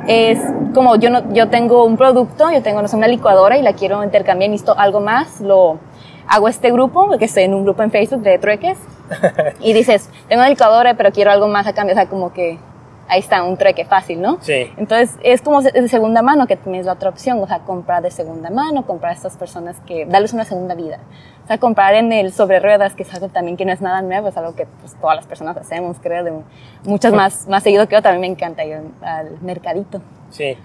Es 0.07 0.37
como 0.73 0.97
yo, 0.97 1.11
no, 1.11 1.31
yo 1.31 1.47
tengo 1.47 1.85
un 1.85 1.95
producto, 1.95 2.51
yo 2.51 2.61
tengo 2.61 2.81
no 2.81 2.89
sé, 2.89 2.97
una 2.97 3.07
licuadora 3.07 3.57
y 3.57 3.61
la 3.61 3.71
quiero 3.71 4.03
intercambiar 4.03 4.49
y 4.49 4.51
necesito 4.51 4.77
algo 4.77 4.99
más, 4.99 5.39
lo 5.39 5.77
hago 6.27 6.49
este 6.49 6.71
grupo, 6.73 7.07
porque 7.07 7.23
estoy 7.23 7.43
en 7.43 7.53
un 7.53 7.63
grupo 7.63 7.83
en 7.83 7.91
Facebook 7.91 8.21
de 8.21 8.37
trueques, 8.37 8.77
y 9.59 9.73
dices, 9.73 10.09
tengo 10.27 10.41
una 10.41 10.49
licuadora, 10.49 10.95
pero 10.95 11.11
quiero 11.11 11.31
algo 11.31 11.47
más 11.47 11.67
a 11.67 11.73
cambio, 11.73 11.93
o 11.93 11.97
sea, 11.97 12.07
como 12.07 12.33
que 12.33 12.57
ahí 13.11 13.19
está, 13.19 13.43
un 13.43 13.57
trueque 13.57 13.83
fácil, 13.83 14.21
¿no? 14.21 14.37
Sí. 14.39 14.71
Entonces, 14.77 15.17
es 15.21 15.41
como 15.41 15.61
de 15.61 15.87
segunda 15.89 16.21
mano 16.21 16.47
que 16.47 16.55
tienes 16.55 16.85
la 16.85 16.93
otra 16.93 17.09
opción, 17.09 17.39
o 17.39 17.47
sea, 17.47 17.59
comprar 17.59 18.01
de 18.01 18.09
segunda 18.09 18.49
mano, 18.49 18.85
comprar 18.85 19.11
a 19.11 19.15
estas 19.15 19.35
personas 19.35 19.75
que, 19.85 20.05
darles 20.05 20.31
una 20.31 20.45
segunda 20.45 20.75
vida. 20.75 20.99
O 21.43 21.47
sea, 21.47 21.57
comprar 21.57 21.93
en 21.95 22.13
el 22.13 22.31
sobre 22.31 22.61
ruedas, 22.61 22.95
que 22.95 23.03
es 23.03 23.13
algo 23.13 23.27
también 23.27 23.57
que 23.57 23.65
no 23.65 23.73
es 23.73 23.81
nada 23.81 24.01
nuevo, 24.01 24.29
es 24.29 24.37
algo 24.37 24.55
que 24.55 24.65
pues, 24.79 24.95
todas 24.95 25.17
las 25.17 25.27
personas 25.27 25.57
hacemos, 25.57 25.97
creo, 26.01 26.23
de 26.23 26.31
muchas 26.85 27.11
más, 27.11 27.47
más 27.49 27.63
seguido 27.63 27.85
que 27.85 27.95
yo, 27.95 28.01
también 28.01 28.21
me 28.21 28.27
encanta 28.27 28.63
ir 28.63 28.79
al 29.01 29.41
mercadito. 29.41 30.01
Sí. 30.29 30.55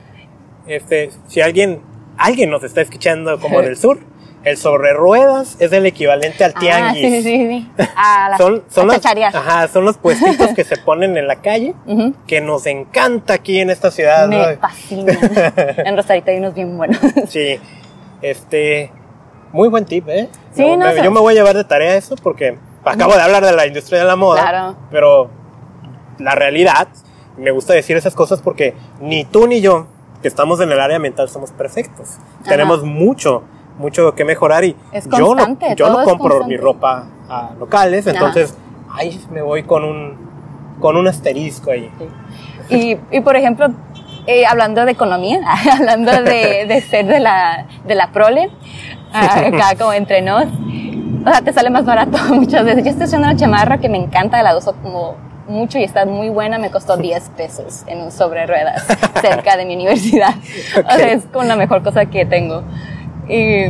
Este, 0.68 1.10
si 1.26 1.40
alguien, 1.40 1.82
alguien 2.16 2.48
nos 2.50 2.62
está 2.62 2.80
escuchando 2.80 3.40
como 3.40 3.60
del 3.60 3.76
sur, 3.76 3.98
el 4.46 4.56
sobre 4.56 4.92
ruedas 4.92 5.56
es 5.58 5.72
el 5.72 5.86
equivalente 5.86 6.44
al 6.44 6.54
tianguis. 6.54 7.04
Ah, 7.04 7.08
sí, 7.08 7.22
sí, 7.22 7.48
sí. 7.48 7.70
A 7.96 8.28
las, 8.30 8.38
son, 8.38 8.62
son, 8.70 8.88
a 8.92 8.94
los, 8.94 9.04
ajá, 9.34 9.66
son 9.66 9.84
los 9.84 9.98
puestitos 9.98 10.50
que 10.54 10.62
se 10.62 10.76
ponen 10.76 11.16
en 11.16 11.26
la 11.26 11.42
calle, 11.42 11.74
uh 11.86 11.92
-huh. 11.92 12.14
que 12.28 12.40
nos 12.40 12.64
encanta 12.66 13.34
aquí 13.34 13.58
en 13.58 13.70
esta 13.70 13.90
ciudad. 13.90 14.28
Me 14.28 14.38
¿no? 14.38 14.60
fascina. 14.60 15.12
en 15.84 15.96
Rosarito 15.96 16.30
hay 16.30 16.36
unos 16.36 16.54
bien 16.54 16.76
buenos. 16.76 16.96
sí. 17.28 17.58
Este, 18.22 18.92
muy 19.52 19.68
buen 19.68 19.84
tip, 19.84 20.08
¿eh? 20.08 20.28
Sí, 20.52 20.62
yo, 20.62 20.76
no, 20.76 20.86
me, 20.86 21.02
yo 21.02 21.10
me 21.10 21.18
voy 21.18 21.32
a 21.32 21.34
llevar 21.34 21.56
de 21.56 21.64
tarea 21.64 21.96
eso 21.96 22.14
porque 22.22 22.56
acabo 22.84 23.14
de 23.14 23.22
hablar 23.22 23.44
de 23.44 23.52
la 23.52 23.66
industria 23.66 23.98
de 23.98 24.04
la 24.04 24.14
moda. 24.14 24.42
Claro. 24.42 24.76
Pero 24.92 25.28
la 26.18 26.36
realidad, 26.36 26.86
me 27.36 27.50
gusta 27.50 27.74
decir 27.74 27.96
esas 27.96 28.14
cosas 28.14 28.42
porque 28.42 28.74
ni 29.00 29.24
tú 29.24 29.48
ni 29.48 29.60
yo, 29.60 29.88
que 30.22 30.28
estamos 30.28 30.60
en 30.60 30.70
el 30.70 30.78
área 30.78 31.00
mental, 31.00 31.28
somos 31.28 31.50
perfectos. 31.50 32.10
Ajá. 32.42 32.50
Tenemos 32.50 32.84
mucho 32.84 33.42
mucho 33.78 34.14
que 34.14 34.24
mejorar 34.24 34.64
y 34.64 34.76
es 34.92 35.08
yo 35.08 35.34
no, 35.34 35.58
yo 35.76 35.90
no 35.90 36.04
compro 36.04 36.46
mi 36.46 36.56
ropa 36.56 37.06
a 37.28 37.50
locales, 37.58 38.06
entonces 38.06 38.56
ahí 38.92 39.20
me 39.30 39.42
voy 39.42 39.62
con 39.62 39.84
un, 39.84 40.16
con 40.80 40.96
un 40.96 41.06
asterisco 41.08 41.70
ahí. 41.70 41.90
Sí. 42.68 42.98
Y, 43.10 43.16
y, 43.16 43.20
por 43.20 43.36
ejemplo, 43.36 43.68
eh, 44.26 44.44
hablando 44.46 44.84
de 44.84 44.92
economía, 44.92 45.40
hablando 45.72 46.10
de, 46.10 46.66
de, 46.66 46.80
ser 46.80 47.06
de 47.06 47.20
la, 47.20 47.66
de 47.86 47.94
la 47.94 48.10
prole, 48.12 48.50
acá 49.12 49.76
como 49.78 49.92
entre 49.92 50.22
nos, 50.22 50.46
o 50.46 51.30
sea, 51.30 51.42
te 51.42 51.52
sale 51.52 51.70
más 51.70 51.84
barato 51.84 52.18
muchas 52.34 52.64
veces. 52.64 52.84
Yo 52.84 52.90
estoy 52.90 53.04
haciendo 53.04 53.28
una 53.28 53.36
chamarra 53.36 53.78
que 53.78 53.88
me 53.88 53.98
encanta, 53.98 54.42
la 54.42 54.56
uso 54.56 54.74
como 54.82 55.16
mucho 55.48 55.78
y 55.78 55.84
está 55.84 56.04
muy 56.06 56.28
buena, 56.28 56.58
me 56.58 56.70
costó 56.70 56.96
10 56.96 57.30
pesos 57.36 57.84
en 57.86 58.00
un 58.00 58.10
sobre 58.10 58.46
ruedas 58.46 58.84
cerca 59.20 59.56
de 59.56 59.64
mi 59.64 59.74
universidad. 59.74 60.34
Okay. 60.72 60.82
O 60.82 60.98
sea, 60.98 61.12
es 61.12 61.24
como 61.26 61.44
la 61.44 61.56
mejor 61.56 61.82
cosa 61.82 62.06
que 62.06 62.26
tengo. 62.26 62.64
Y 63.28 63.64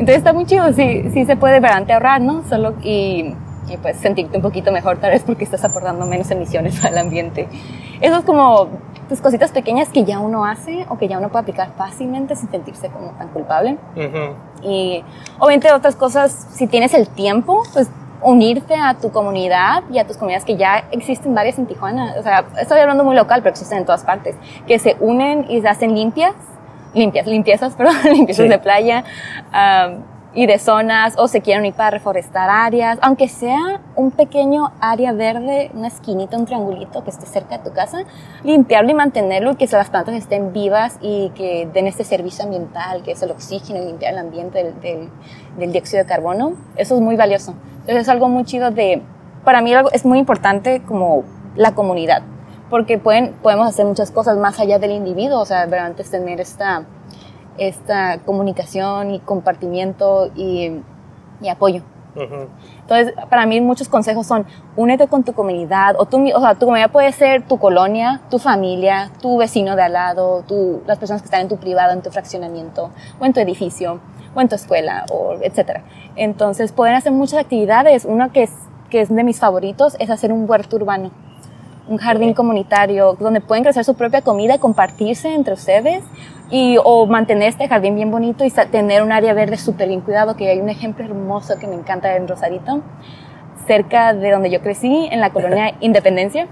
entonces 0.00 0.18
está 0.18 0.32
muy 0.32 0.46
chido, 0.46 0.72
sí, 0.72 1.10
sí 1.12 1.24
se 1.24 1.36
puede 1.36 1.60
verante 1.60 1.92
ahorrar, 1.92 2.20
¿no? 2.20 2.42
Solo 2.48 2.74
y, 2.82 3.34
y, 3.68 3.76
pues 3.82 3.96
sentirte 3.98 4.36
un 4.36 4.42
poquito 4.42 4.72
mejor 4.72 4.98
tal 4.98 5.10
vez 5.10 5.22
porque 5.22 5.44
estás 5.44 5.64
aportando 5.64 6.06
menos 6.06 6.30
emisiones 6.30 6.82
al 6.84 6.96
ambiente. 6.96 7.48
Eso 8.00 8.16
es 8.16 8.24
como 8.24 8.68
pues, 9.08 9.20
cositas 9.20 9.50
pequeñas 9.50 9.88
que 9.90 10.04
ya 10.04 10.20
uno 10.20 10.44
hace 10.44 10.86
o 10.88 10.96
que 10.96 11.08
ya 11.08 11.18
uno 11.18 11.28
puede 11.28 11.42
aplicar 11.42 11.72
fácilmente 11.76 12.34
sin 12.36 12.50
sentirse 12.50 12.88
como 12.88 13.10
tan 13.10 13.28
culpable. 13.28 13.76
Uh 13.96 14.00
-huh. 14.00 14.34
Y 14.62 15.04
obviamente 15.38 15.72
otras 15.72 15.96
cosas, 15.96 16.46
si 16.52 16.66
tienes 16.66 16.94
el 16.94 17.08
tiempo, 17.08 17.62
pues 17.72 17.90
unirte 18.22 18.74
a 18.74 18.94
tu 18.94 19.10
comunidad 19.10 19.82
y 19.90 19.98
a 19.98 20.06
tus 20.06 20.16
comunidades 20.16 20.44
que 20.44 20.56
ya 20.56 20.84
existen 20.90 21.34
varias 21.34 21.58
en 21.58 21.66
Tijuana. 21.66 22.14
O 22.18 22.22
sea, 22.22 22.44
estoy 22.58 22.78
hablando 22.80 23.04
muy 23.04 23.16
local, 23.16 23.40
pero 23.42 23.50
existen 23.50 23.78
en 23.78 23.84
todas 23.84 24.04
partes, 24.04 24.36
que 24.66 24.78
se 24.78 24.96
unen 25.00 25.46
y 25.48 25.60
se 25.60 25.68
hacen 25.68 25.94
limpias 25.94 26.34
limpias, 26.94 27.26
limpiezas, 27.26 27.74
perdón, 27.76 27.94
limpiezas 28.12 28.44
Sí. 28.44 28.48
de 28.48 28.58
playa 28.58 29.04
um, 29.52 30.02
y 30.32 30.46
de 30.46 30.60
zonas, 30.60 31.14
o 31.18 31.26
se 31.26 31.40
quieren 31.40 31.66
ir 31.66 31.74
para 31.74 31.90
reforestar 31.90 32.48
áreas, 32.50 32.98
aunque 33.02 33.26
sea 33.28 33.80
un 33.96 34.12
pequeño 34.12 34.70
área 34.80 35.12
verde, 35.12 35.72
una 35.74 35.88
esquinita, 35.88 36.36
un 36.36 36.46
triangulito 36.46 37.02
que 37.02 37.10
esté 37.10 37.26
cerca 37.26 37.58
de 37.58 37.64
tu 37.68 37.74
casa, 37.74 38.04
limpiarlo 38.44 38.92
y 38.92 38.94
mantenerlo 38.94 39.50
y 39.50 39.56
que 39.56 39.66
las 39.66 39.90
plantas 39.90 40.14
estén 40.14 40.52
vivas 40.52 40.98
y 41.02 41.30
que 41.34 41.68
den 41.72 41.88
este 41.88 42.04
servicio 42.04 42.44
ambiental, 42.44 43.02
que 43.02 43.10
es 43.12 43.22
el 43.24 43.32
oxígeno 43.32 43.82
y 43.82 43.86
limpiar 43.86 44.12
el 44.12 44.20
ambiente 44.20 44.62
del, 44.62 44.80
del, 44.80 45.08
del 45.58 45.72
dióxido 45.72 46.04
de 46.04 46.08
carbono, 46.08 46.52
eso 46.76 46.94
es 46.94 47.00
muy 47.00 47.16
valioso. 47.16 47.54
Entonces 47.80 48.02
es 48.02 48.08
algo 48.08 48.28
muy 48.28 48.44
chido 48.44 48.70
de, 48.70 49.02
para 49.44 49.60
mí 49.62 49.72
es 49.92 50.04
muy 50.04 50.20
importante 50.20 50.80
como 50.86 51.24
la 51.56 51.74
comunidad, 51.74 52.22
porque 52.70 52.98
pueden, 52.98 53.34
podemos 53.42 53.68
hacer 53.68 53.84
muchas 53.84 54.10
cosas 54.10 54.38
más 54.38 54.58
allá 54.60 54.78
del 54.78 54.92
individuo, 54.92 55.40
o 55.40 55.44
sea, 55.44 55.66
realmente 55.66 56.02
es 56.02 56.10
tener 56.10 56.40
esta, 56.40 56.84
esta 57.58 58.20
comunicación 58.24 59.10
y 59.10 59.18
compartimiento 59.18 60.30
y, 60.36 60.80
y 61.42 61.48
apoyo. 61.48 61.82
Uh 62.14 62.20
-huh. 62.20 62.48
Entonces, 62.80 63.14
para 63.28 63.46
mí 63.46 63.60
muchos 63.60 63.88
consejos 63.88 64.26
son, 64.26 64.46
únete 64.76 65.06
con 65.08 65.22
tu 65.22 65.32
comunidad, 65.32 65.94
o, 65.98 66.06
tu, 66.06 66.24
o 66.34 66.40
sea, 66.40 66.54
tu 66.54 66.66
comunidad 66.66 66.90
puede 66.90 67.12
ser 67.12 67.46
tu 67.46 67.58
colonia, 67.58 68.20
tu 68.30 68.38
familia, 68.38 69.10
tu 69.20 69.36
vecino 69.36 69.76
de 69.76 69.82
al 69.82 69.92
lado, 69.92 70.42
tu, 70.46 70.82
las 70.86 70.98
personas 70.98 71.22
que 71.22 71.26
están 71.26 71.42
en 71.42 71.48
tu 71.48 71.56
privado, 71.56 71.92
en 71.92 72.02
tu 72.02 72.10
fraccionamiento, 72.10 72.90
o 73.20 73.24
en 73.26 73.32
tu 73.32 73.40
edificio, 73.40 74.00
o 74.34 74.40
en 74.40 74.48
tu 74.48 74.54
escuela, 74.54 75.06
o 75.12 75.34
etcétera. 75.40 75.82
Entonces, 76.16 76.72
pueden 76.72 76.94
hacer 76.94 77.12
muchas 77.12 77.40
actividades. 77.40 78.04
Uno 78.04 78.32
que 78.32 78.44
es, 78.44 78.52
que 78.90 79.00
es 79.00 79.08
de 79.08 79.24
mis 79.24 79.38
favoritos 79.38 79.96
es 80.00 80.10
hacer 80.10 80.32
un 80.32 80.48
huerto 80.48 80.76
urbano 80.76 81.10
un 81.88 81.98
jardín 81.98 82.34
comunitario 82.34 83.16
donde 83.18 83.40
pueden 83.40 83.64
crecer 83.64 83.84
su 83.84 83.94
propia 83.94 84.22
comida, 84.22 84.58
compartirse 84.58 85.34
entre 85.34 85.54
ustedes 85.54 86.04
y 86.50 86.76
o 86.82 87.06
mantener 87.06 87.48
este 87.48 87.68
jardín 87.68 87.94
bien 87.94 88.10
bonito 88.10 88.44
y 88.44 88.50
tener 88.50 89.02
un 89.02 89.12
área 89.12 89.34
verde 89.34 89.56
súper 89.56 89.88
bien 89.88 90.00
cuidado, 90.00 90.36
que 90.36 90.50
hay 90.50 90.60
un 90.60 90.68
ejemplo 90.68 91.04
hermoso 91.04 91.58
que 91.58 91.66
me 91.66 91.74
encanta 91.74 92.16
en 92.16 92.28
Rosarito, 92.28 92.82
cerca 93.66 94.14
de 94.14 94.30
donde 94.30 94.50
yo 94.50 94.60
crecí, 94.60 95.08
en 95.10 95.20
la 95.20 95.30
colonia 95.30 95.74
Independencia, 95.80 96.48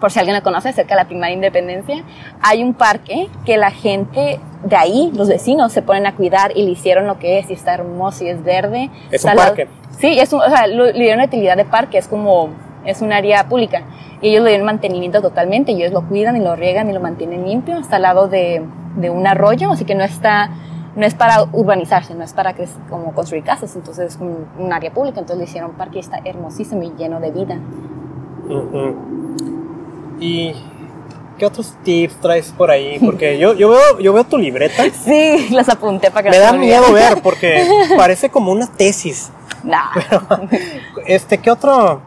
por 0.00 0.10
si 0.10 0.18
alguien 0.18 0.34
la 0.34 0.42
conoce, 0.42 0.72
cerca 0.72 0.94
de 0.94 1.02
la 1.02 1.06
primaria 1.06 1.34
Independencia, 1.34 2.02
hay 2.40 2.62
un 2.62 2.74
parque 2.74 3.28
que 3.44 3.56
la 3.56 3.70
gente 3.70 4.40
de 4.64 4.76
ahí, 4.76 5.10
los 5.14 5.28
vecinos, 5.28 5.72
se 5.72 5.82
ponen 5.82 6.06
a 6.06 6.14
cuidar 6.14 6.52
y 6.56 6.64
le 6.64 6.70
hicieron 6.70 7.06
lo 7.06 7.18
que 7.18 7.38
es 7.38 7.50
y 7.50 7.54
está 7.54 7.74
hermoso 7.74 8.24
y 8.24 8.28
es 8.28 8.42
verde. 8.42 8.90
Es 9.10 9.24
un 9.24 9.34
parque. 9.34 9.68
Sí, 9.98 10.18
es 10.18 10.32
un, 10.32 10.40
o 10.40 10.48
sea, 10.48 10.66
le 10.66 10.92
dieron 10.92 11.18
la 11.18 11.26
utilidad 11.26 11.56
de 11.56 11.64
parque, 11.64 11.98
es 11.98 12.08
como, 12.08 12.50
es 12.84 13.02
un 13.02 13.12
área 13.12 13.48
pública 13.48 13.82
y 14.22 14.28
ellos 14.28 14.44
le 14.44 14.52
dan 14.52 14.64
mantenimiento 14.64 15.22
totalmente, 15.22 15.72
ellos 15.72 15.92
lo 15.92 16.06
cuidan 16.06 16.36
y 16.36 16.40
lo 16.40 16.56
riegan 16.56 16.90
y 16.90 16.92
lo 16.92 17.00
mantienen 17.00 17.46
limpio, 17.46 17.78
está 17.78 17.96
al 17.96 18.02
lado 18.02 18.28
de, 18.28 18.62
de 18.96 19.10
un 19.10 19.26
arroyo, 19.26 19.70
así 19.70 19.84
que 19.84 19.94
no 19.94 20.04
está, 20.04 20.50
no 20.96 21.06
es 21.06 21.14
para 21.14 21.44
urbanizarse, 21.52 22.14
no 22.14 22.24
es 22.24 22.32
para 22.32 22.52
que, 22.54 22.68
como 22.88 23.12
construir 23.14 23.44
casas, 23.44 23.74
entonces 23.76 24.14
es 24.14 24.20
un, 24.20 24.46
un 24.58 24.72
área 24.72 24.92
pública, 24.92 25.20
entonces 25.20 25.38
le 25.38 25.44
hicieron 25.44 25.70
un 25.70 25.76
parque 25.76 25.98
y 25.98 26.00
está 26.00 26.20
hermosísimo 26.24 26.82
y 26.82 26.92
lleno 26.96 27.20
de 27.20 27.30
vida. 27.30 27.58
Uh 28.48 28.52
-huh. 28.52 28.94
¿Y 30.20 30.54
qué 31.38 31.46
otros 31.46 31.74
tips 31.82 32.16
traes 32.20 32.52
por 32.52 32.70
ahí? 32.70 32.98
Porque 32.98 33.38
yo, 33.38 33.54
yo, 33.54 33.70
veo, 33.70 33.98
yo 34.00 34.12
veo 34.12 34.24
tu 34.24 34.36
libreta. 34.36 34.84
Sí, 34.92 35.48
las 35.50 35.68
apunté 35.68 36.10
para 36.10 36.24
que 36.24 36.30
Me 36.30 36.38
da 36.38 36.52
miedo 36.52 36.92
ver 36.92 37.20
porque 37.22 37.64
parece 37.96 38.28
como 38.28 38.52
una 38.52 38.66
tesis. 38.66 39.30
Nah. 39.64 39.90
Pero, 39.94 40.22
este, 41.06 41.38
¿qué 41.38 41.50
otro? 41.50 42.02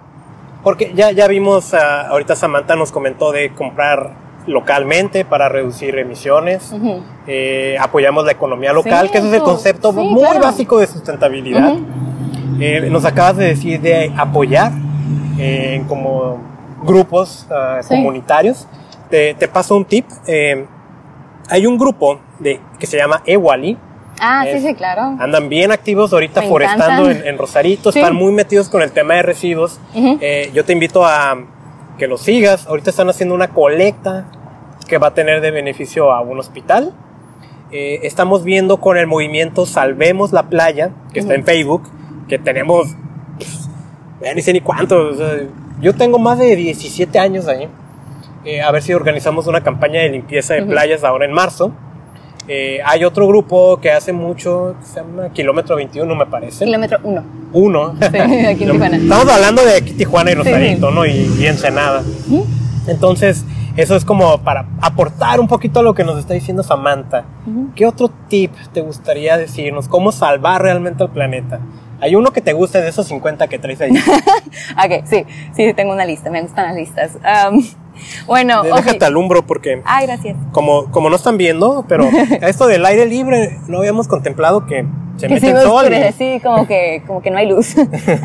Porque 0.63 0.93
ya, 0.95 1.11
ya 1.11 1.27
vimos, 1.27 1.73
uh, 1.73 2.09
ahorita 2.09 2.35
Samantha 2.35 2.75
nos 2.75 2.91
comentó 2.91 3.31
de 3.31 3.53
comprar 3.53 4.23
localmente 4.47 5.25
para 5.25 5.49
reducir 5.49 5.97
emisiones, 5.97 6.71
uh 6.71 6.77
-huh. 6.77 7.01
eh, 7.27 7.77
apoyamos 7.79 8.25
la 8.25 8.31
economía 8.31 8.73
local, 8.73 9.07
sí, 9.07 9.11
que 9.11 9.17
ese 9.19 9.27
es 9.27 9.33
el 9.33 9.41
concepto 9.41 9.91
sí, 9.91 9.99
muy 9.99 10.23
claro. 10.23 10.41
básico 10.41 10.79
de 10.79 10.87
sustentabilidad. 10.87 11.73
Uh 11.73 11.79
-huh. 11.79 12.61
eh, 12.61 12.89
nos 12.89 13.05
acabas 13.05 13.37
de 13.37 13.45
decir 13.45 13.79
de 13.81 14.11
apoyar 14.17 14.71
en 15.37 15.81
eh, 15.81 15.85
como 15.87 16.39
grupos 16.83 17.47
uh, 17.49 17.81
sí. 17.81 17.89
comunitarios. 17.89 18.67
Te, 19.09 19.33
te, 19.35 19.47
paso 19.47 19.75
un 19.75 19.85
tip. 19.85 20.05
Eh, 20.27 20.65
hay 21.49 21.65
un 21.65 21.77
grupo 21.77 22.19
de, 22.39 22.59
que 22.79 22.87
se 22.87 22.97
llama 22.97 23.21
Ewali, 23.25 23.77
Ah, 24.19 24.45
es, 24.47 24.61
sí, 24.61 24.67
sí, 24.67 24.75
claro. 24.75 25.15
Andan 25.19 25.49
bien 25.49 25.71
activos 25.71 26.13
ahorita 26.13 26.41
Me 26.41 26.47
forestando 26.47 27.09
en, 27.09 27.25
en, 27.25 27.37
Rosarito, 27.37 27.91
sí. 27.91 27.99
están 27.99 28.15
muy 28.15 28.31
metidos 28.31 28.69
con 28.69 28.81
el 28.81 28.91
tema 28.91 29.15
de 29.15 29.23
residuos. 29.23 29.79
Uh 29.93 29.99
-huh. 29.99 30.17
eh, 30.21 30.51
yo 30.53 30.63
te 30.65 30.73
invito 30.73 31.05
a 31.05 31.37
que 31.97 32.07
los 32.07 32.21
sigas. 32.21 32.67
Ahorita 32.67 32.89
están 32.89 33.09
haciendo 33.09 33.35
una 33.35 33.49
colecta 33.49 34.25
que 34.87 34.97
va 34.97 35.07
a 35.07 35.13
tener 35.13 35.41
de 35.41 35.51
beneficio 35.51 36.11
a 36.11 36.21
un 36.21 36.39
hospital. 36.39 36.93
Eh, 37.71 38.01
estamos 38.03 38.43
viendo 38.43 38.77
con 38.77 38.97
el 38.97 39.07
movimiento 39.07 39.65
Salvemos 39.65 40.31
la 40.31 40.43
Playa, 40.43 40.91
que 41.11 41.19
uh 41.19 41.23
-huh. 41.23 41.25
está 41.25 41.33
en 41.35 41.43
Facebook, 41.43 41.83
que 42.27 42.37
tenemos, 42.37 42.95
pues, 43.37 43.69
ya 44.21 44.33
ni 44.33 44.41
sé 44.41 44.53
ni 44.53 44.61
cuántos, 44.61 45.17
yo 45.81 45.93
tengo 45.93 46.17
más 46.19 46.39
de 46.39 46.55
17 46.55 47.19
años 47.19 47.47
ahí. 47.47 47.67
Eh, 48.45 48.61
a 48.61 48.71
ver 48.71 48.81
si 48.81 48.93
organizamos 48.93 49.47
una 49.47 49.61
campaña 49.61 50.01
de 50.01 50.09
limpieza 50.09 50.53
de 50.53 50.63
playas 50.63 51.03
ahora 51.03 51.25
en 51.25 51.31
marzo. 51.31 51.71
Eh, 52.47 52.79
hay 52.85 53.05
otro 53.05 53.27
grupo 53.27 53.79
que 53.79 53.91
hace 53.91 54.11
mucho, 54.11 54.75
que 54.79 54.85
se 54.85 54.95
llama 54.95 55.29
Kilómetro 55.29 55.75
21, 55.77 56.15
me 56.15 56.25
parece. 56.25 56.65
Kilómetro 56.65 56.99
1. 57.03 57.23
Uno. 57.53 57.95
Sí, 57.99 58.17
aquí 58.17 58.63
en 58.63 58.71
Tijuana. 58.71 58.97
Estamos 58.97 59.29
hablando 59.33 59.63
de 59.63 59.75
aquí 59.77 59.93
Tijuana 59.93 60.31
y 60.31 60.35
Rosarito, 60.35 60.91
¿no? 60.91 61.05
Y, 61.05 61.31
y 61.39 61.45
Ensenada. 61.45 62.03
Entonces, 62.87 63.45
eso 63.75 63.95
es 63.95 64.05
como 64.05 64.37
para 64.39 64.67
aportar 64.81 65.39
un 65.39 65.47
poquito 65.47 65.79
a 65.79 65.83
lo 65.83 65.93
que 65.93 66.03
nos 66.03 66.19
está 66.19 66.33
diciendo 66.33 66.63
Samantha. 66.63 67.25
¿Qué 67.75 67.85
otro 67.85 68.11
tip 68.27 68.51
te 68.73 68.81
gustaría 68.81 69.37
decirnos? 69.37 69.87
¿Cómo 69.87 70.11
salvar 70.11 70.61
realmente 70.61 71.03
al 71.03 71.11
planeta? 71.11 71.59
Hay 72.03 72.15
uno 72.15 72.33
que 72.33 72.41
te 72.41 72.51
guste 72.51 72.81
de 72.81 72.89
esos 72.89 73.07
50 73.07 73.47
que 73.47 73.59
traes 73.59 73.79
ahí. 73.79 73.91
ok, 74.77 75.05
sí, 75.05 75.25
sí, 75.55 75.73
tengo 75.73 75.93
una 75.93 76.03
lista, 76.03 76.29
me 76.29 76.41
gustan 76.41 76.65
las 76.65 76.75
listas. 76.75 77.11
Um, 77.15 77.63
bueno, 78.27 78.61
Déjate 78.61 78.97
ok. 78.97 79.03
alumbro 79.03 79.45
porque 79.45 79.81
Ay, 79.85 80.05
gracias. 80.07 80.35
como, 80.51 80.91
como 80.91 81.09
no 81.09 81.15
están 81.15 81.37
viendo, 81.37 81.85
pero 81.87 82.03
esto 82.41 82.67
del 82.67 82.85
aire 82.85 83.05
libre 83.05 83.57
no 83.69 83.77
habíamos 83.77 84.09
contemplado 84.09 84.65
que 84.65 84.85
se 85.15 85.27
que 85.27 85.35
mete 85.35 85.45
sí 85.45 85.51
el 85.53 85.61
sol. 85.61 85.85
oscurece, 85.85 86.11
sí, 86.17 86.41
como 86.43 86.67
que, 86.67 87.03
como 87.07 87.21
que 87.21 87.31
no 87.31 87.37
hay 87.37 87.47
luz. 87.47 87.73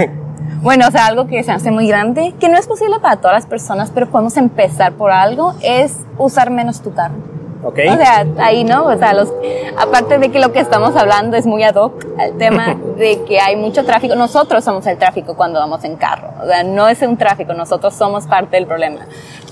bueno, 0.62 0.88
o 0.88 0.90
sea, 0.90 1.06
algo 1.06 1.28
que 1.28 1.44
se 1.44 1.52
hace 1.52 1.70
muy 1.70 1.86
grande, 1.86 2.34
que 2.40 2.48
no 2.48 2.58
es 2.58 2.66
posible 2.66 2.96
para 3.00 3.18
todas 3.18 3.36
las 3.36 3.46
personas, 3.46 3.92
pero 3.94 4.08
podemos 4.08 4.36
empezar 4.36 4.94
por 4.94 5.12
algo, 5.12 5.54
es 5.62 5.98
usar 6.16 6.50
menos 6.50 6.82
tu 6.82 6.92
carro. 6.94 7.37
¿Ok? 7.62 7.78
O 7.90 7.96
sea, 7.96 8.24
ahí 8.38 8.62
no, 8.62 8.86
o 8.86 8.96
sea, 8.96 9.12
los, 9.14 9.32
aparte 9.76 10.18
de 10.18 10.30
que 10.30 10.38
lo 10.38 10.52
que 10.52 10.60
estamos 10.60 10.94
hablando 10.94 11.36
es 11.36 11.44
muy 11.44 11.64
ad 11.64 11.74
hoc 11.74 12.06
al 12.18 12.38
tema 12.38 12.76
de 12.96 13.22
que 13.24 13.40
hay 13.40 13.56
mucho 13.56 13.84
tráfico, 13.84 14.14
nosotros 14.14 14.62
somos 14.64 14.86
el 14.86 14.96
tráfico 14.96 15.34
cuando 15.34 15.58
vamos 15.58 15.82
en 15.84 15.96
carro, 15.96 16.30
o 16.42 16.46
sea, 16.46 16.62
no 16.62 16.88
es 16.88 17.02
un 17.02 17.16
tráfico, 17.16 17.54
nosotros 17.54 17.94
somos 17.94 18.26
parte 18.26 18.56
del 18.56 18.66
problema. 18.66 19.00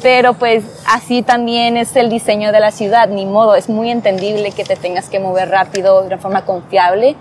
Pero 0.03 0.35
pues 0.35 0.65
así 0.89 1.23
también 1.23 1.77
es 1.77 1.97
el 1.97 2.11
diseño 2.11 2.53
de 2.53 2.61
la 2.61 2.71
ciudad, 2.71 3.09
ni 3.09 3.27
modo, 3.27 3.57
es 3.57 3.69
muy 3.69 3.91
entendible 3.91 4.53
que 4.53 4.65
te 4.65 4.77
tengas 4.77 5.09
que 5.09 5.19
mover 5.19 5.49
rápido 5.49 6.01
de 6.03 6.07
una 6.07 6.19
forma 6.19 6.45
confiable 6.45 7.17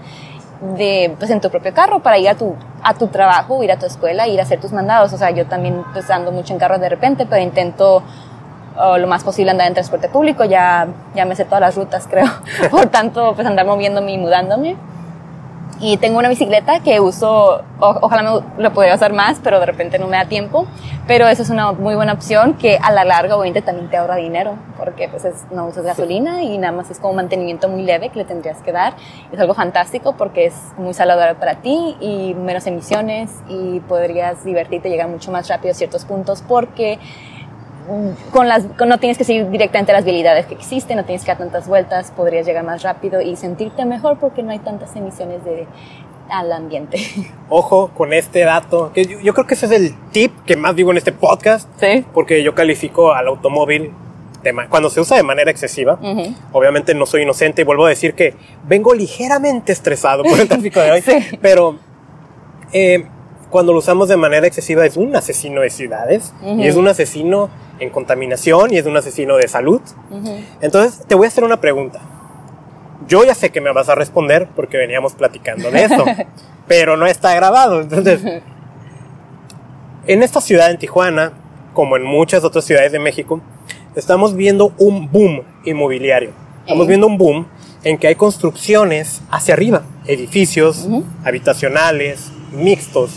de, 0.77 1.15
pues 1.17 1.31
en 1.31 1.41
tu 1.41 1.49
propio 1.49 1.73
carro 1.73 1.99
para 1.99 2.17
ir 2.17 2.29
a 2.29 2.35
tu, 2.35 2.55
a 2.83 2.93
tu 2.93 3.07
trabajo, 3.07 3.63
ir 3.63 3.71
a 3.71 3.77
tu 3.77 3.85
escuela, 3.85 4.27
ir 4.27 4.39
a 4.39 4.43
hacer 4.43 4.59
tus 4.59 4.71
mandados. 4.71 5.13
O 5.13 5.17
sea, 5.17 5.31
yo 5.31 5.45
también 5.45 5.83
pues 5.93 6.09
ando 6.09 6.31
mucho 6.31 6.53
en 6.53 6.59
carro 6.59 6.77
de 6.77 6.89
repente, 6.89 7.25
pero 7.25 7.41
intento 7.41 8.03
o 8.77 8.97
lo 8.97 9.07
más 9.07 9.23
posible 9.23 9.51
andar 9.51 9.67
en 9.67 9.73
transporte 9.73 10.09
público, 10.09 10.43
ya, 10.45 10.87
ya 11.15 11.25
me 11.25 11.35
sé 11.35 11.45
todas 11.45 11.61
las 11.61 11.75
rutas, 11.75 12.07
creo. 12.09 12.27
Por 12.71 12.87
tanto, 12.87 13.33
pues 13.35 13.47
andar 13.47 13.65
moviéndome 13.65 14.11
y 14.13 14.17
mudándome. 14.17 14.75
Y 15.81 15.97
tengo 15.97 16.19
una 16.19 16.29
bicicleta 16.29 16.79
que 16.79 17.01
uso, 17.01 17.61
o- 17.81 17.97
ojalá 18.01 18.23
me 18.57 18.63
lo 18.63 18.71
podría 18.73 18.95
usar 18.95 19.11
más, 19.11 19.41
pero 19.43 19.59
de 19.59 19.65
repente 19.65 19.99
no 19.99 20.07
me 20.07 20.15
da 20.15 20.23
tiempo. 20.25 20.65
Pero 21.05 21.27
eso 21.27 21.43
es 21.43 21.49
una 21.49 21.73
muy 21.73 21.95
buena 21.95 22.13
opción 22.13 22.53
que 22.53 22.79
a 22.81 22.91
la 22.93 23.03
larga 23.03 23.35
obviamente 23.35 23.61
también 23.61 23.89
te 23.89 23.97
ahorra 23.97 24.15
dinero, 24.15 24.53
porque 24.77 25.09
pues 25.09 25.25
es- 25.25 25.45
no 25.51 25.65
usas 25.67 25.83
gasolina 25.83 26.43
y 26.43 26.57
nada 26.57 26.71
más 26.71 26.89
es 26.91 26.99
como 26.99 27.15
mantenimiento 27.15 27.67
muy 27.67 27.83
leve 27.83 28.07
que 28.07 28.19
le 28.19 28.25
tendrías 28.25 28.59
que 28.61 28.71
dar. 28.71 28.93
Es 29.33 29.39
algo 29.39 29.53
fantástico 29.53 30.15
porque 30.17 30.45
es 30.45 30.55
muy 30.77 30.93
saludable 30.93 31.35
para 31.35 31.55
ti 31.55 31.97
y 31.99 32.33
menos 32.35 32.65
emisiones 32.67 33.29
y 33.49 33.81
podrías 33.81 34.45
divertirte 34.45 34.89
llegar 34.89 35.09
mucho 35.09 35.29
más 35.29 35.49
rápido 35.49 35.71
a 35.73 35.75
ciertos 35.75 36.05
puntos 36.05 36.41
porque 36.47 36.99
con 38.31 38.47
las, 38.47 38.63
con- 38.77 38.89
no 38.89 38.97
tienes 38.99 39.17
que 39.17 39.23
seguir 39.23 39.49
directamente 39.49 39.93
las 39.93 40.03
vialidades 40.05 40.45
que 40.45 40.53
existen, 40.55 40.97
no 40.97 41.05
tienes 41.05 41.23
que 41.23 41.27
dar 41.31 41.37
tantas 41.37 41.67
vueltas, 41.67 42.11
podrías 42.11 42.45
llegar 42.45 42.63
más 42.63 42.81
rápido 42.83 43.21
y 43.21 43.35
sentirte 43.35 43.85
mejor 43.85 44.17
porque 44.19 44.43
no 44.43 44.51
hay 44.51 44.59
tantas 44.59 44.95
emisiones 44.95 45.43
de, 45.45 45.67
al 46.29 46.51
ambiente. 46.51 46.97
Ojo 47.49 47.91
con 47.95 48.13
este 48.13 48.41
dato, 48.41 48.91
que 48.93 49.05
yo, 49.05 49.19
yo 49.19 49.33
creo 49.33 49.45
que 49.47 49.53
ese 49.53 49.67
es 49.67 49.71
el 49.73 49.95
tip 50.11 50.31
que 50.45 50.55
más 50.55 50.75
digo 50.75 50.91
en 50.91 50.97
este 50.97 51.11
podcast, 51.11 51.69
Sí. 51.79 52.05
porque 52.13 52.43
yo 52.43 52.55
califico 52.55 53.13
al 53.13 53.27
automóvil 53.27 53.91
de 54.43 54.53
cuando 54.69 54.89
se 54.91 55.01
usa 55.01 55.17
de 55.17 55.23
manera 55.23 55.49
excesiva. 55.49 55.97
Obviamente 56.51 56.93
no 56.93 57.05
soy 57.07 57.23
inocente 57.23 57.63
y 57.63 57.65
vuelvo 57.65 57.85
a 57.87 57.89
decir 57.89 58.13
que 58.13 58.35
vengo 58.67 58.93
ligeramente 58.93 59.71
estresado 59.71 60.23
por 60.23 60.39
el 60.39 60.47
tráfico 60.49 60.79
de 60.81 60.91
hoy, 60.91 61.01
Sí. 61.01 61.13
pero 61.41 61.77
eh, 62.71 63.05
cuando 63.49 63.71
lo 63.73 63.79
usamos 63.79 64.07
de 64.09 64.17
manera 64.17 64.45
excesiva 64.45 64.85
es 64.85 64.97
un 64.97 65.15
asesino 65.15 65.61
de 65.61 65.69
ciudades 65.71 66.33
y 66.43 66.67
es 66.67 66.75
un 66.75 66.87
asesino 66.87 67.49
en 67.79 67.89
contaminación 67.89 68.73
y 68.73 68.77
es 68.77 68.85
un 68.85 68.95
asesino 68.97 69.35
de 69.37 69.47
salud. 69.47 69.81
Entonces, 70.61 71.05
te 71.07 71.15
voy 71.15 71.25
a 71.25 71.27
hacer 71.29 71.43
una 71.43 71.59
pregunta. 71.61 71.99
Yo 73.07 73.23
ya 73.23 73.35
sé 73.35 73.51
que 73.51 73.61
me 73.61 73.71
vas 73.73 73.89
a 73.89 73.95
responder 73.95 74.47
porque 74.55 74.77
veníamos 74.77 75.13
platicando 75.13 75.69
de 75.69 75.83
esto, 75.83 76.05
pero 76.67 76.97
no 76.97 77.05
está 77.05 77.35
grabado. 77.35 77.81
Entonces, 77.81 78.21
en 80.07 80.23
esta 80.23 80.41
ciudad, 80.41 80.71
en 80.71 80.77
Tijuana, 80.77 81.33
como 81.73 81.97
en 81.97 82.03
muchas 82.03 82.43
otras 82.43 82.65
ciudades 82.65 82.91
de 82.91 82.99
México, 82.99 83.41
estamos 83.95 84.35
viendo 84.35 84.73
un 84.77 85.11
boom 85.11 85.41
inmobiliario. 85.65 86.31
Estamos 86.61 86.85
Eh. 86.85 86.89
viendo 86.89 87.07
un 87.07 87.17
boom 87.17 87.47
en 87.83 87.97
que 87.97 88.07
hay 88.07 88.15
construcciones 88.15 89.21
hacia 89.29 89.53
arriba, 89.53 89.83
edificios 90.07 90.87
habitacionales, 91.23 92.31
mixtos. 92.51 93.11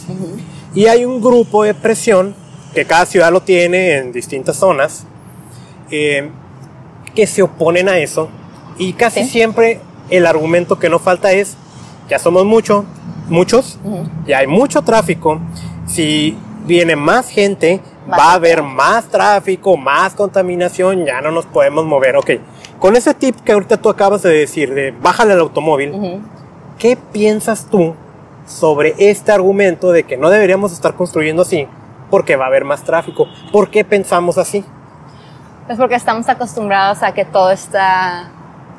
Y 0.75 0.87
hay 0.87 1.05
un 1.07 1.21
grupo 1.23 1.63
de 1.65 1.73
presión, 1.75 2.35
que 2.75 2.85
cada 2.85 3.07
ciudad 3.07 3.33
lo 3.33 3.41
tiene 3.43 3.97
en 3.97 4.13
distintas 4.13 4.57
zonas, 4.57 5.05
eh, 5.91 6.31
que 7.15 7.27
se 7.27 7.43
oponen 7.43 7.89
a 7.89 7.99
eso. 7.99 8.29
Y 8.79 8.93
casi 8.93 9.25
Sí. 9.25 9.31
siempre 9.31 9.81
el 10.11 10.27
argumento 10.27 10.79
que 10.79 10.89
no 10.89 10.99
falta 10.99 11.33
es, 11.33 11.57
ya 12.09 12.19
somos 12.19 12.45
mucho, 12.45 12.85
muchos, 13.29 13.79
ya 14.27 14.39
hay 14.39 14.47
mucho 14.47 14.83
tráfico, 14.83 15.41
si 15.87 16.37
viene 16.65 16.97
más 16.97 17.29
gente, 17.29 17.81
Va 18.11 18.17
va 18.17 18.31
a 18.31 18.35
haber 18.35 18.63
más 18.63 19.05
tráfico, 19.11 19.77
más 19.77 20.15
contaminación, 20.15 21.05
ya 21.05 21.21
no 21.21 21.31
nos 21.31 21.45
podemos 21.45 21.85
mover. 21.85 22.17
Ok, 22.17 22.31
con 22.79 22.97
ese 22.97 23.13
tip 23.13 23.37
que 23.41 23.53
ahorita 23.53 23.77
tú 23.77 23.91
acabas 23.91 24.23
de 24.23 24.31
decir, 24.31 24.73
de 24.73 24.93
bájale 24.93 25.35
al 25.35 25.41
automóvil. 25.41 25.93
¿qué 26.79 26.97
piensas 26.97 27.67
tú 27.71 27.95
sobre 28.47 28.95
este 28.99 29.31
argumento 29.33 29.93
de 29.93 30.05
que 30.05 30.17
no 30.17 30.31
deberíamos 30.31 30.73
estar 30.73 30.95
construyendo 30.95 31.43
así 31.43 31.67
porque 32.11 32.37
va 32.37 32.45
a 32.45 32.49
haber 32.49 32.65
más 32.65 32.83
tráfico? 32.83 33.27
¿Por 33.53 33.71
qué 33.71 33.85
pensamos 33.85 34.39
así? 34.39 34.65
Pues 35.67 35.79
porque 35.79 35.95
estamos 35.95 36.29
acostumbrados 36.29 37.03
a 37.03 37.13
que 37.13 37.25
todo 37.25 37.51
está 37.51 38.31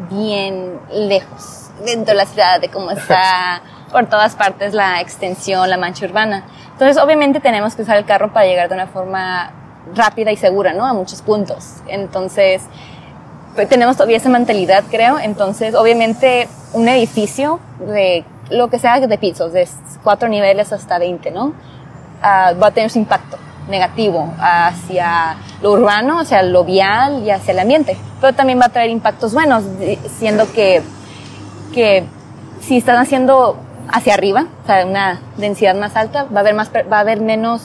bien 0.10 0.80
lejos 0.92 1.70
dentro 1.86 2.14
de 2.14 2.18
la 2.18 2.26
ciudad, 2.26 2.60
de 2.60 2.70
cómo 2.70 2.92
está 2.92 3.62
por 3.92 4.08
todas 4.08 4.36
partes 4.36 4.74
la 4.74 5.02
extensión, 5.02 5.70
la 5.70 5.78
mancha 5.78 6.06
urbana. 6.06 6.44
Entonces, 6.72 7.02
obviamente 7.02 7.40
tenemos 7.40 7.76
que 7.76 7.82
usar 7.82 7.98
el 7.98 8.06
carro 8.06 8.32
para 8.32 8.46
llegar 8.46 8.70
de 8.70 8.76
una 8.76 8.88
forma 8.88 9.52
rápida 9.96 10.32
y 10.32 10.38
segura, 10.38 10.74
¿no? 10.74 10.86
A 10.86 10.94
muchos 10.94 11.22
puntos. 11.22 11.82
Entonces, 11.88 12.64
pues, 13.56 13.68
tenemos 13.68 13.98
todavía 13.98 14.18
esa 14.18 14.30
mentalidad, 14.30 14.84
creo. 14.90 15.20
Entonces, 15.20 15.76
obviamente, 15.76 16.48
un 16.74 16.88
edificio 16.88 17.60
de 17.80 18.24
lo 18.50 18.70
que 18.70 18.80
sea 18.80 19.00
de 19.00 19.18
pisos, 19.18 19.54
de 19.54 19.68
cuatro 20.04 20.30
niveles 20.30 20.72
hasta 20.72 20.98
20, 20.98 21.32
¿no? 21.32 21.54
Ah, 22.22 22.54
va 22.62 22.68
a 22.68 22.72
tener 22.72 22.90
su 22.90 23.00
impacto 23.00 23.38
negativo 23.70 24.34
hacia 24.40 25.38
lo 25.62 25.72
urbano, 25.74 26.20
hacia 26.20 26.42
lo 26.44 26.64
vial 26.64 27.24
y 27.24 27.32
hacia 27.32 27.52
el 27.54 27.60
ambiente. 27.60 27.98
Pero 28.20 28.34
también 28.34 28.60
va 28.60 28.66
a 28.66 28.70
traer 28.70 28.90
impactos 28.90 29.34
buenos, 29.34 29.64
siendo 30.18 30.52
que, 30.52 30.82
que 31.74 32.06
si 32.62 32.78
están 32.78 32.98
haciendo 32.98 33.58
hacia 33.92 34.14
arriba, 34.14 34.46
o 34.64 34.66
sea, 34.66 34.86
una 34.86 35.22
densidad 35.38 35.76
más 35.76 35.96
alta, 35.96 36.26
va 36.26 36.38
a 36.38 36.40
haber, 36.42 36.56
más, 36.56 36.72
va 36.92 36.98
a 36.98 37.00
haber 37.00 37.22
menos 37.22 37.64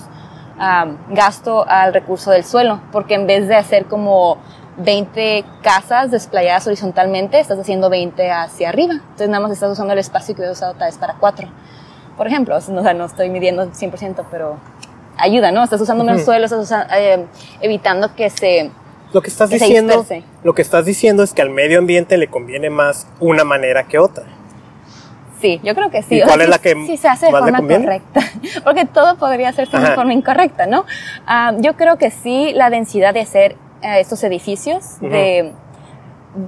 ah, 0.58 0.86
gasto 1.10 1.66
al 1.68 1.92
recurso 1.92 2.30
del 2.30 2.44
suelo, 2.44 2.80
porque 2.92 3.14
en 3.14 3.26
vez 3.26 3.48
de 3.48 3.56
hacer 3.56 3.86
como 3.86 4.38
20 4.78 5.44
casas 5.62 6.10
desplayadas 6.10 6.66
horizontalmente, 6.66 7.40
estás 7.40 7.58
haciendo 7.58 7.90
20 7.90 8.30
hacia 8.30 8.68
arriba. 8.68 8.94
Entonces 8.94 9.28
nada 9.28 9.40
más 9.40 9.52
estás 9.52 9.70
usando 9.70 9.92
el 9.92 9.98
espacio 9.98 10.34
que 10.34 10.42
hubieras 10.42 10.58
usado 10.58 10.74
tal 10.74 10.88
vez 10.88 10.98
para 10.98 11.14
cuatro. 11.14 11.48
Por 12.16 12.26
ejemplo, 12.26 12.56
o 12.56 12.60
sea, 12.60 12.94
no 12.94 13.04
estoy 13.04 13.28
midiendo 13.30 13.66
100%, 13.72 14.24
pero 14.30 14.56
ayuda, 15.16 15.50
¿no? 15.52 15.64
Estás 15.64 15.80
usando 15.80 16.04
menos 16.04 16.20
Ujú. 16.22 16.26
suelo, 16.26 16.44
estás 16.44 16.60
usa- 16.60 16.86
eh, 16.98 17.24
evitando 17.60 18.14
que 18.14 18.30
se... 18.30 18.70
Lo 19.12 19.22
que 19.22 19.30
estás 19.30 19.48
Que 19.48 19.56
diciendo, 19.58 20.04
lo 20.42 20.54
que 20.54 20.62
estás 20.62 20.84
diciendo 20.84 21.22
es 21.22 21.32
que 21.32 21.42
al 21.42 21.50
medio 21.50 21.78
ambiente 21.78 22.16
le 22.16 22.26
conviene 22.28 22.68
más 22.70 23.06
una 23.20 23.44
manera 23.44 23.84
que 23.84 23.98
otra. 23.98 24.24
Sí, 25.40 25.60
yo 25.62 25.74
creo 25.74 25.90
que 25.90 26.02
sí. 26.02 26.16
¿Y 26.16 26.22
O 26.22 26.24
sea, 26.24 26.28
cuál 26.34 26.40
es 26.40 26.48
la 26.48 26.58
que 26.58 26.74
sí 26.86 26.96
se 26.96 27.06
hace 27.06 27.26
de 27.26 27.32
forma 27.32 27.60
correcta. 27.60 28.20
Porque 28.64 28.86
todo 28.86 29.16
podría 29.16 29.50
hacerse 29.50 29.76
de 29.78 29.94
forma 29.94 30.12
incorrecta, 30.14 30.66
¿no? 30.66 30.84
Ah, 31.26 31.52
yo 31.58 31.74
creo 31.76 31.96
que 31.98 32.10
sí, 32.10 32.52
la 32.54 32.70
densidad 32.70 33.12
de 33.14 33.20
hacer 33.20 33.52
eh, 33.82 34.00
estos 34.00 34.24
edificios 34.24 34.98
de, 35.00 35.08
de- 35.08 35.52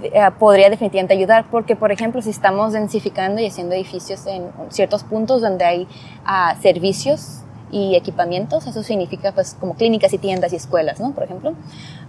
eh, 0.03 0.21
podría 0.39 0.71
definitivamente 0.71 1.15
ayudar. 1.15 1.47
Porque, 1.51 1.77
por 1.77 1.93
ejemplo, 1.93 2.23
si 2.23 2.31
estamos 2.31 2.73
densificando 2.73 3.41
y 3.41 3.47
haciendo 3.47 3.75
edificios 3.75 4.27
en 4.27 4.51
ciertos 4.71 5.05
puntos 5.05 5.41
donde 5.41 5.65
hay 5.65 5.89
ah, 6.25 6.57
servicios 6.61 7.43
y 7.71 7.97
equipamientos, 7.97 8.67
eso 8.67 8.83
significa 8.83 9.33
pues 9.33 9.57
como 9.59 9.75
clínicas 9.75 10.13
y 10.13 10.19
tiendas 10.19 10.53
y 10.53 10.57
escuelas, 10.57 11.01
¿no? 11.01 11.13
Por 11.13 11.25
ejemplo. 11.25 11.55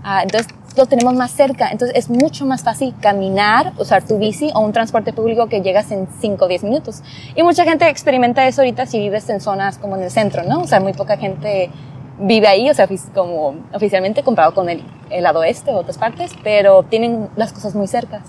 Ah, 0.04 0.22
entonces 0.24 0.54
lo 0.76 0.86
tenemos 0.86 1.16
más 1.16 1.32
cerca, 1.32 1.70
entonces 1.72 1.98
es 1.98 2.10
mucho 2.10 2.46
más 2.46 2.64
fácil 2.64 2.94
caminar, 3.02 3.74
usar 3.80 4.04
tu 4.06 4.20
bici 4.20 4.52
o 4.54 4.60
un 4.60 4.72
transporte 4.72 5.12
público 5.12 5.48
que 5.48 5.62
llegas 5.62 5.92
en 5.92 6.08
5 6.20 6.46
o 6.46 6.48
10 6.48 6.64
minutos. 6.64 7.02
Y 7.36 7.42
mucha 7.42 7.64
gente 7.64 7.90
experimenta 7.90 8.48
eso 8.48 8.62
ahorita 8.62 8.86
si 8.86 9.00
vives 9.00 9.28
en 9.30 9.42
zonas 9.42 9.80
como 9.80 9.96
en 9.96 10.04
el 10.04 10.12
centro, 10.12 10.44
¿no? 10.44 10.62
O 10.62 10.68
sea, 10.68 10.80
muy 10.80 10.94
poca 10.94 11.18
gente 11.18 11.72
vive 12.20 12.48
ahí, 12.48 12.70
o 12.70 12.74
sea, 12.74 12.88
como 13.14 13.56
oficialmente 13.74 14.24
comparado 14.24 14.54
con 14.54 14.70
el, 14.70 14.84
el 15.10 15.24
lado 15.24 15.40
oeste 15.40 15.72
o 15.72 15.78
otras 15.78 15.98
partes, 15.98 16.32
pero 16.44 16.84
tienen 16.84 17.30
las 17.36 17.54
cosas 17.54 17.76
muy 17.76 17.88
cerca. 17.88 18.22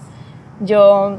Yo, 0.60 1.18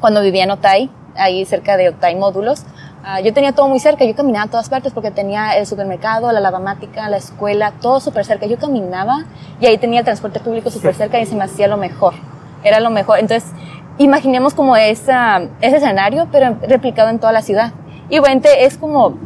cuando 0.00 0.22
vivía 0.22 0.44
en 0.44 0.50
Otay, 0.50 0.90
ahí 1.16 1.44
cerca 1.44 1.76
de 1.76 1.90
Otay 1.90 2.14
Módulos, 2.16 2.64
uh, 3.02 3.22
yo 3.22 3.32
tenía 3.34 3.52
todo 3.52 3.68
muy 3.68 3.80
cerca, 3.80 4.04
yo 4.04 4.14
caminaba 4.14 4.44
a 4.44 4.50
todas 4.50 4.68
partes 4.68 4.92
porque 4.92 5.10
tenía 5.10 5.56
el 5.58 5.66
supermercado, 5.66 6.30
la 6.32 6.40
lavamática, 6.40 7.08
la 7.08 7.16
escuela, 7.16 7.72
todo 7.80 8.00
súper 8.00 8.24
cerca. 8.24 8.46
Yo 8.46 8.58
caminaba 8.58 9.24
y 9.60 9.66
ahí 9.66 9.78
tenía 9.78 10.00
el 10.00 10.04
transporte 10.04 10.40
público 10.40 10.70
súper 10.70 10.94
cerca 10.94 11.20
y 11.20 11.26
se 11.26 11.34
me 11.34 11.44
hacía 11.44 11.68
lo 11.68 11.76
mejor, 11.76 12.14
era 12.62 12.80
lo 12.80 12.90
mejor. 12.90 13.18
Entonces, 13.18 13.50
imaginemos 13.98 14.54
como 14.54 14.76
esa, 14.76 15.42
ese 15.60 15.76
escenario, 15.76 16.28
pero 16.30 16.56
replicado 16.62 17.10
en 17.10 17.18
toda 17.18 17.32
la 17.32 17.42
ciudad. 17.42 17.72
Y 18.08 18.20
bueno, 18.20 18.40
es 18.44 18.78
como, 18.78 19.18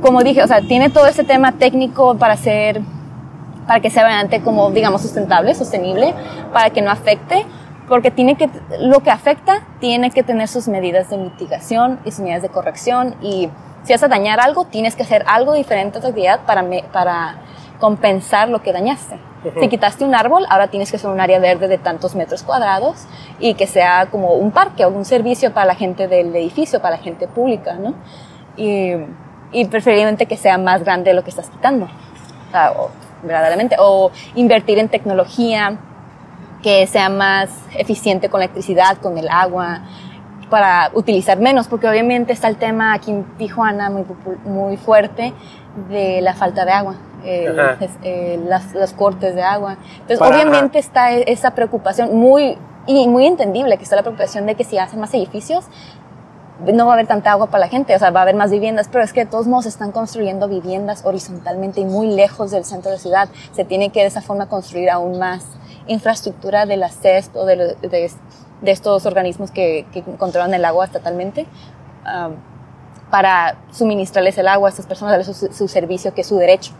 como 0.00 0.22
dije, 0.22 0.42
o 0.42 0.46
sea, 0.46 0.60
tiene 0.60 0.90
todo 0.90 1.06
ese 1.06 1.24
tema 1.24 1.52
técnico 1.52 2.16
para 2.16 2.34
hacer, 2.34 2.80
para 3.66 3.80
que 3.80 3.90
sea 3.90 4.04
realmente 4.04 4.40
como, 4.42 4.70
digamos, 4.70 5.02
sustentable, 5.02 5.54
sostenible, 5.54 6.14
para 6.52 6.70
que 6.70 6.82
no 6.82 6.90
afecte, 6.90 7.46
porque 7.88 8.10
tiene 8.10 8.36
que, 8.36 8.50
lo 8.80 9.00
que 9.00 9.10
afecta 9.10 9.62
tiene 9.80 10.10
que 10.10 10.22
tener 10.22 10.48
sus 10.48 10.68
medidas 10.68 11.08
de 11.10 11.16
mitigación 11.16 12.00
y 12.04 12.10
sus 12.10 12.20
medidas 12.20 12.42
de 12.42 12.48
corrección 12.48 13.14
y 13.22 13.48
si 13.84 13.92
vas 13.92 14.02
a 14.02 14.08
dañar 14.08 14.40
algo, 14.40 14.64
tienes 14.64 14.96
que 14.96 15.04
hacer 15.04 15.24
algo 15.28 15.54
diferente 15.54 15.98
a 15.98 16.00
tu 16.00 16.08
actividad 16.08 16.40
para, 16.44 16.62
me, 16.62 16.82
para 16.92 17.36
compensar 17.78 18.48
lo 18.48 18.60
que 18.62 18.72
dañaste. 18.72 19.18
Si 19.60 19.68
quitaste 19.68 20.04
un 20.04 20.12
árbol, 20.16 20.44
ahora 20.48 20.66
tienes 20.66 20.90
que 20.90 20.96
hacer 20.96 21.08
un 21.08 21.20
área 21.20 21.38
verde 21.38 21.68
de 21.68 21.78
tantos 21.78 22.16
metros 22.16 22.42
cuadrados 22.42 23.06
y 23.38 23.54
que 23.54 23.68
sea 23.68 24.06
como 24.06 24.32
un 24.32 24.50
parque 24.50 24.84
o 24.84 24.88
un 24.88 25.04
servicio 25.04 25.54
para 25.54 25.66
la 25.66 25.74
gente 25.76 26.08
del 26.08 26.34
edificio, 26.34 26.82
para 26.82 26.96
la 26.96 27.02
gente 27.02 27.28
pública, 27.28 27.74
¿no? 27.74 27.94
Y, 28.56 28.94
y 29.52 29.64
preferiblemente 29.66 30.26
que 30.26 30.36
sea 30.36 30.58
más 30.58 30.84
grande 30.84 31.10
de 31.10 31.14
lo 31.14 31.24
que 31.24 31.30
estás 31.30 31.48
quitando, 31.50 31.86
o, 31.86 32.50
sea, 32.50 32.72
o, 32.72 32.90
verdaderamente. 33.22 33.76
O 33.78 34.10
invertir 34.34 34.78
en 34.78 34.88
tecnología 34.88 35.78
que 36.62 36.86
sea 36.86 37.08
más 37.08 37.50
eficiente 37.76 38.28
con 38.28 38.40
la 38.40 38.46
electricidad, 38.46 38.98
con 38.98 39.18
el 39.18 39.28
agua, 39.28 39.82
para 40.50 40.90
utilizar 40.94 41.38
menos, 41.38 41.68
porque 41.68 41.88
obviamente 41.88 42.32
está 42.32 42.48
el 42.48 42.56
tema 42.56 42.94
aquí 42.94 43.10
en 43.10 43.24
Tijuana 43.36 43.90
muy, 43.90 44.04
muy 44.44 44.76
fuerte 44.76 45.32
de 45.88 46.20
la 46.22 46.34
falta 46.34 46.64
de 46.64 46.72
agua 46.72 46.96
eh, 47.26 47.52
eh, 48.02 48.40
las, 48.46 48.92
cortes 48.92 49.34
de 49.34 49.42
agua. 49.42 49.76
Entonces, 49.92 50.18
Para, 50.18 50.36
obviamente 50.36 50.78
ajá. 50.78 50.86
está 50.86 51.12
esa 51.12 51.50
preocupación 51.52 52.16
muy, 52.16 52.56
y 52.86 53.08
muy 53.08 53.26
entendible 53.26 53.76
que 53.76 53.82
está 53.82 53.96
la 53.96 54.02
preocupación 54.02 54.46
de 54.46 54.54
que 54.54 54.64
si 54.64 54.78
hacen 54.78 55.00
más 55.00 55.12
edificios, 55.12 55.64
no 56.60 56.86
va 56.86 56.92
a 56.92 56.94
haber 56.94 57.06
tanta 57.06 57.32
agua 57.32 57.46
para 57.46 57.60
la 57.60 57.68
gente, 57.68 57.94
o 57.94 57.98
sea, 57.98 58.10
va 58.10 58.20
a 58.20 58.22
haber 58.22 58.34
más 58.34 58.50
viviendas, 58.50 58.88
pero 58.90 59.04
es 59.04 59.12
que 59.12 59.20
de 59.24 59.30
todos 59.30 59.46
modos 59.46 59.66
están 59.66 59.92
construyendo 59.92 60.48
viviendas 60.48 61.04
horizontalmente 61.04 61.80
y 61.80 61.84
muy 61.84 62.08
lejos 62.08 62.50
del 62.50 62.64
centro 62.64 62.90
de 62.90 62.96
la 62.96 63.02
ciudad. 63.02 63.28
Se 63.52 63.64
tiene 63.64 63.90
que 63.90 64.00
de 64.00 64.06
esa 64.06 64.22
forma 64.22 64.48
construir 64.48 64.90
aún 64.90 65.18
más 65.18 65.44
infraestructura 65.86 66.66
de 66.66 66.76
la 66.76 66.88
CEST 66.88 67.36
o 67.36 67.44
de, 67.44 67.76
de, 67.80 68.10
estos 68.64 69.06
organismos 69.06 69.50
que, 69.50 69.86
que, 69.92 70.02
controlan 70.02 70.54
el 70.54 70.64
agua 70.64 70.86
estatalmente. 70.86 71.46
Um, 72.04 72.34
para 73.10 73.56
suministrarles 73.70 74.36
el 74.38 74.48
agua 74.48 74.68
a 74.68 74.70
estas 74.70 74.86
personas, 74.86 75.12
darles 75.12 75.36
su, 75.36 75.52
su 75.52 75.68
servicio 75.68 76.12
que 76.12 76.22
es 76.22 76.26
su 76.26 76.36
derecho. 76.36 76.72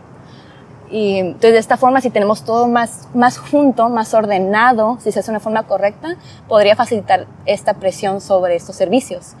Y 0.89 1.17
entonces 1.17 1.53
de 1.53 1.59
esta 1.59 1.77
forma, 1.77 2.01
si 2.01 2.09
tenemos 2.09 2.43
todo 2.43 2.67
más, 2.67 3.07
más 3.13 3.37
junto, 3.37 3.89
más 3.89 4.13
ordenado, 4.13 4.97
si 5.01 5.11
se 5.11 5.19
hace 5.19 5.27
de 5.27 5.33
una 5.33 5.39
forma 5.39 5.63
correcta, 5.63 6.15
podría 6.47 6.75
facilitar 6.75 7.27
esta 7.45 7.75
presión 7.75 8.21
sobre 8.21 8.55
estos 8.55 8.75
servicios. 8.75 9.35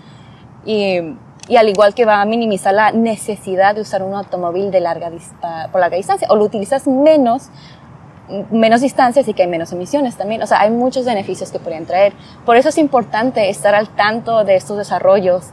Y, 0.67 1.55
al 1.55 1.69
igual 1.69 1.93
que 1.95 2.03
va 2.03 2.21
a 2.21 2.25
minimizar 2.25 2.73
la 2.73 2.91
necesidad 2.91 3.73
de 3.73 3.81
usar 3.81 4.03
un 4.03 4.13
automóvil 4.13 4.69
de 4.69 4.81
larga 4.81 5.09
por 5.71 5.79
larga 5.79 5.95
distancia, 5.95 6.27
o 6.29 6.35
lo 6.35 6.43
utilizas 6.43 6.87
menos, 6.87 7.49
menos 8.51 8.81
distancias 8.81 9.25
y 9.29 9.33
que 9.33 9.43
hay 9.43 9.47
menos 9.47 9.71
emisiones 9.71 10.17
también. 10.17 10.43
O 10.43 10.45
sea, 10.45 10.59
hay 10.59 10.69
muchos 10.69 11.05
beneficios 11.05 11.51
que 11.51 11.59
podrían 11.59 11.85
traer. 11.85 12.11
Por 12.45 12.57
eso 12.57 12.67
es 12.67 12.77
importante 12.77 13.49
estar 13.49 13.75
al 13.75 13.87
tanto 13.87 14.43
de 14.43 14.57
estos 14.57 14.77
desarrollos, 14.77 15.51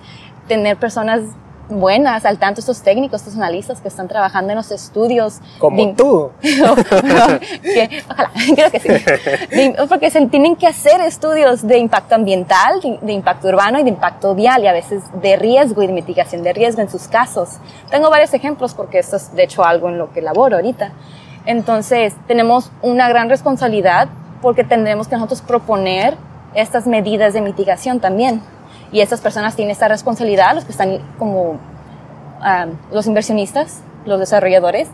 tener 0.49 0.77
personas 0.77 1.21
buenas, 1.69 2.25
al 2.25 2.39
tanto 2.39 2.61
estos 2.61 2.83
técnicos, 2.83 3.23
estos 3.23 3.37
analistas 3.37 3.81
que 3.81 3.89
están 3.89 4.09
trabajando 4.09 4.51
en 4.51 4.57
los 4.57 4.71
estudios. 4.71 5.41
Como 5.59 5.77
de, 5.77 5.95
tú. 5.95 6.31
que, 6.41 8.03
ojalá, 8.09 8.31
creo 8.55 8.71
que 8.71 8.81
sí. 8.81 8.89
De, 8.89 9.77
porque 9.89 10.11
se 10.11 10.27
tienen 10.27 10.57
que 10.57 10.67
hacer 10.67 11.01
estudios 11.01 11.67
de 11.67 11.79
impacto 11.79 12.15
ambiental, 12.15 12.81
de, 12.81 12.99
de, 13.01 13.13
impacto 13.13 13.49
urbano 13.49 13.79
y 13.79 13.83
de 13.83 13.91
impacto 13.91 14.35
vial 14.35 14.63
y 14.63 14.67
a 14.67 14.73
veces 14.73 15.03
de 15.21 15.37
riesgo 15.37 15.83
y 15.83 15.87
de 15.87 15.93
mitigación 15.93 16.43
de 16.43 16.53
riesgo 16.53 16.83
en 16.83 16.91
sus 16.91 17.09
casos. 17.09 17.59
Tengo 17.91 18.11
varios 18.11 18.35
ejemplos 18.35 18.75
porque 18.75 18.99
esto 18.99 19.17
es 19.17 19.35
de 19.35 19.45
hecho 19.45 19.65
algo 19.65 19.89
en 19.89 19.99
lo 19.99 20.13
que 20.13 20.23
laboro 20.23 20.57
ahorita. 20.57 20.93
Entonces, 21.47 22.15
tenemos 22.27 22.71
una 22.83 23.09
gran 23.09 23.29
responsabilidad 23.29 24.09
porque 24.41 24.65
tendremos 24.65 25.09
que 25.09 25.17
nosotros 25.17 25.43
proponer 25.43 26.17
estas 26.55 26.87
medidas 26.87 27.35
de 27.35 27.41
mitigación 27.41 28.01
también 28.01 28.41
y 28.95 29.01
estas 29.01 29.21
personas 29.21 29.57
tienen 29.57 29.73
esta 29.73 29.89
responsabilidad, 29.89 30.55
los 30.55 30.65
que 30.65 30.71
están 30.71 31.01
como 31.19 31.51
um, 31.51 31.59
los 32.93 33.09
inversionistas, 33.09 33.83
los 34.07 34.21
desarrolladores, 34.21 34.89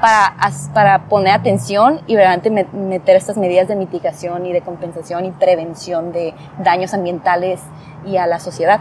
para, 0.00 0.34
para 0.72 0.98
poner 1.04 1.34
atención 1.34 2.00
y 2.06 2.16
realmente 2.16 2.48
meter 2.50 3.14
estas 3.14 3.36
medidas 3.36 3.68
de 3.68 3.76
mitigación 3.76 4.46
y 4.46 4.54
de 4.54 4.62
compensación 4.62 5.26
y 5.26 5.32
prevención 5.32 6.12
de 6.12 6.32
daños 6.60 6.94
ambientales 6.94 7.60
y 8.06 8.16
a 8.16 8.26
la 8.26 8.40
sociedad. 8.40 8.80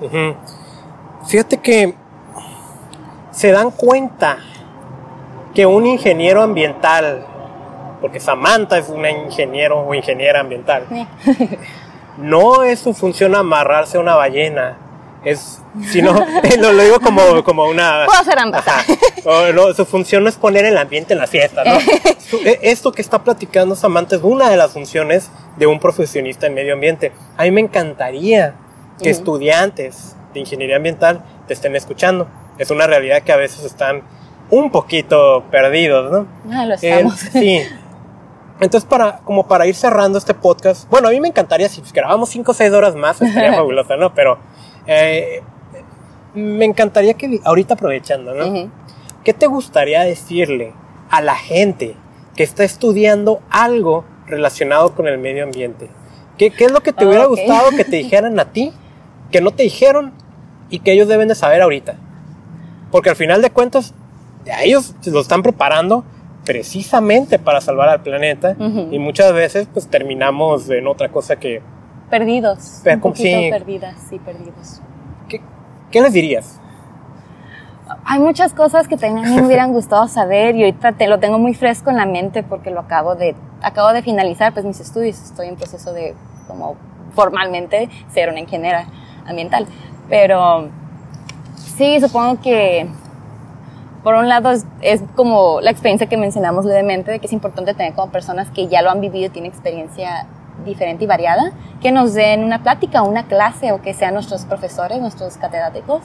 Uh 0.00 0.06
-huh. 0.06 0.36
Fíjate 1.26 1.58
que 1.58 1.94
se 3.32 3.52
dan 3.52 3.70
cuenta 3.70 4.38
que 5.54 5.66
un 5.66 5.84
ingeniero 5.84 6.42
ambiental, 6.42 7.26
porque 8.00 8.20
Samantha 8.20 8.78
es 8.78 8.88
un 8.88 9.04
ingeniero 9.04 9.86
o 9.86 9.94
ingeniera 9.94 10.40
ambiental, 10.40 10.86
sí. 10.88 11.06
no 12.18 12.64
es 12.64 12.80
su 12.80 12.94
función 12.94 13.34
amarrarse 13.34 13.96
a 13.96 14.00
una 14.00 14.14
ballena. 14.14 14.78
Es, 15.24 15.60
sino, 15.90 16.12
lo, 16.58 16.72
lo 16.72 16.82
digo 16.82 17.00
como, 17.00 17.42
como 17.42 17.64
una... 17.66 18.04
Puedo 18.06 18.20
hacer 18.20 18.38
ambas. 18.38 18.64
O, 19.24 19.52
no, 19.52 19.74
su 19.74 19.84
función 19.84 20.22
no 20.22 20.28
es 20.28 20.36
poner 20.36 20.64
el 20.64 20.78
ambiente 20.78 21.14
en 21.14 21.18
la 21.18 21.26
fiesta, 21.26 21.64
¿no? 21.64 21.78
su, 22.18 22.36
e, 22.38 22.60
esto 22.62 22.92
que 22.92 23.02
está 23.02 23.24
platicando 23.24 23.74
Samantha 23.74 24.16
es 24.16 24.22
una 24.22 24.48
de 24.48 24.56
las 24.56 24.72
funciones 24.72 25.30
de 25.56 25.66
un 25.66 25.80
profesionista 25.80 26.46
en 26.46 26.54
medio 26.54 26.74
ambiente. 26.74 27.12
A 27.36 27.42
mí 27.42 27.50
me 27.50 27.60
encantaría 27.60 28.54
que 29.02 29.08
uh 29.10 29.12
-huh. 29.12 29.16
estudiantes 29.16 30.16
de 30.32 30.40
ingeniería 30.40 30.76
ambiental 30.76 31.24
te 31.48 31.54
estén 31.54 31.74
escuchando. 31.74 32.28
Es 32.58 32.70
una 32.70 32.86
realidad 32.86 33.22
que 33.22 33.32
a 33.32 33.36
veces 33.36 33.64
están 33.64 34.02
un 34.50 34.70
poquito 34.70 35.44
perdidos, 35.50 36.12
¿no? 36.12 36.26
Ah, 36.52 36.66
lo 36.66 36.74
estamos. 36.74 37.22
Eh, 37.24 37.30
sí. 37.32 37.62
Entonces, 38.60 38.88
para, 38.88 39.18
como 39.18 39.46
para 39.46 39.66
ir 39.66 39.74
cerrando 39.74 40.18
este 40.18 40.32
podcast, 40.32 40.88
bueno, 40.88 41.08
a 41.08 41.10
mí 41.10 41.20
me 41.20 41.28
encantaría 41.28 41.68
si 41.68 41.82
grabamos 41.92 42.30
5 42.30 42.50
o 42.50 42.54
6 42.54 42.72
horas 42.72 42.94
más, 42.94 43.20
estaría 43.20 43.52
fabuloso, 43.56 43.96
¿no? 43.96 44.14
Pero 44.14 44.38
eh, 44.86 45.42
me 46.34 46.64
encantaría 46.64 47.14
que 47.14 47.40
ahorita 47.44 47.74
aprovechando, 47.74 48.34
¿no? 48.34 48.46
Uh 48.46 48.54
-huh. 48.54 48.70
¿Qué 49.24 49.34
te 49.34 49.46
gustaría 49.46 50.02
decirle 50.04 50.72
a 51.10 51.20
la 51.20 51.34
gente 51.34 51.96
que 52.34 52.42
está 52.42 52.64
estudiando 52.64 53.40
algo 53.50 54.04
relacionado 54.26 54.94
con 54.94 55.06
el 55.06 55.18
medio 55.18 55.44
ambiente? 55.44 55.90
¿Qué, 56.38 56.50
qué 56.50 56.66
es 56.66 56.70
lo 56.70 56.80
que 56.80 56.92
te 56.92 57.06
hubiera 57.06 57.26
okay. 57.26 57.44
gustado 57.44 57.70
que 57.70 57.84
te 57.84 57.96
dijeran 58.04 58.38
a 58.40 58.52
ti, 58.52 58.72
que 59.30 59.40
no 59.40 59.50
te 59.50 59.64
dijeron 59.64 60.12
y 60.70 60.78
que 60.78 60.92
ellos 60.92 61.08
deben 61.08 61.28
de 61.28 61.34
saber 61.34 61.60
ahorita? 61.60 61.96
Porque 62.90 63.10
al 63.10 63.16
final 63.16 63.42
de 63.42 63.50
cuentas, 63.50 63.94
ellos 64.62 64.94
lo 65.04 65.20
están 65.20 65.42
preparando 65.42 66.04
precisamente 66.46 67.38
para 67.38 67.60
salvar 67.60 67.88
al 67.88 68.00
planeta 68.00 68.54
uh 68.58 68.62
-huh. 68.62 68.88
y 68.92 68.98
muchas 68.98 69.32
veces 69.34 69.68
pues 69.70 69.88
terminamos 69.88 70.70
en 70.70 70.86
otra 70.86 71.10
cosa 71.10 71.36
que 71.36 71.60
perdidos 72.08 72.82
un 73.02 73.16
sí. 73.16 73.48
perdidas 73.50 73.96
sí 74.08 74.18
perdidos 74.20 74.80
¿Qué, 75.28 75.42
¿Qué, 75.90 76.00
les 76.00 76.12
dirías? 76.12 76.60
hay 78.04 78.20
muchas 78.20 78.54
cosas 78.54 78.86
que 78.86 78.96
también 78.96 79.26
a 79.26 79.28
mí 79.28 79.36
me 79.36 79.46
hubieran 79.46 79.72
gustado 79.72 80.06
saber 80.06 80.54
y 80.54 80.62
ahorita 80.64 80.92
te 80.92 81.08
lo 81.08 81.18
tengo 81.18 81.38
muy 81.38 81.52
fresco 81.54 81.90
en 81.90 81.96
la 81.96 82.06
mente 82.06 82.44
porque 82.44 82.70
lo 82.70 82.80
acabo 82.80 83.16
de 83.16 83.34
acabo 83.60 83.92
de 83.92 84.02
finalizar 84.02 84.52
pues 84.52 84.64
mis 84.64 84.78
estudios 84.78 85.20
estoy 85.20 85.48
en 85.48 85.56
proceso 85.56 85.92
de 85.92 86.14
como 86.46 86.76
formalmente 87.14 87.88
ser 88.14 88.28
una 88.30 88.38
ingeniera 88.38 88.86
ambiental 89.26 89.66
pero 90.08 90.68
sí 91.56 92.00
supongo 92.00 92.40
que 92.40 92.86
por 94.06 94.14
un 94.14 94.28
lado 94.28 94.52
es, 94.52 94.64
es, 94.82 95.02
como 95.16 95.60
la 95.60 95.72
experiencia 95.72 96.06
que 96.06 96.16
mencionamos 96.16 96.64
levemente 96.64 97.10
de 97.10 97.18
que 97.18 97.26
es 97.26 97.32
importante 97.32 97.74
tener 97.74 97.92
como 97.92 98.12
personas 98.12 98.48
que 98.52 98.68
ya 98.68 98.80
lo 98.80 98.88
han 98.88 99.00
vivido 99.00 99.26
y 99.26 99.30
tienen 99.30 99.50
experiencia 99.50 100.28
diferente 100.64 101.02
y 101.02 101.06
variada, 101.08 101.50
que 101.80 101.90
nos 101.90 102.14
den 102.14 102.44
una 102.44 102.62
plática, 102.62 103.02
una 103.02 103.24
clase 103.24 103.72
o 103.72 103.82
que 103.82 103.94
sean 103.94 104.14
nuestros 104.14 104.44
profesores, 104.44 105.00
nuestros 105.00 105.36
catedráticos, 105.38 106.02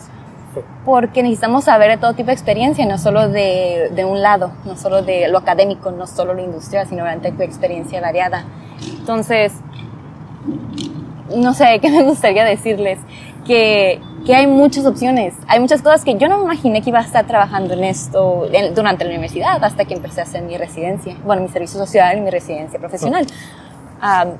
porque 0.84 1.22
necesitamos 1.22 1.66
saber 1.66 1.92
de 1.92 1.98
todo 1.98 2.14
tipo 2.16 2.26
de 2.26 2.34
experiencia, 2.34 2.88
no 2.88 2.98
solo 2.98 3.30
de, 3.30 3.92
de 3.94 4.04
un 4.04 4.24
lado, 4.24 4.52
no 4.66 4.76
solo 4.78 5.04
de 5.04 5.28
lo 5.28 5.38
académico, 5.38 5.92
no 5.92 6.08
solo 6.08 6.34
lo 6.34 6.42
industrial, 6.42 6.88
sino 6.88 7.04
realmente 7.04 7.38
de 7.38 7.46
experiencia 7.46 8.02
variada. 8.02 8.46
Entonces, 8.98 9.54
no 11.36 11.54
sé, 11.54 11.78
¿qué 11.80 11.92
me 11.92 12.02
gustaría 12.06 12.46
decirles? 12.46 12.98
Que, 13.46 14.02
que, 14.26 14.36
hay 14.36 14.48
muchas 14.48 14.86
opciones. 14.86 15.34
Hay 15.48 15.60
muchas 15.60 15.82
cosas 15.82 16.04
que 16.04 16.16
yo 16.16 16.28
no 16.28 16.38
me 16.40 16.44
imaginé 16.46 16.82
que 16.82 16.90
iba 16.90 17.00
a 17.00 17.04
estar 17.04 17.26
trabajando 17.26 17.74
en 17.74 17.84
esto 17.84 18.48
durante 18.74 19.04
la 19.04 19.10
universidad 19.12 19.64
hasta 19.64 19.86
que 19.86 19.94
empecé 19.94 20.22
a 20.22 20.24
hacer 20.24 20.44
mi 20.44 20.58
residencia, 20.58 21.16
bueno, 21.26 21.42
mi 21.42 21.50
servicio 21.50 21.80
social 21.80 22.18
y 22.18 22.22
mi 22.22 22.30
residencia 22.30 22.80
profesional. 22.80 23.26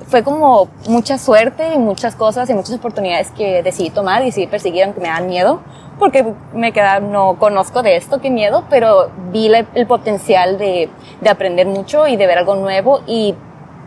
fue 0.06 0.22
como 0.22 0.68
mucha 0.88 1.18
suerte 1.18 1.74
y 1.74 1.78
muchas 1.78 2.16
cosas 2.16 2.50
y 2.50 2.54
muchas 2.54 2.76
oportunidades 2.76 3.30
que 3.30 3.62
decidí 3.62 3.90
tomar 3.90 4.22
y 4.22 4.26
decidí 4.26 4.46
perseguir 4.46 4.84
aunque 4.84 5.00
me 5.00 5.08
dan 5.08 5.26
miedo, 5.26 5.60
porque 5.98 6.34
me 6.52 6.72
queda, 6.72 7.00
no 7.00 7.38
conozco 7.38 7.82
de 7.82 7.96
esto, 7.96 8.20
qué 8.20 8.30
miedo, 8.30 8.64
pero 8.68 9.10
vi 9.30 9.52
el 9.74 9.86
potencial 9.86 10.58
de, 10.58 10.88
de, 11.20 11.30
aprender 11.30 11.66
mucho 11.66 12.08
y 12.08 12.16
de 12.16 12.26
ver 12.26 12.38
algo 12.38 12.56
nuevo 12.56 13.02
y, 13.06 13.34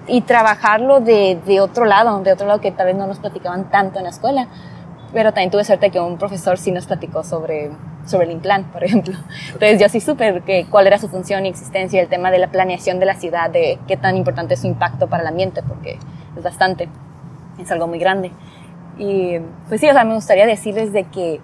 y 0.07 0.21
trabajarlo 0.21 0.99
de, 0.99 1.39
de 1.45 1.59
otro 1.59 1.85
lado, 1.85 2.21
de 2.21 2.31
otro 2.31 2.47
lado 2.47 2.61
que 2.61 2.71
tal 2.71 2.87
vez 2.87 2.95
no 2.95 3.07
nos 3.07 3.19
platicaban 3.19 3.69
tanto 3.69 3.97
en 3.97 4.05
la 4.05 4.11
escuela 4.11 4.47
pero 5.15 5.31
también 5.31 5.49
tuve 5.49 5.63
suerte 5.63 5.91
que 5.91 5.99
un 6.01 6.17
profesor 6.17 6.57
sí 6.57 6.73
nos 6.73 6.87
platicó 6.87 7.23
sobre, 7.23 7.71
sobre 8.05 8.25
el 8.25 8.31
implant, 8.31 8.67
por 8.67 8.83
ejemplo. 8.83 9.15
Entonces 9.53 9.79
yo 9.79 9.87
sí 9.87 10.01
supe 10.01 10.41
que, 10.45 10.65
cuál 10.69 10.87
era 10.87 10.97
su 10.97 11.07
función 11.07 11.45
y 11.45 11.49
existencia, 11.49 12.01
el 12.01 12.09
tema 12.09 12.31
de 12.31 12.37
la 12.37 12.51
planeación 12.51 12.99
de 12.99 13.05
la 13.05 13.15
ciudad, 13.15 13.49
de 13.49 13.79
qué 13.87 13.95
tan 13.95 14.17
importante 14.17 14.55
es 14.55 14.59
su 14.59 14.67
impacto 14.67 15.07
para 15.07 15.23
el 15.23 15.27
ambiente, 15.27 15.63
porque 15.63 15.97
es 16.35 16.43
bastante, 16.43 16.89
es 17.57 17.71
algo 17.71 17.87
muy 17.87 17.97
grande. 17.97 18.33
Y 18.97 19.39
pues 19.69 19.79
sí, 19.79 19.87
o 19.87 19.93
sea, 19.93 20.03
me 20.03 20.15
gustaría 20.15 20.45
decirles 20.45 20.91
de 20.91 21.05
que, 21.05 21.39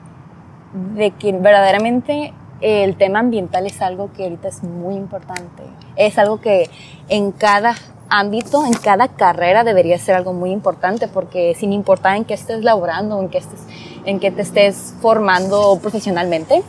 de 0.93 1.11
que 1.11 1.32
verdaderamente 1.32 2.34
el 2.59 2.97
tema 2.97 3.19
ambiental 3.19 3.65
es 3.65 3.82
algo 3.82 4.11
que 4.11 4.24
ahorita 4.24 4.49
es 4.49 4.63
muy 4.63 4.95
importante. 4.95 5.63
Es 5.95 6.17
algo 6.17 6.41
que 6.41 6.69
en 7.07 7.32
cada 7.32 7.76
ámbito, 8.12 8.66
en 8.66 8.74
cada 8.74 9.07
carrera 9.07 9.64
debería 9.64 9.97
ser 9.97 10.16
algo 10.16 10.34
muy 10.34 10.51
importante 10.51 11.07
porque 11.07 11.55
sin 11.55 11.74
importar 11.74 12.18
en 12.18 12.26
qué 12.26 12.36
estés 12.36 12.64
laborando, 12.64 13.20
en 13.20 13.30
qué, 13.30 13.39
estés, 13.39 13.62
en 14.05 14.20
qué 14.20 14.30
te 14.30 14.41
estés 14.41 14.93
formando 15.01 15.80
profesionalmente, 15.82 16.62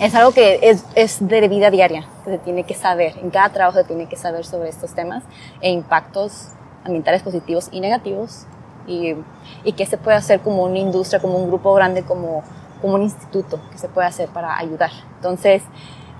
es 0.00 0.14
algo 0.14 0.32
que 0.32 0.58
es, 0.62 0.84
es, 0.96 1.26
de 1.26 1.46
vida 1.48 1.70
diaria, 1.70 2.06
que 2.24 2.32
se 2.32 2.38
tiene 2.38 2.64
que 2.64 2.74
saber, 2.74 3.14
en 3.22 3.30
cada 3.30 3.50
trabajo 3.50 3.78
se 3.78 3.84
tiene 3.84 4.08
que 4.08 4.16
saber 4.16 4.44
sobre 4.44 4.68
estos 4.68 4.94
temas 4.94 5.22
e 5.60 5.70
impactos 5.70 6.48
ambientales 6.84 7.22
positivos 7.22 7.68
y 7.70 7.80
negativos 7.80 8.46
y, 8.88 9.14
y 9.62 9.72
que 9.74 9.86
se 9.86 9.96
puede 9.96 10.16
hacer 10.16 10.40
como 10.40 10.64
una 10.64 10.78
industria, 10.78 11.20
como 11.22 11.38
un 11.38 11.46
grupo 11.46 11.72
grande, 11.74 12.02
como, 12.02 12.42
como 12.80 12.94
un 12.94 13.02
instituto 13.02 13.60
que 13.70 13.78
se 13.78 13.88
puede 13.88 14.08
hacer 14.08 14.28
para 14.28 14.58
ayudar. 14.58 14.90
Entonces, 15.16 15.62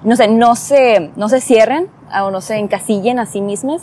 no 0.04 0.14
sé, 0.14 0.28
no 0.28 0.54
se, 0.54 1.10
no 1.16 1.28
se 1.28 1.40
cierren 1.40 1.88
o 2.14 2.30
no 2.30 2.40
se 2.40 2.58
encasillen 2.58 3.18
a 3.18 3.26
sí 3.26 3.40
mismos 3.40 3.82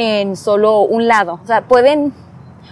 en 0.00 0.36
solo 0.36 0.82
un 0.82 1.08
lado. 1.08 1.40
O 1.42 1.46
sea, 1.46 1.62
pueden, 1.62 2.12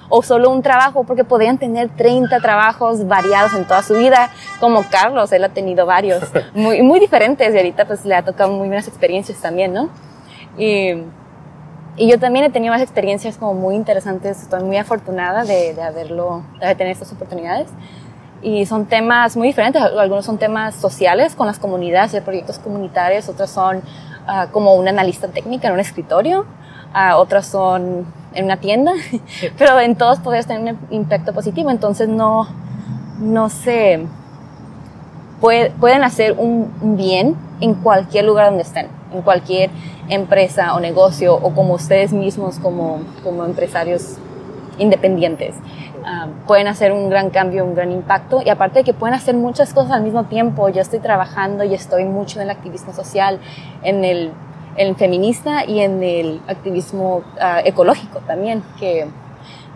o 0.08 0.22
solo 0.22 0.48
un 0.48 0.62
trabajo, 0.62 1.02
porque 1.02 1.24
podrían 1.24 1.58
tener 1.58 1.88
30 1.88 2.38
trabajos 2.38 3.04
variados 3.08 3.52
en 3.54 3.64
toda 3.64 3.82
su 3.82 3.94
vida, 3.94 4.30
como 4.60 4.84
Carlos, 4.88 5.32
él 5.32 5.42
ha 5.42 5.48
tenido 5.48 5.86
varios, 5.86 6.22
muy, 6.54 6.82
muy 6.82 7.00
diferentes 7.00 7.52
y 7.52 7.56
ahorita 7.56 7.84
pues 7.84 8.04
le 8.04 8.14
ha 8.14 8.24
tocado 8.24 8.52
muy 8.52 8.68
buenas 8.68 8.86
experiencias 8.86 9.38
también, 9.38 9.72
¿no? 9.72 9.88
Y, 10.56 10.92
y 11.96 12.08
yo 12.08 12.20
también 12.20 12.44
he 12.44 12.50
tenido 12.50 12.72
más 12.72 12.80
experiencias 12.80 13.36
como 13.38 13.54
muy 13.54 13.74
interesantes, 13.74 14.42
estoy 14.42 14.62
muy 14.62 14.76
afortunada 14.76 15.42
de, 15.42 15.74
de 15.74 15.82
haberlo, 15.82 16.44
de 16.60 16.76
tener 16.76 16.92
estas 16.92 17.12
oportunidades. 17.12 17.66
Y 18.40 18.66
son 18.66 18.86
temas 18.86 19.36
muy 19.36 19.48
diferentes, 19.48 19.82
algunos 19.82 20.24
son 20.24 20.38
temas 20.38 20.76
sociales 20.76 21.34
con 21.34 21.48
las 21.48 21.58
comunidades, 21.58 22.12
de 22.12 22.22
proyectos 22.22 22.60
comunitarios, 22.60 23.28
otros 23.28 23.50
son 23.50 23.78
uh, 23.78 24.48
como 24.52 24.74
una 24.74 24.90
analista 24.90 25.26
técnica 25.26 25.66
en 25.66 25.74
un 25.74 25.80
escritorio, 25.80 26.46
otras 27.16 27.46
son 27.46 28.06
en 28.34 28.44
una 28.44 28.58
tienda, 28.58 28.92
pero 29.58 29.78
en 29.80 29.96
todos 29.96 30.18
podrías 30.18 30.46
tener 30.46 30.74
un 30.74 30.78
impacto 30.90 31.32
positivo, 31.32 31.70
entonces 31.70 32.08
no, 32.08 32.48
no 33.20 33.48
sé, 33.48 34.06
pueden 35.40 36.04
hacer 36.04 36.34
un 36.38 36.96
bien 36.96 37.36
en 37.60 37.74
cualquier 37.74 38.24
lugar 38.24 38.46
donde 38.46 38.62
estén, 38.62 38.88
en 39.12 39.22
cualquier 39.22 39.70
empresa 40.08 40.74
o 40.74 40.80
negocio 40.80 41.34
o 41.34 41.54
como 41.54 41.74
ustedes 41.74 42.12
mismos 42.12 42.58
como, 42.58 43.00
como 43.22 43.44
empresarios 43.44 44.16
independientes. 44.78 45.54
Ah, 46.04 46.28
pueden 46.46 46.68
hacer 46.68 46.92
un 46.92 47.10
gran 47.10 47.30
cambio, 47.30 47.64
un 47.64 47.74
gran 47.74 47.90
impacto 47.90 48.40
y 48.44 48.48
aparte 48.48 48.80
de 48.80 48.84
que 48.84 48.94
pueden 48.94 49.14
hacer 49.14 49.34
muchas 49.34 49.74
cosas 49.74 49.92
al 49.92 50.02
mismo 50.02 50.24
tiempo. 50.24 50.68
Yo 50.68 50.80
estoy 50.80 51.00
trabajando 51.00 51.64
y 51.64 51.74
estoy 51.74 52.04
mucho 52.04 52.38
en 52.38 52.44
el 52.44 52.50
activismo 52.50 52.92
social, 52.92 53.40
en 53.82 54.04
el 54.04 54.30
en 54.76 54.88
el 54.88 54.96
feminista 54.96 55.64
y 55.64 55.80
en 55.80 56.02
el 56.02 56.40
activismo 56.46 57.18
uh, 57.18 57.60
ecológico 57.64 58.20
también, 58.20 58.62
que, 58.78 59.06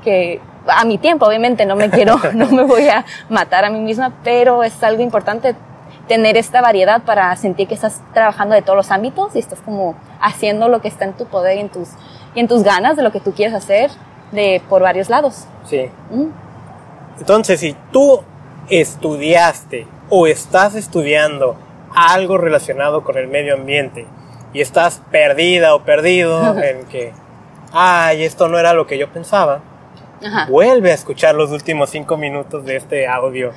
que 0.04 0.40
a 0.66 0.84
mi 0.84 0.98
tiempo, 0.98 1.26
obviamente, 1.26 1.64
no 1.66 1.76
me 1.76 1.90
quiero, 1.90 2.18
no 2.34 2.46
me 2.50 2.64
voy 2.64 2.88
a 2.88 3.04
matar 3.28 3.64
a 3.64 3.70
mí 3.70 3.80
misma, 3.80 4.12
pero 4.22 4.62
es 4.62 4.82
algo 4.82 5.02
importante 5.02 5.54
tener 6.08 6.36
esta 6.36 6.60
variedad 6.60 7.02
para 7.02 7.34
sentir 7.36 7.68
que 7.68 7.74
estás 7.74 8.02
trabajando 8.12 8.54
de 8.54 8.62
todos 8.62 8.76
los 8.76 8.90
ámbitos 8.90 9.36
y 9.36 9.38
estás 9.38 9.60
como 9.60 9.94
haciendo 10.20 10.68
lo 10.68 10.80
que 10.80 10.88
está 10.88 11.04
en 11.04 11.12
tu 11.12 11.26
poder 11.26 11.56
y 11.58 11.60
en 11.60 11.68
tus, 11.68 11.90
y 12.34 12.40
en 12.40 12.48
tus 12.48 12.64
ganas 12.64 12.96
de 12.96 13.02
lo 13.02 13.12
que 13.12 13.20
tú 13.20 13.32
quieres 13.32 13.54
hacer 13.54 13.90
de, 14.32 14.60
por 14.68 14.82
varios 14.82 15.08
lados. 15.08 15.44
Sí. 15.66 15.88
¿Mm? 16.10 16.30
Entonces, 17.20 17.60
si 17.60 17.76
tú 17.92 18.22
estudiaste 18.68 19.86
o 20.08 20.26
estás 20.26 20.74
estudiando 20.74 21.56
algo 21.94 22.38
relacionado 22.38 23.04
con 23.04 23.16
el 23.16 23.28
medio 23.28 23.54
ambiente, 23.54 24.06
y 24.52 24.60
estás 24.60 25.02
perdida 25.10 25.74
o 25.74 25.84
perdido 25.84 26.58
en 26.62 26.86
que, 26.86 27.12
ay, 27.72 28.24
esto 28.24 28.48
no 28.48 28.58
era 28.58 28.72
lo 28.72 28.86
que 28.86 28.98
yo 28.98 29.12
pensaba, 29.12 29.60
vuelve 30.48 30.90
a 30.90 30.94
escuchar 30.94 31.34
los 31.34 31.50
últimos 31.50 31.90
cinco 31.90 32.16
minutos 32.16 32.64
de 32.64 32.76
este 32.76 33.06
audio 33.06 33.52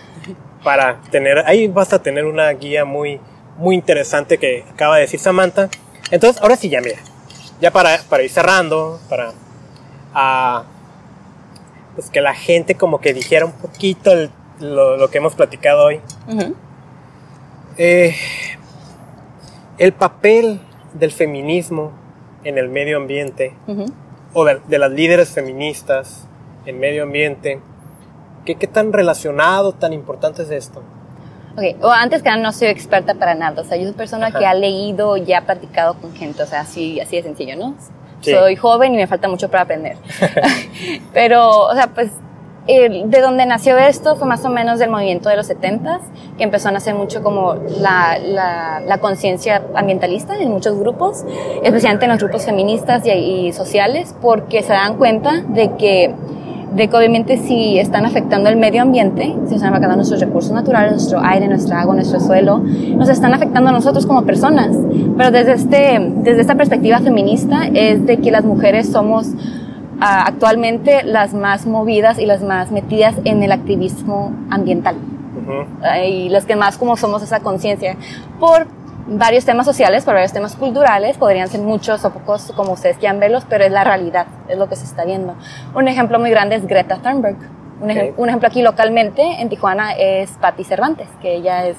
para 0.64 1.02
tener, 1.12 1.40
ahí 1.46 1.68
vas 1.68 1.92
a 1.92 2.02
tener 2.02 2.26
una 2.26 2.50
guía 2.52 2.86
muy, 2.86 3.20
muy 3.58 3.76
interesante 3.76 4.38
que 4.38 4.66
acaba 4.72 4.96
de 4.96 5.02
decir 5.02 5.20
Samantha. 5.20 5.70
Entonces, 6.10 6.42
ahora 6.42 6.56
sí, 6.56 6.70
ya 6.70 6.80
mira, 6.80 7.00
ya 7.60 7.72
para, 7.72 7.98
para 8.10 8.24
ir 8.24 8.30
cerrando, 8.30 9.00
para 9.10 9.32
uh, 10.16 10.64
pues 11.96 12.10
que 12.10 12.22
la 12.22 12.34
gente 12.34 12.76
como 12.76 13.02
que 13.02 13.14
dijera 13.14 13.46
un 13.46 13.52
poquito 13.52 14.12
lo, 14.60 15.10
que 15.10 15.18
hemos 15.18 15.36
platicado 15.36 15.86
hoy. 15.86 16.00
eh, 17.78 18.16
el 19.78 19.94
papel 19.94 20.62
del 20.94 21.12
feminismo 21.12 21.92
en 22.44 22.58
el 22.58 22.70
medio 22.70 22.98
ambiente 22.98 23.54
o 24.34 24.46
de, 24.46 24.78
las 24.78 24.92
líderes 24.92 25.30
feministas 25.30 26.28
en 26.66 26.80
medio 26.80 27.04
ambiente. 27.04 27.60
¿Qué, 28.46 28.56
¿Qué, 28.56 28.68
tan 28.68 28.92
relacionado, 28.92 29.72
tan 29.74 29.94
importante 29.94 30.44
es 30.44 30.52
esto? 30.52 30.82
Ok, 31.56 31.84
o 31.84 31.90
antes 31.90 32.24
que 32.24 32.30
nada 32.30 32.42
no 32.42 32.52
soy 32.52 32.68
experta 32.68 33.14
para 33.14 33.36
nada, 33.36 33.62
o 33.62 33.64
sea, 33.64 33.78
yo 33.78 33.84
soy 33.84 33.94
persona 33.94 34.32
que 34.32 34.46
ha 34.46 34.54
leído 34.54 35.18
y 35.18 35.32
ha 35.34 35.46
platicado 35.46 35.94
con 35.96 36.14
gente, 36.14 36.42
o 36.42 36.46
sea, 36.46 36.62
así, 36.62 37.00
así 37.00 37.18
de 37.18 37.24
sencillo, 37.24 37.56
¿no? 37.56 37.76
Soy 38.22 38.56
joven 38.56 38.94
y 38.94 38.98
me 38.98 39.06
falta 39.06 39.28
mucho 39.28 39.50
para 39.50 39.64
aprender. 39.64 39.98
Pero, 41.14 41.68
o 41.68 41.74
sea, 41.74 41.88
pues 41.88 42.12
de 42.68 43.22
donde 43.22 43.46
nació 43.46 43.78
esto 43.78 44.16
fue 44.16 44.28
más 44.28 44.46
o 44.46 44.50
menos 44.50 44.80
del 44.80 44.90
movimiento 44.90 45.28
de 45.28 45.36
los 45.36 45.48
70 45.48 46.00
que 46.38 46.44
empezó 46.44 46.70
a 46.70 46.72
nacer 46.72 46.96
mucho 46.96 47.22
como 47.22 47.56
la, 47.56 48.18
la, 48.20 48.80
la 48.80 48.98
conciencia 49.00 49.62
ambientalista 49.76 50.36
en 50.38 50.50
muchos 50.50 50.80
grupos, 50.80 51.26
especialmente 51.64 52.06
en 52.06 52.12
los 52.12 52.20
grupos 52.20 52.46
feministas 52.46 53.06
y, 53.06 53.12
y, 53.12 53.54
sociales, 53.54 54.16
porque 54.22 54.64
se 54.64 54.72
dan 54.72 54.98
cuenta 54.98 55.42
de 55.42 55.76
que, 55.76 56.16
de 56.74 56.88
que 56.88 56.96
obviamente 56.96 57.38
si 57.38 57.78
están 57.78 58.06
afectando 58.06 58.50
el 58.50 58.56
medio 58.56 58.82
ambiente, 58.82 59.36
si 59.48 59.56
están 59.56 59.70
afectando 59.70 59.98
nuestros 59.98 60.22
recursos 60.22 60.54
naturales, 60.54 60.94
nuestro 60.94 61.20
aire, 61.22 61.48
nuestra 61.48 61.82
agua, 61.82 61.96
nuestro 61.96 62.20
suelo, 62.20 62.60
nos 62.60 63.10
están 63.10 63.34
afectando 63.34 63.70
a 63.70 63.74
nosotros 63.74 64.06
como 64.06 64.24
personas. 64.24 64.76
Pero 65.18 65.32
desde, 65.32 65.54
este, 65.54 66.12
desde 66.24 66.42
esta 66.42 66.56
perspectiva 66.56 67.00
feminista 67.00 67.68
es 67.74 68.06
de 68.06 68.18
que 68.18 68.32
las 68.32 68.46
mujeres 68.46 68.90
somos 68.90 69.28
actualmente 70.00 71.04
las 71.04 71.34
más 71.34 71.66
movidas 71.66 72.20
y 72.20 72.26
las 72.26 72.42
más 72.42 72.72
metidas 72.72 73.16
en 73.24 73.44
el 73.44 73.52
activismo 73.52 74.34
ambiental. 74.50 74.96
Y 76.06 76.30
las 76.30 76.46
que 76.46 76.56
más 76.56 76.78
como 76.78 76.96
somos 76.96 77.22
esa 77.24 77.40
conciencia 77.42 77.98
por 78.40 78.68
varios 79.08 79.46
temas 79.46 79.66
sociales, 79.66 80.06
por 80.06 80.14
varios 80.14 80.32
temas 80.32 80.56
culturales, 80.56 81.18
podrían 81.18 81.48
ser 81.48 81.62
muchos 81.62 82.06
o 82.06 82.12
pocos 82.12 82.54
como 82.56 82.74
ustedes 82.74 82.98
quieran 82.98 83.20
verlos, 83.20 83.46
pero 83.50 83.64
es 83.64 83.72
la 83.72 83.84
realidad, 83.84 84.28
es 84.48 84.58
lo 84.58 84.70
que 84.70 84.76
se 84.76 84.86
está 84.86 85.04
viendo. 85.04 85.36
Un 85.76 85.88
ejemplo 85.88 86.20
muy 86.20 86.30
grande 86.30 86.56
es 86.56 86.66
Greta 86.66 86.98
Thunberg. 86.98 87.38
Un, 87.82 87.92
un 88.16 88.30
ejemplo 88.30 88.48
aquí 88.48 88.62
localmente 88.62 89.42
en 89.42 89.50
Tijuana 89.50 89.94
es 89.94 90.30
Patti 90.40 90.64
Cervantes, 90.64 91.10
que 91.22 91.36
ella 91.36 91.66
es 91.68 91.76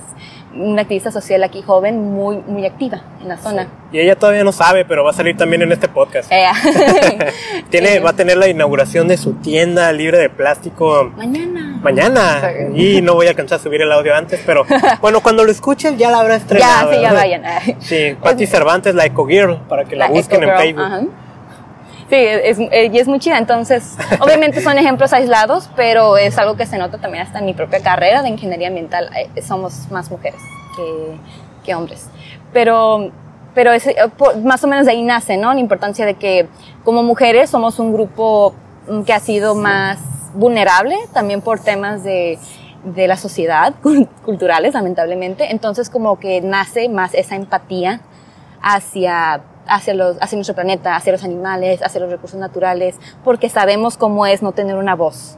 una 0.57 0.83
activista 0.83 1.11
social 1.11 1.43
aquí 1.43 1.63
joven 1.63 2.13
muy, 2.13 2.39
muy 2.47 2.65
activa 2.67 3.03
en 3.21 3.29
la 3.29 3.37
zona. 3.37 3.69
Y 3.93 4.01
ella 4.01 4.17
todavía 4.17 4.45
no 4.45 4.53
sabe, 4.53 4.85
pero 4.85 5.05
va 5.05 5.11
a 5.11 5.15
salir 5.15 5.37
también 5.37 5.63
en 5.63 5.73
este 5.73 5.89
podcast. 5.89 6.31
Eh. 6.33 6.47
Tiene, 7.71 8.01
Va 8.01 8.11
a 8.11 8.13
tener 8.15 8.37
la 8.37 8.49
inauguración 8.49 9.09
de 9.09 9.17
su 9.17 9.35
tienda 9.35 9.93
libre 9.93 10.19
de 10.19 10.31
plástico. 10.31 11.13
Mañana. 11.17 11.79
Mañana. 11.83 12.43
Y 12.75 13.03
no 13.03 13.15
voy 13.15 13.27
a 13.27 13.31
alcanzar 13.31 13.59
a 13.59 13.63
subir 13.63 13.83
el 13.83 13.93
audio 13.93 14.15
antes, 14.15 14.41
pero 14.45 14.65
bueno, 15.01 15.21
cuando 15.21 15.45
lo 15.45 15.51
escuchen 15.51 15.97
ya 15.97 16.11
la 16.11 16.21
habrá 16.21 16.37
estrenado. 16.37 16.91
Ya, 16.91 16.97
sí, 16.97 17.03
ya 17.03 17.13
vayan. 17.13 17.43
sí, 17.81 18.17
Patti 18.23 18.47
Cervantes, 18.47 18.95
la 18.95 19.07
Eco 19.07 19.27
Girl, 19.27 19.59
para 19.69 19.85
que 19.85 19.97
la, 19.97 20.09
busquen 20.09 20.43
en 20.43 20.57
Facebook. 20.57 20.85
Sí, 21.01 21.09
Sí, 22.15 22.21
es, 22.21 22.59
eh, 22.61 22.91
y 22.93 22.99
es 23.01 23.09
muy 23.09 23.19
chida. 23.19 23.39
Entonces, 23.39 23.97
obviamente 24.21 24.61
son 24.61 24.79
ejemplos 24.79 25.13
aislados, 25.13 25.69
pero 25.75 26.17
es 26.17 26.39
algo 26.39 26.57
que 26.57 26.65
se 26.65 26.79
nota 26.79 26.99
también 26.99 27.25
hasta 27.25 27.41
en 27.41 27.47
mi 27.47 27.55
propia 27.55 27.81
carrera 27.81 28.23
de 28.23 28.29
ingeniería 28.29 28.69
ambiental. 28.69 29.11
Eh, 29.17 29.43
Somos 29.43 29.91
más 29.91 30.13
mujeres 30.13 30.41
que, 30.77 31.17
que 31.65 31.75
hombres. 31.75 32.07
Pero, 32.53 33.11
pero 33.53 33.73
es, 33.73 33.89
eh, 33.89 33.97
más 34.45 34.63
o 34.63 34.69
menos 34.69 34.87
de 34.87 34.93
ahí 34.93 35.03
nace, 35.03 35.37
¿no? 35.37 35.53
La 35.53 35.59
importancia 35.59 36.07
de 36.07 36.15
que 36.15 36.47
como 36.85 37.03
mujeres 37.03 37.51
somos 37.51 37.81
un 37.81 37.93
grupo 37.93 38.55
mm, 38.89 39.03
que 39.03 39.13
ha 39.13 39.19
sido 39.19 39.57
más 39.57 39.99
vulnerable 40.35 40.97
también 41.13 41.41
por 41.41 41.59
temas 41.59 42.05
de, 42.05 42.39
de 42.85 43.09
la 43.09 43.17
sociedad, 43.17 43.75
culturales, 44.25 44.75
lamentablemente. 44.75 45.51
Entonces, 45.51 45.91
como 45.91 46.21
que 46.21 46.41
nace 46.41 46.89
más 46.89 47.13
esa 47.13 47.35
empatía 47.35 48.03
hacia, 48.63 49.41
hacia, 49.67 49.95
los, 49.95 50.17
hacia 50.21 50.37
nuestro 50.37 50.55
planeta, 50.55 50.97
hacia 50.97 51.13
los 51.13 51.25
animales, 51.25 51.83
hacia 51.83 52.01
los 52.01 52.11
recursos 52.11 52.39
naturales, 52.39 52.97
porque 53.25 53.49
sabemos 53.49 53.97
cómo 53.97 54.27
es 54.27 54.43
no 54.43 54.53
tener 54.53 54.77
una 54.77 54.95
voz. 54.95 55.37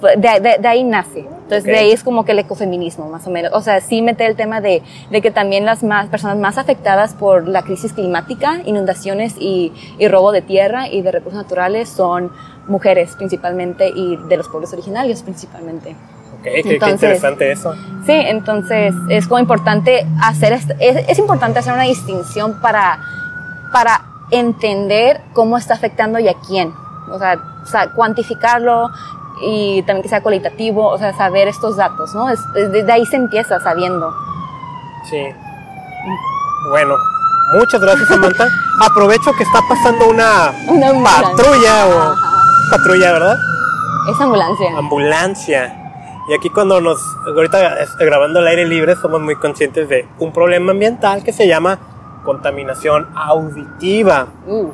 De, 0.00 0.40
de- 0.40 0.56
de 0.58 0.66
ahí 0.68 0.82
nace. 0.82 1.20
Entonces, 1.20 1.60
Ok. 1.64 1.66
de 1.66 1.76
ahí 1.76 1.90
es 1.92 2.02
como 2.02 2.24
que 2.24 2.32
el 2.32 2.38
ecofeminismo, 2.38 3.10
más 3.10 3.26
o 3.26 3.30
menos. 3.30 3.52
O 3.52 3.60
sea, 3.60 3.82
sí 3.82 4.00
mete 4.00 4.24
el 4.24 4.34
tema 4.34 4.62
de, 4.62 4.82
de 5.10 5.20
que 5.20 5.30
también 5.30 5.66
las 5.66 5.82
más, 5.82 6.06
personas 6.08 6.38
más 6.38 6.56
afectadas 6.56 7.12
por 7.12 7.46
la 7.46 7.60
crisis 7.62 7.92
climática, 7.92 8.62
inundaciones 8.64 9.34
y, 9.38 9.74
y 9.98 10.08
robo 10.08 10.32
de 10.32 10.40
tierra 10.40 10.88
y 10.88 11.02
de 11.02 11.12
recursos 11.12 11.42
naturales 11.42 11.90
son 11.90 12.32
mujeres 12.66 13.14
principalmente 13.16 13.90
y 13.94 14.16
de 14.16 14.36
los 14.38 14.48
pueblos 14.48 14.72
originarios 14.72 15.22
principalmente. 15.22 15.90
Ok, 15.90 16.44
qué- 16.44 16.62
qué, 16.62 16.72
Entonces- 16.74 16.92
interesante 17.02 17.52
eso. 17.52 17.74
Sí, 18.06 18.12
entonces 18.12 18.94
es 19.10 19.26
como 19.28 19.38
importante 19.40 20.06
hacer, 20.22 20.54
es, 20.54 20.66
es 20.78 21.18
importante 21.18 21.58
hacer 21.58 21.74
una 21.74 21.82
distinción 21.82 22.58
para, 22.62 23.00
para 23.72 24.02
entender 24.30 25.20
cómo 25.32 25.56
está 25.56 25.74
afectando 25.74 26.18
y 26.18 26.28
a 26.28 26.34
quién. 26.34 26.72
O 27.10 27.18
sea, 27.18 27.90
cuantificarlo 27.94 28.88
y 29.42 29.82
también 29.82 30.02
que 30.02 30.08
sea 30.08 30.22
cualitativo, 30.22 30.86
o 30.88 30.98
sea, 30.98 31.16
saber 31.16 31.48
estos 31.48 31.76
datos, 31.76 32.14
¿no? 32.14 32.28
Es, 32.28 32.40
es- 32.54 32.70
desde 32.72 32.92
ahí 32.92 33.06
se 33.06 33.16
empieza 33.16 33.58
sabiendo. 33.60 34.14
Sí. 35.08 35.22
Bueno, 36.70 36.94
muchas 37.58 37.80
gracias, 37.80 38.08
Samantha. 38.08 38.48
Aprovecho 38.80 39.32
que 39.32 39.42
está 39.44 39.60
pasando 39.68 40.08
una 40.08 40.52
Una 40.68 40.92
patrulla 41.02 41.86
o 41.86 41.98
Ajá. 42.00 42.14
patrulla, 42.70 43.12
¿verdad? 43.12 43.38
Es 44.10 44.20
ambulancia. 44.20 44.78
Ambulancia. 44.78 45.76
Y 46.28 46.34
aquí 46.34 46.48
cuando 46.50 46.80
nos, 46.80 47.00
ahorita 47.26 47.80
este, 47.80 48.04
grabando 48.04 48.38
al 48.38 48.46
aire 48.46 48.66
libre, 48.66 48.94
somos 48.96 49.20
muy 49.20 49.36
conscientes 49.36 49.88
de 49.88 50.06
un 50.18 50.32
problema 50.32 50.72
ambiental 50.72 51.24
que 51.24 51.32
se 51.32 51.48
llama 51.48 51.78
contaminación 52.24 53.08
auditiva. 53.14 54.28
Uh, 54.46 54.68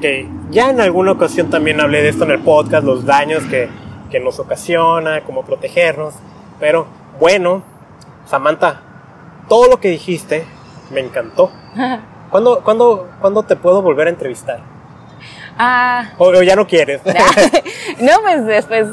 Que 0.00 0.28
ya 0.50 0.70
en 0.70 0.80
alguna 0.80 1.12
ocasión 1.12 1.50
también 1.50 1.80
hablé 1.80 2.02
de 2.02 2.08
esto 2.08 2.24
en 2.24 2.30
el 2.30 2.40
podcast, 2.40 2.84
los 2.84 3.04
daños 3.04 3.42
que, 3.44 3.68
que 4.10 4.18
nos 4.20 4.38
ocasiona, 4.38 5.22
cómo 5.22 5.44
protegernos. 5.44 6.14
Pero 6.58 6.86
bueno, 7.18 7.62
Samantha, 8.26 8.80
todo 9.48 9.68
lo 9.68 9.78
que 9.80 9.88
dijiste 9.90 10.46
me 10.90 11.00
encantó. 11.00 11.50
¿Cuándo, 12.30 12.60
cuándo, 12.60 13.08
cuándo 13.20 13.42
te 13.42 13.56
puedo 13.56 13.82
volver 13.82 14.06
a 14.06 14.10
entrevistar? 14.10 14.60
ah, 15.58 16.10
O, 16.18 16.26
o 16.28 16.42
ya 16.42 16.54
no 16.56 16.66
quieres. 16.66 17.02
no, 18.00 18.12
pues 18.22 18.46
después, 18.46 18.86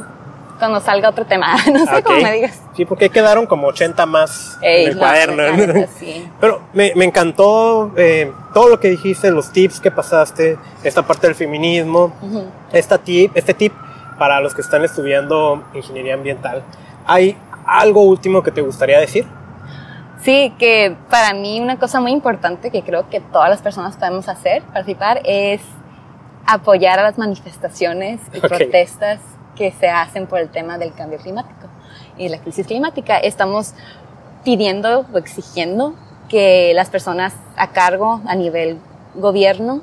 cuando 0.57 0.79
salga 0.79 1.09
otro 1.09 1.25
tema, 1.25 1.55
no 1.71 1.85
sé 1.85 1.95
Ok. 1.97 2.03
cómo 2.05 2.21
me 2.21 2.31
digas. 2.33 2.61
Sí, 2.75 2.85
porque 2.85 3.09
quedaron 3.09 3.45
como 3.45 3.67
80 3.67 4.05
más 4.05 4.57
Ey, 4.61 4.83
en 4.85 4.89
el 4.89 4.95
no, 4.95 4.99
cuaderno. 5.01 5.87
sí. 5.99 6.29
Pero 6.39 6.61
me, 6.73 6.93
me 6.95 7.05
encantó 7.05 7.91
eh, 7.97 8.31
todo 8.53 8.69
lo 8.69 8.79
que 8.79 8.89
dijiste, 8.89 9.31
los 9.31 9.51
tips 9.51 9.79
que 9.79 9.91
pasaste, 9.91 10.57
esta 10.83 11.03
parte 11.03 11.27
del 11.27 11.35
feminismo, 11.35 12.13
Ujú. 12.21 12.45
esta 12.71 12.97
tip, 12.97 13.31
este 13.35 13.53
tip 13.53 13.73
para 14.17 14.39
los 14.41 14.53
que 14.55 14.61
están 14.61 14.83
estudiando 14.83 15.63
ingeniería 15.73 16.15
ambiental. 16.15 16.63
¿Hay 17.05 17.37
algo 17.65 18.01
último 18.03 18.41
que 18.43 18.51
te 18.51 18.61
gustaría 18.61 18.99
decir? 18.99 19.25
Sí, 20.23 20.53
que 20.57 20.95
para 21.09 21.33
mí 21.33 21.59
una 21.61 21.77
cosa 21.77 21.99
muy 21.99 22.11
importante 22.11 22.71
que 22.71 22.81
creo 22.81 23.07
que 23.09 23.19
todas 23.21 23.49
las 23.49 23.61
personas 23.61 23.95
podemos 23.97 24.27
hacer, 24.27 24.63
participar, 24.63 25.21
es 25.23 25.61
apoyar 26.47 26.97
a 26.99 27.03
las 27.03 27.17
manifestaciones 27.17 28.19
y 28.33 28.37
Ok. 28.39 28.47
protestas 28.47 29.19
que 29.57 29.71
se 29.71 29.89
hacen 29.89 30.27
por 30.27 30.39
el 30.39 30.49
tema 30.49 30.77
del 30.77 30.93
cambio 30.93 31.19
climático 31.19 31.67
y 32.17 32.29
la 32.29 32.39
crisis 32.39 32.67
climática. 32.67 33.17
Estamos 33.17 33.73
pidiendo 34.43 35.05
o 35.11 35.17
exigiendo 35.17 35.95
que 36.29 36.73
las 36.73 36.89
personas 36.89 37.33
a 37.55 37.71
cargo 37.71 38.21
a 38.27 38.35
nivel 38.35 38.77
gobierno 39.15 39.81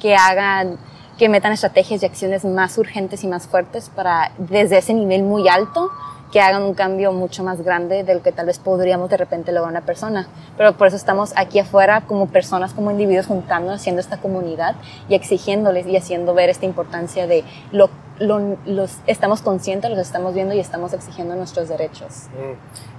que 0.00 0.14
hagan 0.14 0.78
que 1.18 1.28
metan 1.28 1.52
estrategias 1.52 2.02
y 2.02 2.06
acciones 2.06 2.44
más 2.44 2.78
urgentes 2.78 3.24
y 3.24 3.26
más 3.26 3.48
fuertes 3.48 3.90
para 3.94 4.30
desde 4.38 4.78
ese 4.78 4.94
nivel 4.94 5.24
muy 5.24 5.48
alto 5.48 5.90
que 6.32 6.40
hagan 6.42 6.62
un 6.62 6.74
cambio 6.74 7.12
mucho 7.12 7.42
más 7.42 7.62
grande 7.62 8.04
del 8.04 8.20
que 8.20 8.32
tal 8.32 8.46
vez 8.46 8.58
podríamos 8.58 9.08
de 9.08 9.16
repente 9.16 9.50
lograr 9.52 9.70
una 9.70 9.80
persona. 9.86 10.28
Pero 10.58 10.76
por 10.76 10.86
eso 10.88 10.96
estamos 10.96 11.32
aquí 11.36 11.58
afuera 11.58 12.02
como 12.02 12.26
personas, 12.26 12.74
como 12.74 12.90
individuos 12.90 13.26
juntándonos, 13.26 13.80
haciendo 13.80 14.00
esta 14.00 14.18
comunidad 14.18 14.74
y 15.08 15.14
exigiéndoles 15.14 15.86
y 15.86 15.96
haciendo 15.96 16.34
ver 16.34 16.50
esta 16.50 16.66
importancia 16.66 17.26
de 17.26 17.44
lo, 17.72 17.88
lo- 18.18 18.56
los 18.66 18.98
estamos 19.06 19.40
conscientes, 19.40 19.88
los 19.90 19.98
estamos 20.00 20.34
viendo 20.34 20.54
y 20.54 20.60
estamos 20.60 20.92
exigiendo 20.92 21.34
nuestros 21.34 21.68
derechos. 21.70 22.26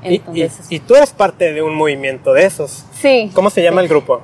Mm. 0.01 0.07
Y- 0.07 0.15
Entonces, 0.15 0.67
y, 0.71 0.75
y 0.77 0.79
tú 0.79 0.95
eres 0.95 1.11
parte 1.11 1.53
de 1.53 1.61
un 1.61 1.75
movimiento 1.75 2.33
de 2.33 2.45
esos. 2.45 2.85
sí. 2.93 3.29
¿Cómo 3.35 3.49
se 3.51 3.61
llama 3.61 3.81
el 3.81 3.87
grupo? 3.87 4.21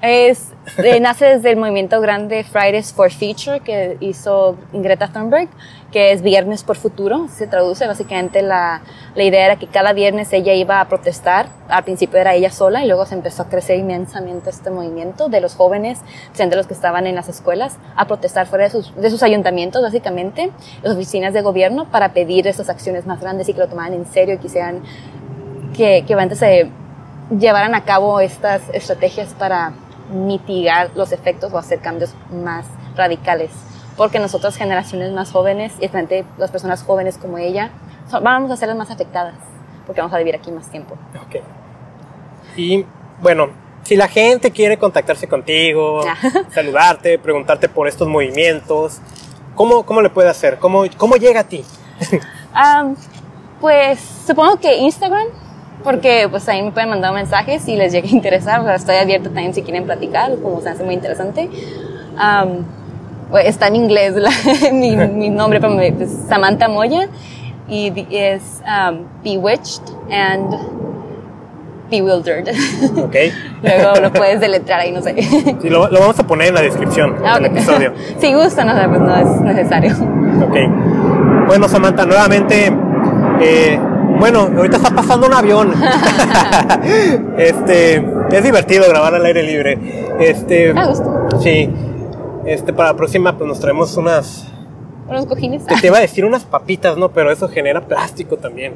Es, 0.00 0.48
eh, 0.78 0.98
nace 0.98 1.26
desde 1.26 1.50
el 1.50 1.56
movimiento 1.56 2.00
grande 2.00 2.42
Fridays 2.42 2.92
for 2.92 3.10
Future 3.12 3.60
que 3.60 3.96
hizo 4.00 4.56
Greta 4.72 5.06
Thunberg, 5.12 5.48
que 5.92 6.12
es 6.12 6.22
Viernes 6.22 6.64
por 6.64 6.76
Futuro. 6.76 7.28
Se 7.28 7.46
traduce 7.46 7.86
básicamente 7.86 8.42
la, 8.42 8.80
la 9.14 9.22
idea 9.22 9.44
era 9.44 9.56
que 9.56 9.66
cada 9.66 9.92
viernes 9.92 10.32
ella 10.32 10.54
iba 10.54 10.80
a 10.80 10.88
protestar. 10.88 11.46
Al 11.68 11.84
principio 11.84 12.18
era 12.18 12.34
ella 12.34 12.50
sola 12.50 12.82
y 12.82 12.88
luego 12.88 13.06
se 13.06 13.14
empezó 13.14 13.42
a 13.42 13.48
crecer 13.48 13.78
inmensamente 13.78 14.50
este 14.50 14.70
movimiento 14.70 15.28
de 15.28 15.40
los 15.40 15.54
jóvenes, 15.54 16.00
de 16.36 16.56
los 16.56 16.66
que 16.66 16.74
estaban 16.74 17.06
en 17.06 17.14
las 17.14 17.28
escuelas, 17.28 17.76
a 17.94 18.06
protestar 18.06 18.46
fuera 18.46 18.64
de 18.64 18.70
sus, 18.70 18.94
de 18.96 19.10
sus 19.10 19.22
ayuntamientos, 19.22 19.82
básicamente, 19.82 20.50
las 20.82 20.94
oficinas 20.94 21.34
de 21.34 21.42
gobierno, 21.42 21.84
para 21.90 22.12
pedir 22.12 22.46
esas 22.46 22.68
acciones 22.68 23.06
más 23.06 23.20
grandes 23.20 23.48
y 23.48 23.52
que 23.52 23.60
lo 23.60 23.68
tomaran 23.68 23.92
en 23.92 24.06
serio 24.06 24.34
y 24.34 24.38
quisieran 24.38 24.82
que, 25.76 26.04
que 26.06 26.36
se 26.36 26.70
llevaran 27.38 27.74
a 27.74 27.84
cabo 27.84 28.20
estas 28.20 28.62
estrategias 28.72 29.34
para 29.34 29.72
mitigar 30.12 30.90
los 30.94 31.12
efectos 31.12 31.52
o 31.52 31.58
hacer 31.58 31.80
cambios 31.80 32.14
más 32.30 32.66
radicales. 32.96 33.50
Porque 33.96 34.18
nosotras, 34.18 34.56
generaciones 34.56 35.12
más 35.12 35.30
jóvenes, 35.32 35.72
y 35.80 35.88
frente 35.88 36.24
las 36.38 36.50
personas 36.50 36.82
jóvenes 36.82 37.18
como 37.18 37.38
ella, 37.38 37.70
vamos 38.22 38.50
a 38.50 38.56
ser 38.56 38.68
las 38.68 38.76
más 38.76 38.90
afectadas, 38.90 39.34
porque 39.86 40.00
vamos 40.00 40.14
a 40.14 40.18
vivir 40.18 40.34
aquí 40.34 40.50
más 40.50 40.68
tiempo. 40.70 40.96
Ok. 41.16 41.42
Y 42.56 42.84
bueno, 43.20 43.48
si 43.82 43.96
la 43.96 44.08
gente 44.08 44.50
quiere 44.50 44.78
contactarse 44.78 45.26
contigo, 45.28 46.02
Ah. 46.06 46.16
saludarte, 46.50 47.18
preguntarte 47.18 47.68
por 47.68 47.88
estos 47.88 48.08
movimientos, 48.08 49.00
¿cómo, 49.54 49.84
cómo 49.84 50.00
le 50.02 50.10
puede 50.10 50.28
hacer? 50.28 50.58
¿Cómo, 50.58 50.84
¿Cómo 50.96 51.16
llega 51.16 51.40
a 51.40 51.44
ti? 51.44 51.64
Am, 52.54 52.96
pues 53.60 54.00
supongo 54.26 54.56
que 54.56 54.76
Instagram, 54.76 55.26
porque 55.84 56.28
pues 56.30 56.48
ahí 56.48 56.62
me 56.62 56.72
pueden 56.72 56.90
mandar 56.90 57.12
mensajes 57.12 57.62
si 57.62 57.76
les 57.76 57.92
llega 57.92 58.08
a 58.08 58.10
interesar. 58.10 58.60
O 58.60 58.64
sea, 58.64 58.74
estoy 58.74 58.96
abierta 58.96 59.24
también 59.28 59.54
si 59.54 59.62
quieren 59.62 59.84
platicar, 59.84 60.36
como 60.42 60.60
se 60.60 60.68
hace 60.68 60.84
muy 60.84 60.94
interesante. 60.94 61.48
Pues, 61.48 62.64
está 63.38 63.68
en 63.68 63.76
inglés 63.76 64.14
la- 64.16 64.30
mi, 64.72 64.96
mi 64.96 65.30
nombre, 65.30 65.60
pero 65.60 65.72
me- 65.74 65.92
pues, 65.92 66.10
Samantha 66.28 66.68
Moya 66.68 67.08
y 67.68 67.92
es 68.10 68.42
am, 68.66 69.00
Bewitched 69.24 69.82
and 70.10 70.54
Bewildered. 71.90 72.48
Ok. 72.96 73.14
Luego 73.62 74.00
lo 74.00 74.12
puedes 74.12 74.40
deletrear 74.40 74.80
ahí, 74.80 74.92
no 74.92 75.02
sé. 75.02 75.14
Sí, 75.60 75.68
lo, 75.68 75.88
lo 75.90 76.00
vamos 76.00 76.18
a 76.18 76.26
poner 76.26 76.48
en 76.48 76.54
la 76.54 76.62
descripción 76.62 77.16
Ah, 77.24 77.34
del 77.36 77.46
episodio. 77.46 77.92
si 78.18 78.32
gustan, 78.34 78.68
o 78.70 78.74
sea, 78.74 78.88
pues 78.88 79.00
no 79.00 79.14
es 79.16 79.40
necesario. 79.42 79.92
Ok. 80.42 80.56
Bueno, 81.48 81.68
Samantha, 81.68 82.06
nuevamente, 82.06 82.72
eh, 83.40 83.78
bueno, 84.18 84.48
ahorita 84.56 84.76
está 84.78 84.90
pasando 84.94 85.26
un 85.26 85.34
avión. 85.34 85.72
este, 87.38 87.96
es 88.30 88.42
divertido 88.44 88.84
grabar 88.88 89.14
al 89.14 89.24
aire 89.26 89.42
libre. 89.42 89.78
Este, 90.20 90.70
A 90.70 90.86
gusto. 90.86 91.28
sí. 91.42 91.70
Este, 92.46 92.72
para 92.72 92.90
la 92.90 92.96
próxima, 92.96 93.36
pues 93.36 93.46
nos 93.48 93.60
traemos 93.60 93.96
unas, 93.96 94.46
Unos 95.08 95.26
cojines. 95.26 95.64
te, 95.66 95.76
te 95.80 95.86
iba 95.86 95.98
a 95.98 96.00
decir 96.08 96.24
unas 96.24 96.44
papitas, 96.44 96.96
¿no? 96.96 97.10
Pero 97.12 97.30
eso 97.30 97.48
genera 97.48 97.80
plástico 97.86 98.36
también. 98.36 98.74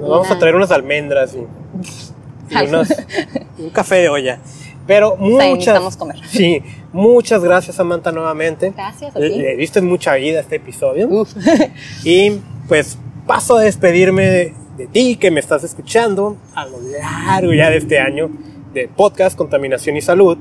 Nos 0.00 0.08
vamos 0.08 0.30
a 0.30 0.38
traer 0.38 0.54
unas 0.54 0.70
almendras 0.70 1.34
y, 1.34 2.54
y 2.54 2.66
unos- 2.68 2.88
un 3.58 3.70
café 3.70 3.96
de 3.96 4.08
olla. 4.08 4.38
Pero 4.86 5.16
muchas, 5.16 5.46
necesitamos 5.50 5.96
comer. 5.96 6.16
sí, 6.26 6.62
muchas 6.92 7.44
gracias 7.44 7.76
Samantha 7.76 8.10
nuevamente. 8.10 8.72
Gracias 8.74 9.14
a 9.14 9.18
Le, 9.18 9.30
ti. 9.30 9.38
le 9.38 9.56
diste 9.56 9.80
mucha 9.82 10.14
vida 10.14 10.38
a 10.38 10.42
este 10.42 10.56
episodio. 10.56 11.06
Uf. 11.08 11.32
Y 12.04 12.40
pues 12.66 12.98
paso 13.26 13.56
a 13.58 13.60
despedirme 13.62 14.24
de, 14.26 14.54
de 14.78 14.86
ti 14.86 15.16
que 15.16 15.30
me 15.30 15.38
estás 15.38 15.62
escuchando 15.64 16.36
a 16.54 16.64
lo 16.66 16.78
largo 16.80 17.52
ya 17.52 17.70
de 17.70 17.76
este 17.76 18.00
año 18.00 18.30
de 18.72 18.88
podcast 18.88 19.36
Contaminación 19.36 19.96
y 19.96 20.00
Salud. 20.00 20.38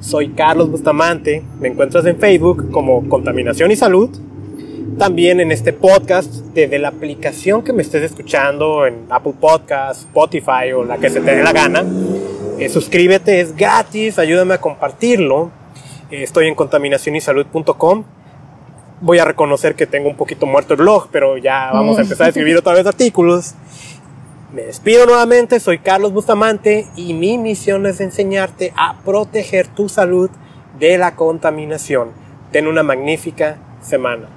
Soy 0.00 0.30
Carlos 0.30 0.70
Bustamante. 0.70 1.42
Me 1.60 1.68
encuentras 1.68 2.04
en 2.06 2.18
Facebook 2.18 2.70
como 2.70 3.08
Contaminación 3.08 3.70
y 3.70 3.76
Salud. 3.76 4.10
También 4.98 5.40
en 5.40 5.52
este 5.52 5.72
podcast 5.72 6.32
desde 6.54 6.78
la 6.78 6.88
aplicación 6.88 7.62
que 7.62 7.72
me 7.72 7.82
estés 7.82 8.02
escuchando 8.02 8.86
en 8.86 9.06
Apple 9.10 9.34
Podcasts, 9.38 10.04
Spotify 10.04 10.72
o 10.74 10.84
la 10.84 10.98
que 10.98 11.10
se 11.10 11.20
te 11.20 11.34
dé 11.34 11.42
la 11.42 11.52
gana. 11.52 11.84
Eh, 12.58 12.68
suscríbete, 12.68 13.40
es 13.40 13.54
gratis, 13.54 14.18
ayúdame 14.18 14.54
a 14.54 14.60
compartirlo. 14.60 15.50
Eh, 16.10 16.22
estoy 16.22 16.46
en 16.46 16.54
contaminacionysalud.com. 16.54 18.04
Voy 19.02 19.18
a 19.18 19.24
reconocer 19.24 19.74
que 19.74 19.86
tengo 19.86 20.08
un 20.08 20.16
poquito 20.16 20.46
muerto 20.46 20.72
el 20.72 20.80
blog, 20.80 21.08
pero 21.10 21.36
ya 21.36 21.70
vamos 21.72 21.98
a 21.98 22.02
empezar 22.02 22.26
a 22.26 22.28
escribir 22.28 22.56
otra 22.56 22.72
vez 22.72 22.86
artículos. 22.86 23.54
Me 24.56 24.62
despido 24.62 25.04
nuevamente, 25.04 25.60
soy 25.60 25.80
Carlos 25.80 26.14
Bustamante 26.14 26.86
y 26.96 27.12
mi 27.12 27.36
misión 27.36 27.84
es 27.84 28.00
enseñarte 28.00 28.72
a 28.74 28.96
proteger 29.04 29.66
tu 29.66 29.90
salud 29.90 30.30
de 30.78 30.96
la 30.96 31.14
contaminación. 31.14 32.12
Ten 32.52 32.66
una 32.66 32.82
magnífica 32.82 33.58
semana. 33.82 34.30